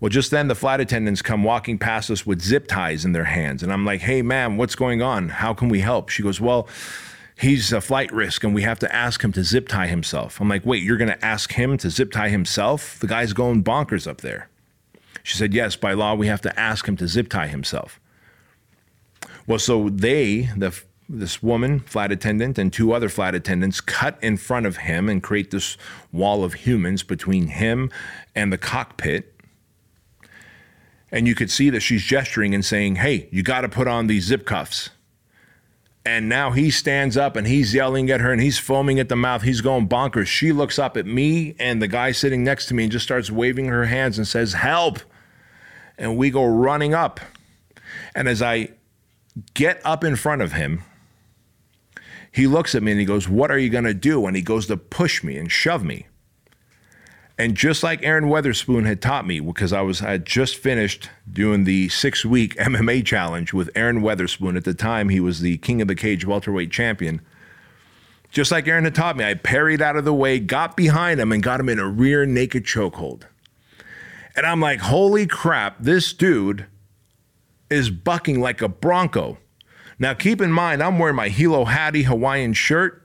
Well, 0.00 0.10
just 0.10 0.30
then 0.32 0.48
the 0.48 0.54
flight 0.54 0.80
attendants 0.80 1.22
come 1.22 1.44
walking 1.44 1.78
past 1.78 2.10
us 2.10 2.26
with 2.26 2.42
zip 2.42 2.66
ties 2.66 3.04
in 3.04 3.12
their 3.12 3.24
hands. 3.24 3.62
And 3.62 3.72
I'm 3.72 3.84
like, 3.84 4.00
hey, 4.00 4.20
ma'am, 4.20 4.56
what's 4.56 4.74
going 4.74 5.00
on? 5.00 5.28
How 5.28 5.54
can 5.54 5.68
we 5.68 5.80
help? 5.80 6.08
She 6.08 6.22
goes, 6.22 6.40
well, 6.40 6.68
he's 7.42 7.72
a 7.72 7.80
flight 7.80 8.10
risk 8.12 8.44
and 8.44 8.54
we 8.54 8.62
have 8.62 8.78
to 8.78 8.94
ask 8.94 9.22
him 9.22 9.32
to 9.32 9.44
zip 9.44 9.68
tie 9.68 9.88
himself. 9.88 10.40
I'm 10.40 10.48
like, 10.48 10.64
wait, 10.64 10.82
you're 10.82 10.96
going 10.96 11.10
to 11.10 11.24
ask 11.24 11.52
him 11.52 11.76
to 11.78 11.90
zip 11.90 12.12
tie 12.12 12.28
himself? 12.28 12.98
The 13.00 13.06
guy's 13.06 13.32
going 13.32 13.64
bonkers 13.64 14.06
up 14.06 14.20
there. 14.20 14.48
She 15.22 15.36
said, 15.36 15.52
yes, 15.52 15.76
by 15.76 15.92
law, 15.92 16.14
we 16.14 16.28
have 16.28 16.40
to 16.42 16.58
ask 16.58 16.86
him 16.86 16.96
to 16.96 17.08
zip 17.08 17.28
tie 17.28 17.48
himself. 17.48 18.00
Well, 19.46 19.58
so 19.58 19.88
they, 19.88 20.50
the 20.56 20.80
this 21.08 21.42
woman, 21.42 21.80
flight 21.80 22.10
attendant, 22.10 22.58
and 22.58 22.72
two 22.72 22.92
other 22.92 23.08
flight 23.08 23.34
attendants 23.34 23.80
cut 23.82 24.16
in 24.22 24.36
front 24.38 24.64
of 24.64 24.78
him 24.78 25.10
and 25.10 25.22
create 25.22 25.50
this 25.50 25.76
wall 26.10 26.42
of 26.42 26.54
humans 26.54 27.02
between 27.02 27.48
him 27.48 27.90
and 28.34 28.50
the 28.50 28.56
cockpit. 28.56 29.34
And 31.10 31.28
you 31.28 31.34
could 31.34 31.50
see 31.50 31.68
that 31.68 31.80
she's 31.80 32.02
gesturing 32.02 32.54
and 32.54 32.64
saying, 32.64 32.96
Hey, 32.96 33.28
you 33.30 33.42
got 33.42 33.60
to 33.60 33.68
put 33.68 33.86
on 33.86 34.06
these 34.06 34.24
zip 34.24 34.46
cuffs. 34.46 34.88
And 36.04 36.28
now 36.28 36.50
he 36.50 36.70
stands 36.70 37.16
up 37.16 37.36
and 37.36 37.46
he's 37.46 37.74
yelling 37.74 38.10
at 38.10 38.20
her 38.20 38.32
and 38.32 38.42
he's 38.42 38.58
foaming 38.58 38.98
at 38.98 39.08
the 39.08 39.16
mouth. 39.16 39.42
He's 39.42 39.60
going 39.60 39.88
bonkers. 39.88 40.26
She 40.26 40.50
looks 40.50 40.78
up 40.78 40.96
at 40.96 41.06
me 41.06 41.54
and 41.60 41.80
the 41.80 41.86
guy 41.86 42.10
sitting 42.10 42.42
next 42.42 42.66
to 42.66 42.74
me 42.74 42.84
and 42.84 42.92
just 42.92 43.04
starts 43.04 43.30
waving 43.30 43.66
her 43.66 43.84
hands 43.84 44.18
and 44.18 44.26
says, 44.26 44.54
Help. 44.54 44.98
And 45.96 46.16
we 46.16 46.30
go 46.30 46.44
running 46.44 46.92
up. 46.92 47.20
And 48.14 48.28
as 48.28 48.42
I 48.42 48.70
get 49.54 49.80
up 49.84 50.02
in 50.02 50.16
front 50.16 50.42
of 50.42 50.52
him, 50.52 50.82
he 52.32 52.46
looks 52.46 52.74
at 52.74 52.82
me 52.82 52.92
and 52.92 53.00
he 53.00 53.06
goes, 53.06 53.28
What 53.28 53.50
are 53.52 53.58
you 53.58 53.70
going 53.70 53.84
to 53.84 53.94
do? 53.94 54.26
And 54.26 54.34
he 54.34 54.42
goes 54.42 54.66
to 54.66 54.76
push 54.76 55.22
me 55.22 55.36
and 55.36 55.52
shove 55.52 55.84
me. 55.84 56.06
And 57.38 57.56
just 57.56 57.82
like 57.82 58.02
Aaron 58.02 58.24
Weatherspoon 58.24 58.86
had 58.86 59.00
taught 59.00 59.26
me, 59.26 59.40
because 59.40 59.72
I 59.72 59.80
was 59.80 60.02
I 60.02 60.12
had 60.12 60.26
just 60.26 60.56
finished 60.56 61.08
doing 61.30 61.64
the 61.64 61.88
six 61.88 62.24
week 62.24 62.56
MMA 62.58 63.04
challenge 63.04 63.52
with 63.52 63.70
Aaron 63.74 64.02
Weatherspoon. 64.02 64.56
At 64.56 64.64
the 64.64 64.74
time, 64.74 65.08
he 65.08 65.20
was 65.20 65.40
the 65.40 65.58
King 65.58 65.80
of 65.80 65.88
the 65.88 65.94
Cage 65.94 66.26
welterweight 66.26 66.70
champion. 66.70 67.20
Just 68.30 68.50
like 68.50 68.66
Aaron 68.66 68.84
had 68.84 68.94
taught 68.94 69.16
me, 69.16 69.24
I 69.24 69.34
parried 69.34 69.82
out 69.82 69.96
of 69.96 70.04
the 70.04 70.14
way, 70.14 70.38
got 70.38 70.76
behind 70.76 71.20
him, 71.20 71.32
and 71.32 71.42
got 71.42 71.60
him 71.60 71.68
in 71.68 71.78
a 71.78 71.86
rear 71.86 72.24
naked 72.24 72.64
chokehold. 72.64 73.24
And 74.34 74.46
I'm 74.46 74.60
like, 74.60 74.80
holy 74.80 75.26
crap, 75.26 75.76
this 75.78 76.14
dude 76.14 76.66
is 77.68 77.90
bucking 77.90 78.40
like 78.40 78.62
a 78.62 78.68
bronco. 78.68 79.38
Now, 79.98 80.14
keep 80.14 80.40
in 80.40 80.50
mind, 80.50 80.82
I'm 80.82 80.98
wearing 80.98 81.16
my 81.16 81.28
Hilo 81.28 81.66
Hattie 81.66 82.04
Hawaiian 82.04 82.54
shirt. 82.54 83.01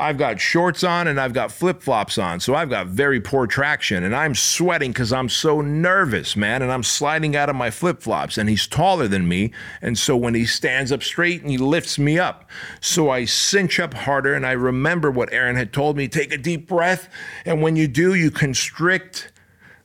I've 0.00 0.16
got 0.16 0.40
shorts 0.40 0.82
on 0.82 1.06
and 1.06 1.20
I've 1.20 1.34
got 1.34 1.52
flip 1.52 1.82
flops 1.82 2.16
on. 2.16 2.40
So 2.40 2.54
I've 2.54 2.70
got 2.70 2.86
very 2.86 3.20
poor 3.20 3.46
traction 3.46 4.02
and 4.02 4.16
I'm 4.16 4.34
sweating 4.34 4.92
because 4.92 5.12
I'm 5.12 5.28
so 5.28 5.60
nervous, 5.60 6.34
man. 6.36 6.62
And 6.62 6.72
I'm 6.72 6.82
sliding 6.82 7.36
out 7.36 7.50
of 7.50 7.56
my 7.56 7.70
flip 7.70 8.00
flops 8.00 8.38
and 8.38 8.48
he's 8.48 8.66
taller 8.66 9.06
than 9.06 9.28
me. 9.28 9.52
And 9.82 9.98
so 9.98 10.16
when 10.16 10.34
he 10.34 10.46
stands 10.46 10.90
up 10.90 11.02
straight 11.02 11.42
and 11.42 11.50
he 11.50 11.58
lifts 11.58 11.98
me 11.98 12.18
up, 12.18 12.48
so 12.80 13.10
I 13.10 13.26
cinch 13.26 13.78
up 13.78 13.92
harder 13.92 14.34
and 14.34 14.46
I 14.46 14.52
remember 14.52 15.10
what 15.10 15.32
Aaron 15.32 15.56
had 15.56 15.72
told 15.72 15.96
me 15.98 16.08
take 16.08 16.32
a 16.32 16.38
deep 16.38 16.66
breath. 16.66 17.08
And 17.44 17.60
when 17.60 17.76
you 17.76 17.86
do, 17.86 18.14
you 18.14 18.30
constrict 18.30 19.30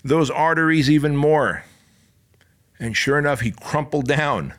those 0.03 0.29
arteries 0.29 0.89
even 0.89 1.17
more. 1.17 1.65
And 2.79 2.95
sure 2.95 3.19
enough, 3.19 3.41
he 3.41 3.51
crumpled 3.51 4.07
down. 4.07 4.53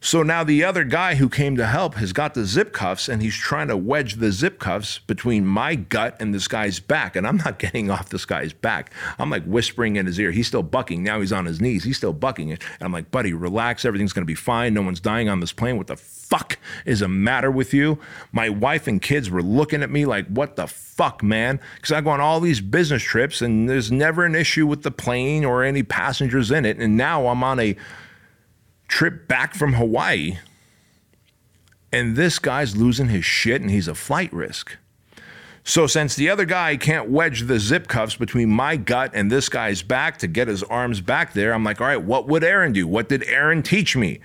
So 0.00 0.22
now 0.22 0.44
the 0.44 0.62
other 0.62 0.84
guy 0.84 1.16
who 1.16 1.28
came 1.28 1.56
to 1.56 1.66
help 1.66 1.94
has 1.96 2.12
got 2.12 2.34
the 2.34 2.44
zip 2.44 2.72
cuffs 2.72 3.08
and 3.08 3.20
he's 3.20 3.34
trying 3.34 3.66
to 3.66 3.76
wedge 3.76 4.16
the 4.16 4.30
zip 4.30 4.60
cuffs 4.60 5.00
between 5.00 5.44
my 5.44 5.74
gut 5.74 6.16
and 6.20 6.32
this 6.32 6.46
guy's 6.46 6.78
back. 6.78 7.16
And 7.16 7.26
I'm 7.26 7.38
not 7.38 7.58
getting 7.58 7.90
off 7.90 8.10
this 8.10 8.24
guy's 8.24 8.52
back. 8.52 8.92
I'm 9.18 9.28
like 9.28 9.44
whispering 9.44 9.96
in 9.96 10.06
his 10.06 10.20
ear. 10.20 10.30
He's 10.30 10.46
still 10.46 10.62
bucking. 10.62 11.02
Now 11.02 11.20
he's 11.20 11.32
on 11.32 11.46
his 11.46 11.60
knees. 11.60 11.82
He's 11.82 11.96
still 11.96 12.12
bucking. 12.12 12.52
And 12.52 12.62
I'm 12.80 12.92
like, 12.92 13.10
buddy, 13.10 13.32
relax. 13.32 13.84
Everything's 13.84 14.12
going 14.12 14.22
to 14.22 14.26
be 14.26 14.36
fine. 14.36 14.72
No 14.72 14.82
one's 14.82 15.00
dying 15.00 15.28
on 15.28 15.40
this 15.40 15.52
plane. 15.52 15.76
What 15.76 15.88
the 15.88 15.96
fuck 15.96 16.58
is 16.86 17.00
the 17.00 17.08
matter 17.08 17.50
with 17.50 17.74
you? 17.74 17.98
My 18.30 18.48
wife 18.48 18.86
and 18.86 19.02
kids 19.02 19.30
were 19.30 19.42
looking 19.42 19.82
at 19.82 19.90
me 19.90 20.06
like, 20.06 20.28
what 20.28 20.54
the 20.54 20.68
fuck, 20.68 21.24
man? 21.24 21.58
Because 21.76 21.90
I 21.90 22.00
go 22.02 22.10
on 22.10 22.20
all 22.20 22.38
these 22.38 22.60
business 22.60 23.02
trips 23.02 23.42
and 23.42 23.68
there's 23.68 23.90
never 23.90 24.24
an 24.24 24.36
issue 24.36 24.66
with 24.66 24.84
the 24.84 24.92
plane 24.92 25.44
or 25.44 25.64
any 25.64 25.82
passengers 25.82 26.52
in 26.52 26.64
it. 26.64 26.78
And 26.78 26.96
now 26.96 27.26
I'm 27.26 27.42
on 27.42 27.58
a 27.58 27.76
trip 28.88 29.28
back 29.28 29.54
from 29.54 29.74
Hawaii, 29.74 30.38
and 31.92 32.16
this 32.16 32.38
guy's 32.38 32.76
losing 32.76 33.08
his 33.08 33.24
shit 33.24 33.60
and 33.62 33.70
he's 33.70 33.88
a 33.88 33.94
flight 33.94 34.32
risk. 34.32 34.76
So, 35.64 35.86
since 35.86 36.16
the 36.16 36.30
other 36.30 36.46
guy 36.46 36.78
can't 36.78 37.10
wedge 37.10 37.42
the 37.42 37.58
zip 37.58 37.88
cuffs 37.88 38.16
between 38.16 38.48
my 38.48 38.76
gut 38.76 39.10
and 39.12 39.30
this 39.30 39.50
guy's 39.50 39.82
back 39.82 40.16
to 40.18 40.26
get 40.26 40.48
his 40.48 40.62
arms 40.62 41.02
back 41.02 41.34
there, 41.34 41.52
I'm 41.52 41.62
like, 41.62 41.80
all 41.80 41.86
right, 41.86 42.02
what 42.02 42.26
would 42.26 42.42
Aaron 42.42 42.72
do? 42.72 42.86
What 42.86 43.08
did 43.10 43.22
Aaron 43.24 43.62
teach 43.62 43.94
me? 43.94 44.18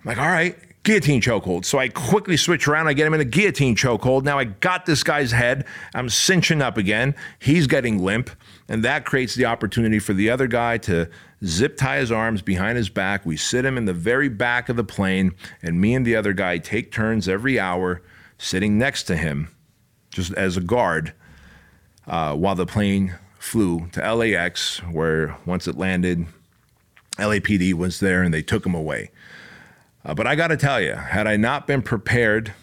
I'm 0.00 0.08
like, 0.08 0.18
all 0.18 0.26
right, 0.26 0.58
guillotine 0.82 1.22
chokehold. 1.22 1.64
So 1.64 1.78
I 1.78 1.88
quickly 1.88 2.36
switch 2.36 2.68
around. 2.68 2.86
I 2.88 2.92
get 2.92 3.06
him 3.06 3.14
in 3.14 3.20
a 3.20 3.24
guillotine 3.24 3.76
chokehold. 3.76 4.24
Now 4.24 4.38
I 4.38 4.44
got 4.44 4.84
this 4.84 5.02
guy's 5.02 5.32
head. 5.32 5.64
I'm 5.94 6.10
cinching 6.10 6.60
up 6.60 6.76
again. 6.76 7.14
He's 7.38 7.66
getting 7.66 8.04
limp. 8.04 8.28
And 8.68 8.84
that 8.84 9.04
creates 9.04 9.34
the 9.34 9.44
opportunity 9.44 9.98
for 9.98 10.12
the 10.12 10.30
other 10.30 10.46
guy 10.46 10.78
to 10.78 11.08
zip 11.44 11.76
tie 11.76 11.98
his 11.98 12.12
arms 12.12 12.42
behind 12.42 12.76
his 12.76 12.88
back. 12.88 13.26
We 13.26 13.36
sit 13.36 13.64
him 13.64 13.76
in 13.76 13.84
the 13.84 13.92
very 13.92 14.28
back 14.28 14.68
of 14.68 14.76
the 14.76 14.84
plane, 14.84 15.34
and 15.62 15.80
me 15.80 15.94
and 15.94 16.06
the 16.06 16.16
other 16.16 16.32
guy 16.32 16.58
take 16.58 16.92
turns 16.92 17.28
every 17.28 17.58
hour 17.58 18.02
sitting 18.38 18.78
next 18.78 19.04
to 19.04 19.16
him, 19.16 19.48
just 20.10 20.32
as 20.34 20.56
a 20.56 20.60
guard, 20.60 21.12
uh, 22.06 22.34
while 22.34 22.54
the 22.54 22.66
plane 22.66 23.14
flew 23.38 23.88
to 23.92 24.14
LAX, 24.14 24.78
where 24.84 25.36
once 25.44 25.66
it 25.66 25.76
landed, 25.76 26.26
LAPD 27.18 27.74
was 27.74 28.00
there 28.00 28.22
and 28.22 28.32
they 28.32 28.42
took 28.42 28.64
him 28.64 28.74
away. 28.74 29.10
Uh, 30.04 30.14
but 30.14 30.26
I 30.26 30.34
got 30.34 30.48
to 30.48 30.56
tell 30.56 30.80
you, 30.80 30.94
had 30.94 31.26
I 31.26 31.36
not 31.36 31.66
been 31.66 31.82
prepared 31.82 32.54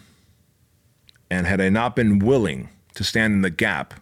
and 1.30 1.46
had 1.46 1.60
I 1.60 1.68
not 1.68 1.94
been 1.94 2.18
willing 2.18 2.68
to 2.94 3.04
stand 3.04 3.34
in 3.34 3.42
the 3.42 3.50
gap, 3.50 3.94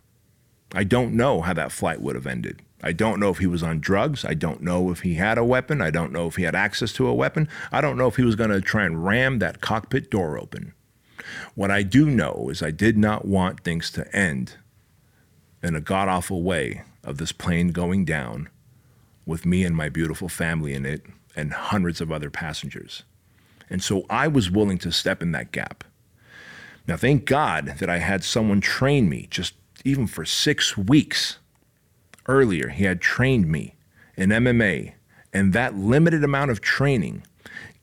I 0.74 0.84
don't 0.84 1.14
know 1.14 1.40
how 1.40 1.54
that 1.54 1.72
flight 1.72 2.00
would 2.00 2.14
have 2.14 2.26
ended. 2.26 2.62
I 2.82 2.92
don't 2.92 3.18
know 3.18 3.30
if 3.30 3.38
he 3.38 3.46
was 3.46 3.62
on 3.62 3.80
drugs. 3.80 4.24
I 4.24 4.34
don't 4.34 4.62
know 4.62 4.90
if 4.90 5.00
he 5.00 5.14
had 5.14 5.36
a 5.38 5.44
weapon. 5.44 5.80
I 5.80 5.90
don't 5.90 6.12
know 6.12 6.26
if 6.28 6.36
he 6.36 6.44
had 6.44 6.54
access 6.54 6.92
to 6.94 7.08
a 7.08 7.14
weapon. 7.14 7.48
I 7.72 7.80
don't 7.80 7.96
know 7.96 8.06
if 8.06 8.16
he 8.16 8.22
was 8.22 8.36
going 8.36 8.50
to 8.50 8.60
try 8.60 8.84
and 8.84 9.04
ram 9.04 9.40
that 9.40 9.60
cockpit 9.60 10.10
door 10.10 10.38
open. 10.38 10.74
What 11.54 11.70
I 11.70 11.82
do 11.82 12.08
know 12.08 12.48
is 12.50 12.62
I 12.62 12.70
did 12.70 12.96
not 12.96 13.24
want 13.24 13.64
things 13.64 13.90
to 13.92 14.14
end 14.14 14.56
in 15.62 15.74
a 15.74 15.80
god 15.80 16.08
awful 16.08 16.42
way 16.42 16.82
of 17.02 17.18
this 17.18 17.32
plane 17.32 17.68
going 17.68 18.04
down 18.04 18.48
with 19.26 19.44
me 19.44 19.64
and 19.64 19.74
my 19.74 19.88
beautiful 19.88 20.28
family 20.28 20.72
in 20.72 20.86
it 20.86 21.04
and 21.34 21.52
hundreds 21.52 22.00
of 22.00 22.12
other 22.12 22.30
passengers. 22.30 23.02
And 23.68 23.82
so 23.82 24.06
I 24.08 24.28
was 24.28 24.50
willing 24.50 24.78
to 24.78 24.92
step 24.92 25.20
in 25.20 25.32
that 25.32 25.52
gap. 25.52 25.84
Now, 26.86 26.96
thank 26.96 27.26
God 27.26 27.74
that 27.80 27.90
I 27.90 27.98
had 27.98 28.24
someone 28.24 28.62
train 28.62 29.08
me 29.08 29.26
just 29.30 29.54
even 29.84 30.06
for 30.06 30.24
six 30.24 30.76
weeks 30.76 31.38
earlier. 32.26 32.68
He 32.68 32.84
had 32.84 33.00
trained 33.00 33.48
me 33.48 33.76
in 34.16 34.30
MMA, 34.30 34.92
and 35.32 35.52
that 35.52 35.76
limited 35.76 36.24
amount 36.24 36.50
of 36.50 36.60
training 36.60 37.24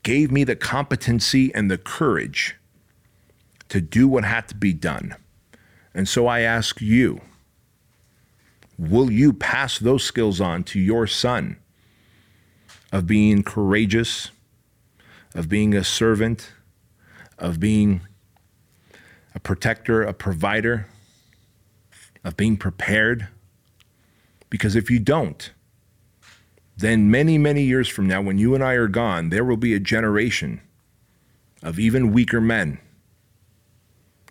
gave 0.03 0.31
me 0.31 0.43
the 0.43 0.55
competency 0.55 1.53
and 1.55 1.69
the 1.69 1.77
courage 1.77 2.55
to 3.69 3.81
do 3.81 4.07
what 4.07 4.23
had 4.23 4.47
to 4.47 4.55
be 4.55 4.73
done. 4.73 5.15
And 5.93 6.07
so 6.07 6.27
I 6.27 6.41
ask 6.41 6.81
you, 6.81 7.21
will 8.77 9.09
you 9.09 9.33
pass 9.33 9.79
those 9.79 10.03
skills 10.03 10.39
on 10.39 10.63
to 10.65 10.79
your 10.79 11.07
son 11.07 11.57
of 12.91 13.07
being 13.07 13.43
courageous, 13.43 14.29
of 15.33 15.49
being 15.49 15.73
a 15.73 15.83
servant, 15.83 16.51
of 17.39 17.59
being 17.59 18.01
a 19.33 19.39
protector, 19.39 20.03
a 20.03 20.13
provider, 20.13 20.87
of 22.25 22.35
being 22.35 22.57
prepared? 22.57 23.29
Because 24.49 24.75
if 24.75 24.91
you 24.91 24.99
don't, 24.99 25.51
then 26.75 27.09
many, 27.09 27.37
many 27.37 27.61
years 27.61 27.87
from 27.87 28.07
now, 28.07 28.21
when 28.21 28.37
you 28.37 28.53
and 28.53 28.63
I 28.63 28.73
are 28.73 28.89
gone, 28.89 29.29
there 29.29 29.45
will 29.45 29.55
be 29.55 29.73
a 29.73 29.79
generation 29.79 30.59
of 31.63 31.79
even 31.79 32.11
weaker 32.11 32.41
men 32.41 32.79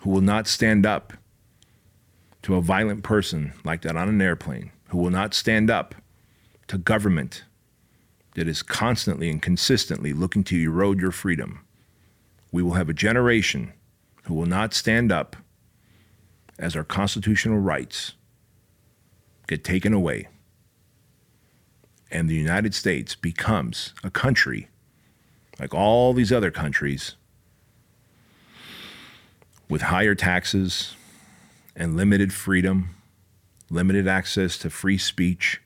who 0.03 0.11
will 0.11 0.21
not 0.21 0.47
stand 0.47 0.85
up 0.85 1.15
to 2.43 2.57
a 2.57 2.61
violent 2.61 3.03
person 3.03 3.55
like 3.65 3.81
that 3.83 3.97
on 3.97 4.09
an 4.09 4.21
airplane, 4.21 4.71
who 4.89 4.99
will 4.99 5.11
not 5.11 5.33
stand 5.33 5.71
up 5.71 5.95
to 6.67 6.77
government 6.77 7.45
that 8.35 8.49
is 8.49 8.63
constantly 8.63 9.31
and 9.31 9.41
consistently 9.41 10.13
looking 10.13 10.45
to 10.45 10.61
erode 10.61 11.01
your 11.01 11.13
freedom. 11.13 11.65
We 12.53 12.63
will 12.63 12.73
have 12.73 12.89
a 12.89 12.95
generation 12.95 13.73
who 14.25 14.35
will 14.35 14.47
not 14.47 14.75
stand 14.75 15.11
up 15.11 15.37
as 16.59 16.77
our 16.77 16.85
constitutional 16.85 17.59
rights 17.59 18.15
get 19.47 19.65
taken 19.65 19.93
away 19.93 20.29
and 22.11 22.31
the 22.31 22.35
United 22.35 22.75
States 22.75 23.15
becomes 23.15 23.93
a 24.03 24.11
country 24.11 24.69
like 25.59 25.75
all 25.75 26.13
these 26.13 26.33
other 26.33 26.51
countries 26.51 27.17
with 29.69 29.83
higher 29.83 30.15
taxes 30.15 30.95
and 31.77 31.97
limited 31.97 32.33
freedom, 32.33 32.97
limited 33.71 34.07
access 34.07 34.57
to 34.59 34.71
free 34.71 34.99
speech. 34.99 35.61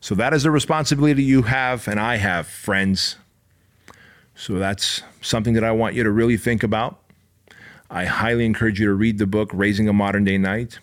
So 0.00 0.14
that 0.14 0.32
is 0.32 0.44
a 0.44 0.50
responsibility 0.50 1.22
you 1.22 1.42
have 1.42 1.86
and 1.88 1.98
I 2.00 2.16
have, 2.16 2.46
friends. 2.46 3.16
So 4.34 4.58
that's 4.58 5.02
something 5.20 5.54
that 5.54 5.64
I 5.64 5.72
want 5.72 5.94
you 5.94 6.02
to 6.02 6.10
really 6.10 6.36
think 6.36 6.62
about. 6.62 6.99
I 7.92 8.04
highly 8.04 8.46
encourage 8.46 8.78
you 8.78 8.86
to 8.86 8.94
read 8.94 9.18
the 9.18 9.26
book, 9.26 9.50
Raising 9.52 9.88
a 9.88 9.92
Modern 9.92 10.22
Day 10.22 10.38
Knight. 10.38 10.78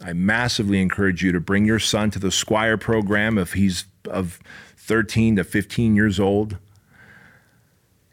I 0.00 0.12
massively 0.12 0.80
encourage 0.80 1.20
you 1.20 1.32
to 1.32 1.40
bring 1.40 1.64
your 1.64 1.80
son 1.80 2.12
to 2.12 2.20
the 2.20 2.30
Squire 2.30 2.78
program 2.78 3.38
if 3.38 3.54
he's 3.54 3.86
of 4.08 4.38
13 4.76 5.34
to 5.34 5.42
15 5.42 5.96
years 5.96 6.20
old. 6.20 6.58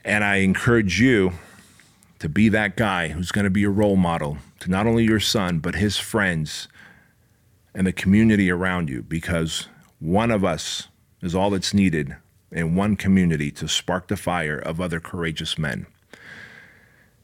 And 0.04 0.24
I 0.24 0.38
encourage 0.38 1.00
you 1.00 1.34
to 2.18 2.28
be 2.28 2.50
that 2.50 2.76
guy 2.76 3.10
who's 3.10 3.32
going 3.32 3.44
to 3.44 3.52
be 3.52 3.64
a 3.64 3.70
role 3.70 3.96
model 3.96 4.40
to 4.62 4.72
not 4.72 4.88
only 4.88 5.04
your 5.04 5.20
son, 5.20 5.60
but 5.60 5.76
his 5.76 5.98
friends 5.98 6.68
and 7.76 7.86
the 7.86 7.94
community 7.94 8.50
around 8.50 8.90
you, 8.90 9.04
because 9.04 9.68
one 10.00 10.32
of 10.32 10.44
us 10.44 10.88
is 11.22 11.36
all 11.36 11.52
that's 11.52 11.76
needed 11.76 12.16
in 12.52 12.76
one 12.76 12.96
community 12.96 13.52
to 13.52 13.68
spark 13.68 14.08
the 14.08 14.18
fire 14.18 14.58
of 14.58 14.82
other 14.82 15.00
courageous 15.00 15.60
men. 15.60 15.86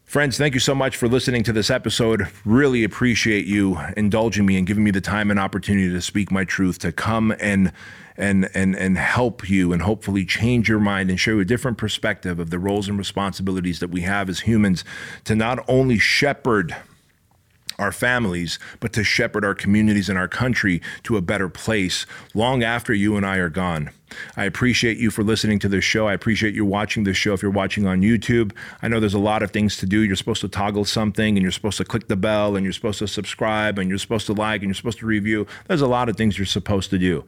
Friends, 0.08 0.38
thank 0.38 0.54
you 0.54 0.62
so 0.62 0.74
much 0.74 0.96
for 0.96 1.10
listening 1.10 1.44
to 1.44 1.52
this 1.52 1.70
episode. 1.70 2.30
Really 2.46 2.86
appreciate 2.86 3.46
you 3.46 3.78
indulging 3.98 4.46
me 4.46 4.58
and 4.58 4.66
giving 4.66 4.86
me 4.86 4.92
the 4.92 5.02
time 5.02 5.30
and 5.30 5.38
opportunity 5.38 5.90
to 5.90 6.02
speak 6.02 6.32
my 6.32 6.46
truth, 6.46 6.80
to 6.80 6.94
come 6.94 7.36
and 7.42 7.74
and 8.16 8.50
and 8.54 8.74
and 8.74 8.98
help 8.98 9.50
you 9.50 9.74
and 9.74 9.82
hopefully 9.82 10.24
change 10.24 10.70
your 10.70 10.80
mind 10.80 11.10
and 11.10 11.20
show 11.20 11.32
you 11.32 11.42
a 11.42 11.46
different 11.46 11.78
perspective 11.78 12.40
of 12.40 12.52
the 12.52 12.58
roles 12.58 12.88
and 12.88 12.98
responsibilities 12.98 13.82
that 13.82 13.90
we 13.90 14.00
have 14.04 14.30
as 14.30 14.40
humans 14.40 14.86
to 15.26 15.36
not 15.36 15.60
only 15.68 16.00
shepherd 16.00 16.74
our 17.78 17.92
families, 17.92 18.60
but 18.80 18.94
to 18.94 19.04
shepherd 19.04 19.44
our 19.44 19.54
communities 19.54 20.08
and 20.08 20.18
our 20.18 20.30
country 20.30 20.82
to 21.04 21.18
a 21.18 21.22
better 21.22 21.50
place 21.50 22.06
long 22.34 22.64
after 22.64 22.94
you 22.94 23.18
and 23.18 23.26
I 23.26 23.38
are 23.38 23.50
gone. 23.50 23.90
I 24.36 24.46
appreciate 24.46 24.98
you 24.98 25.12
for 25.12 25.24
listening 25.24 25.60
to 25.60 25.70
this 25.70 25.84
show. 25.84 26.08
I 26.08 26.14
appreciate 26.14 26.54
you 26.54 26.66
watching 26.66 27.04
this 27.04 27.18
show 27.18 27.34
if 27.34 27.42
you're 27.42 27.52
watching 27.52 27.86
on 27.86 28.02
YouTube. 28.02 28.52
I 28.82 28.88
know 28.88 29.00
there's 29.00 29.14
a 29.14 29.20
lot 29.20 29.44
of 29.44 29.52
things 29.52 29.78
to 29.78 29.86
do. 29.86 30.02
You're 30.02 30.16
supposed 30.16 30.42
to 30.42 30.48
toggle 30.48 30.86
something 30.86 31.36
and 31.36 31.42
you're 31.42 31.52
supposed 31.52 31.78
to 31.78 31.86
click 31.86 32.08
the 32.08 32.16
bell 32.16 32.56
and 32.56 32.64
you're 32.64 32.74
supposed 32.74 33.00
to 33.00 33.08
subscribe 33.08 33.80
and 33.80 33.90
you're 33.90 33.98
supposed 33.98 34.26
to 34.28 34.34
like 34.34 34.62
and 34.62 34.70
you're 34.70 34.76
supposed 34.76 35.00
to 35.00 35.06
review. 35.06 35.48
There's 35.68 35.82
a 35.82 35.88
lot 35.88 36.10
of 36.10 36.16
things 36.16 36.38
you're 36.38 36.46
supposed 36.46 36.90
to 36.92 36.98
do. 36.98 37.24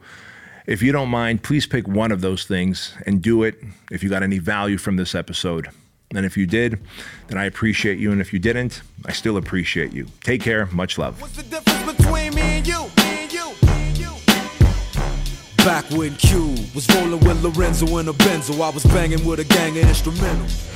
If 0.66 0.82
you 0.82 0.92
don't 0.92 1.08
mind, 1.08 1.42
please 1.42 1.66
pick 1.66 1.88
one 1.88 2.12
of 2.12 2.20
those 2.20 2.44
things 2.44 2.94
and 3.06 3.20
do 3.20 3.42
it 3.42 3.56
if 3.90 4.02
you 4.02 4.10
got 4.10 4.22
any 4.22 4.38
value 4.38 4.78
from 4.78 4.96
this 4.96 5.14
episode. 5.14 5.68
And 6.14 6.26
if 6.26 6.36
you 6.36 6.46
did, 6.46 6.80
then 7.28 7.38
I 7.38 7.44
appreciate 7.44 7.98
you. 7.98 8.10
And 8.10 8.20
if 8.20 8.32
you 8.32 8.38
didn't, 8.38 8.82
I 9.06 9.12
still 9.12 9.36
appreciate 9.36 9.92
you. 9.92 10.08
Take 10.22 10.42
care. 10.42 10.66
Much 10.66 10.98
love. 10.98 11.20
Back 15.64 15.84
when 15.90 16.14
Q 16.14 16.54
was 16.74 16.88
rolling 16.94 17.20
with 17.20 17.44
Lorenzo 17.44 17.98
in 17.98 18.08
a 18.08 18.14
Benzo, 18.14 18.62
I 18.62 18.70
was 18.70 18.82
banging 18.84 19.22
with 19.26 19.40
a 19.40 19.44
gang 19.44 19.76
of 19.76 19.84
instrumentals. 19.84 20.66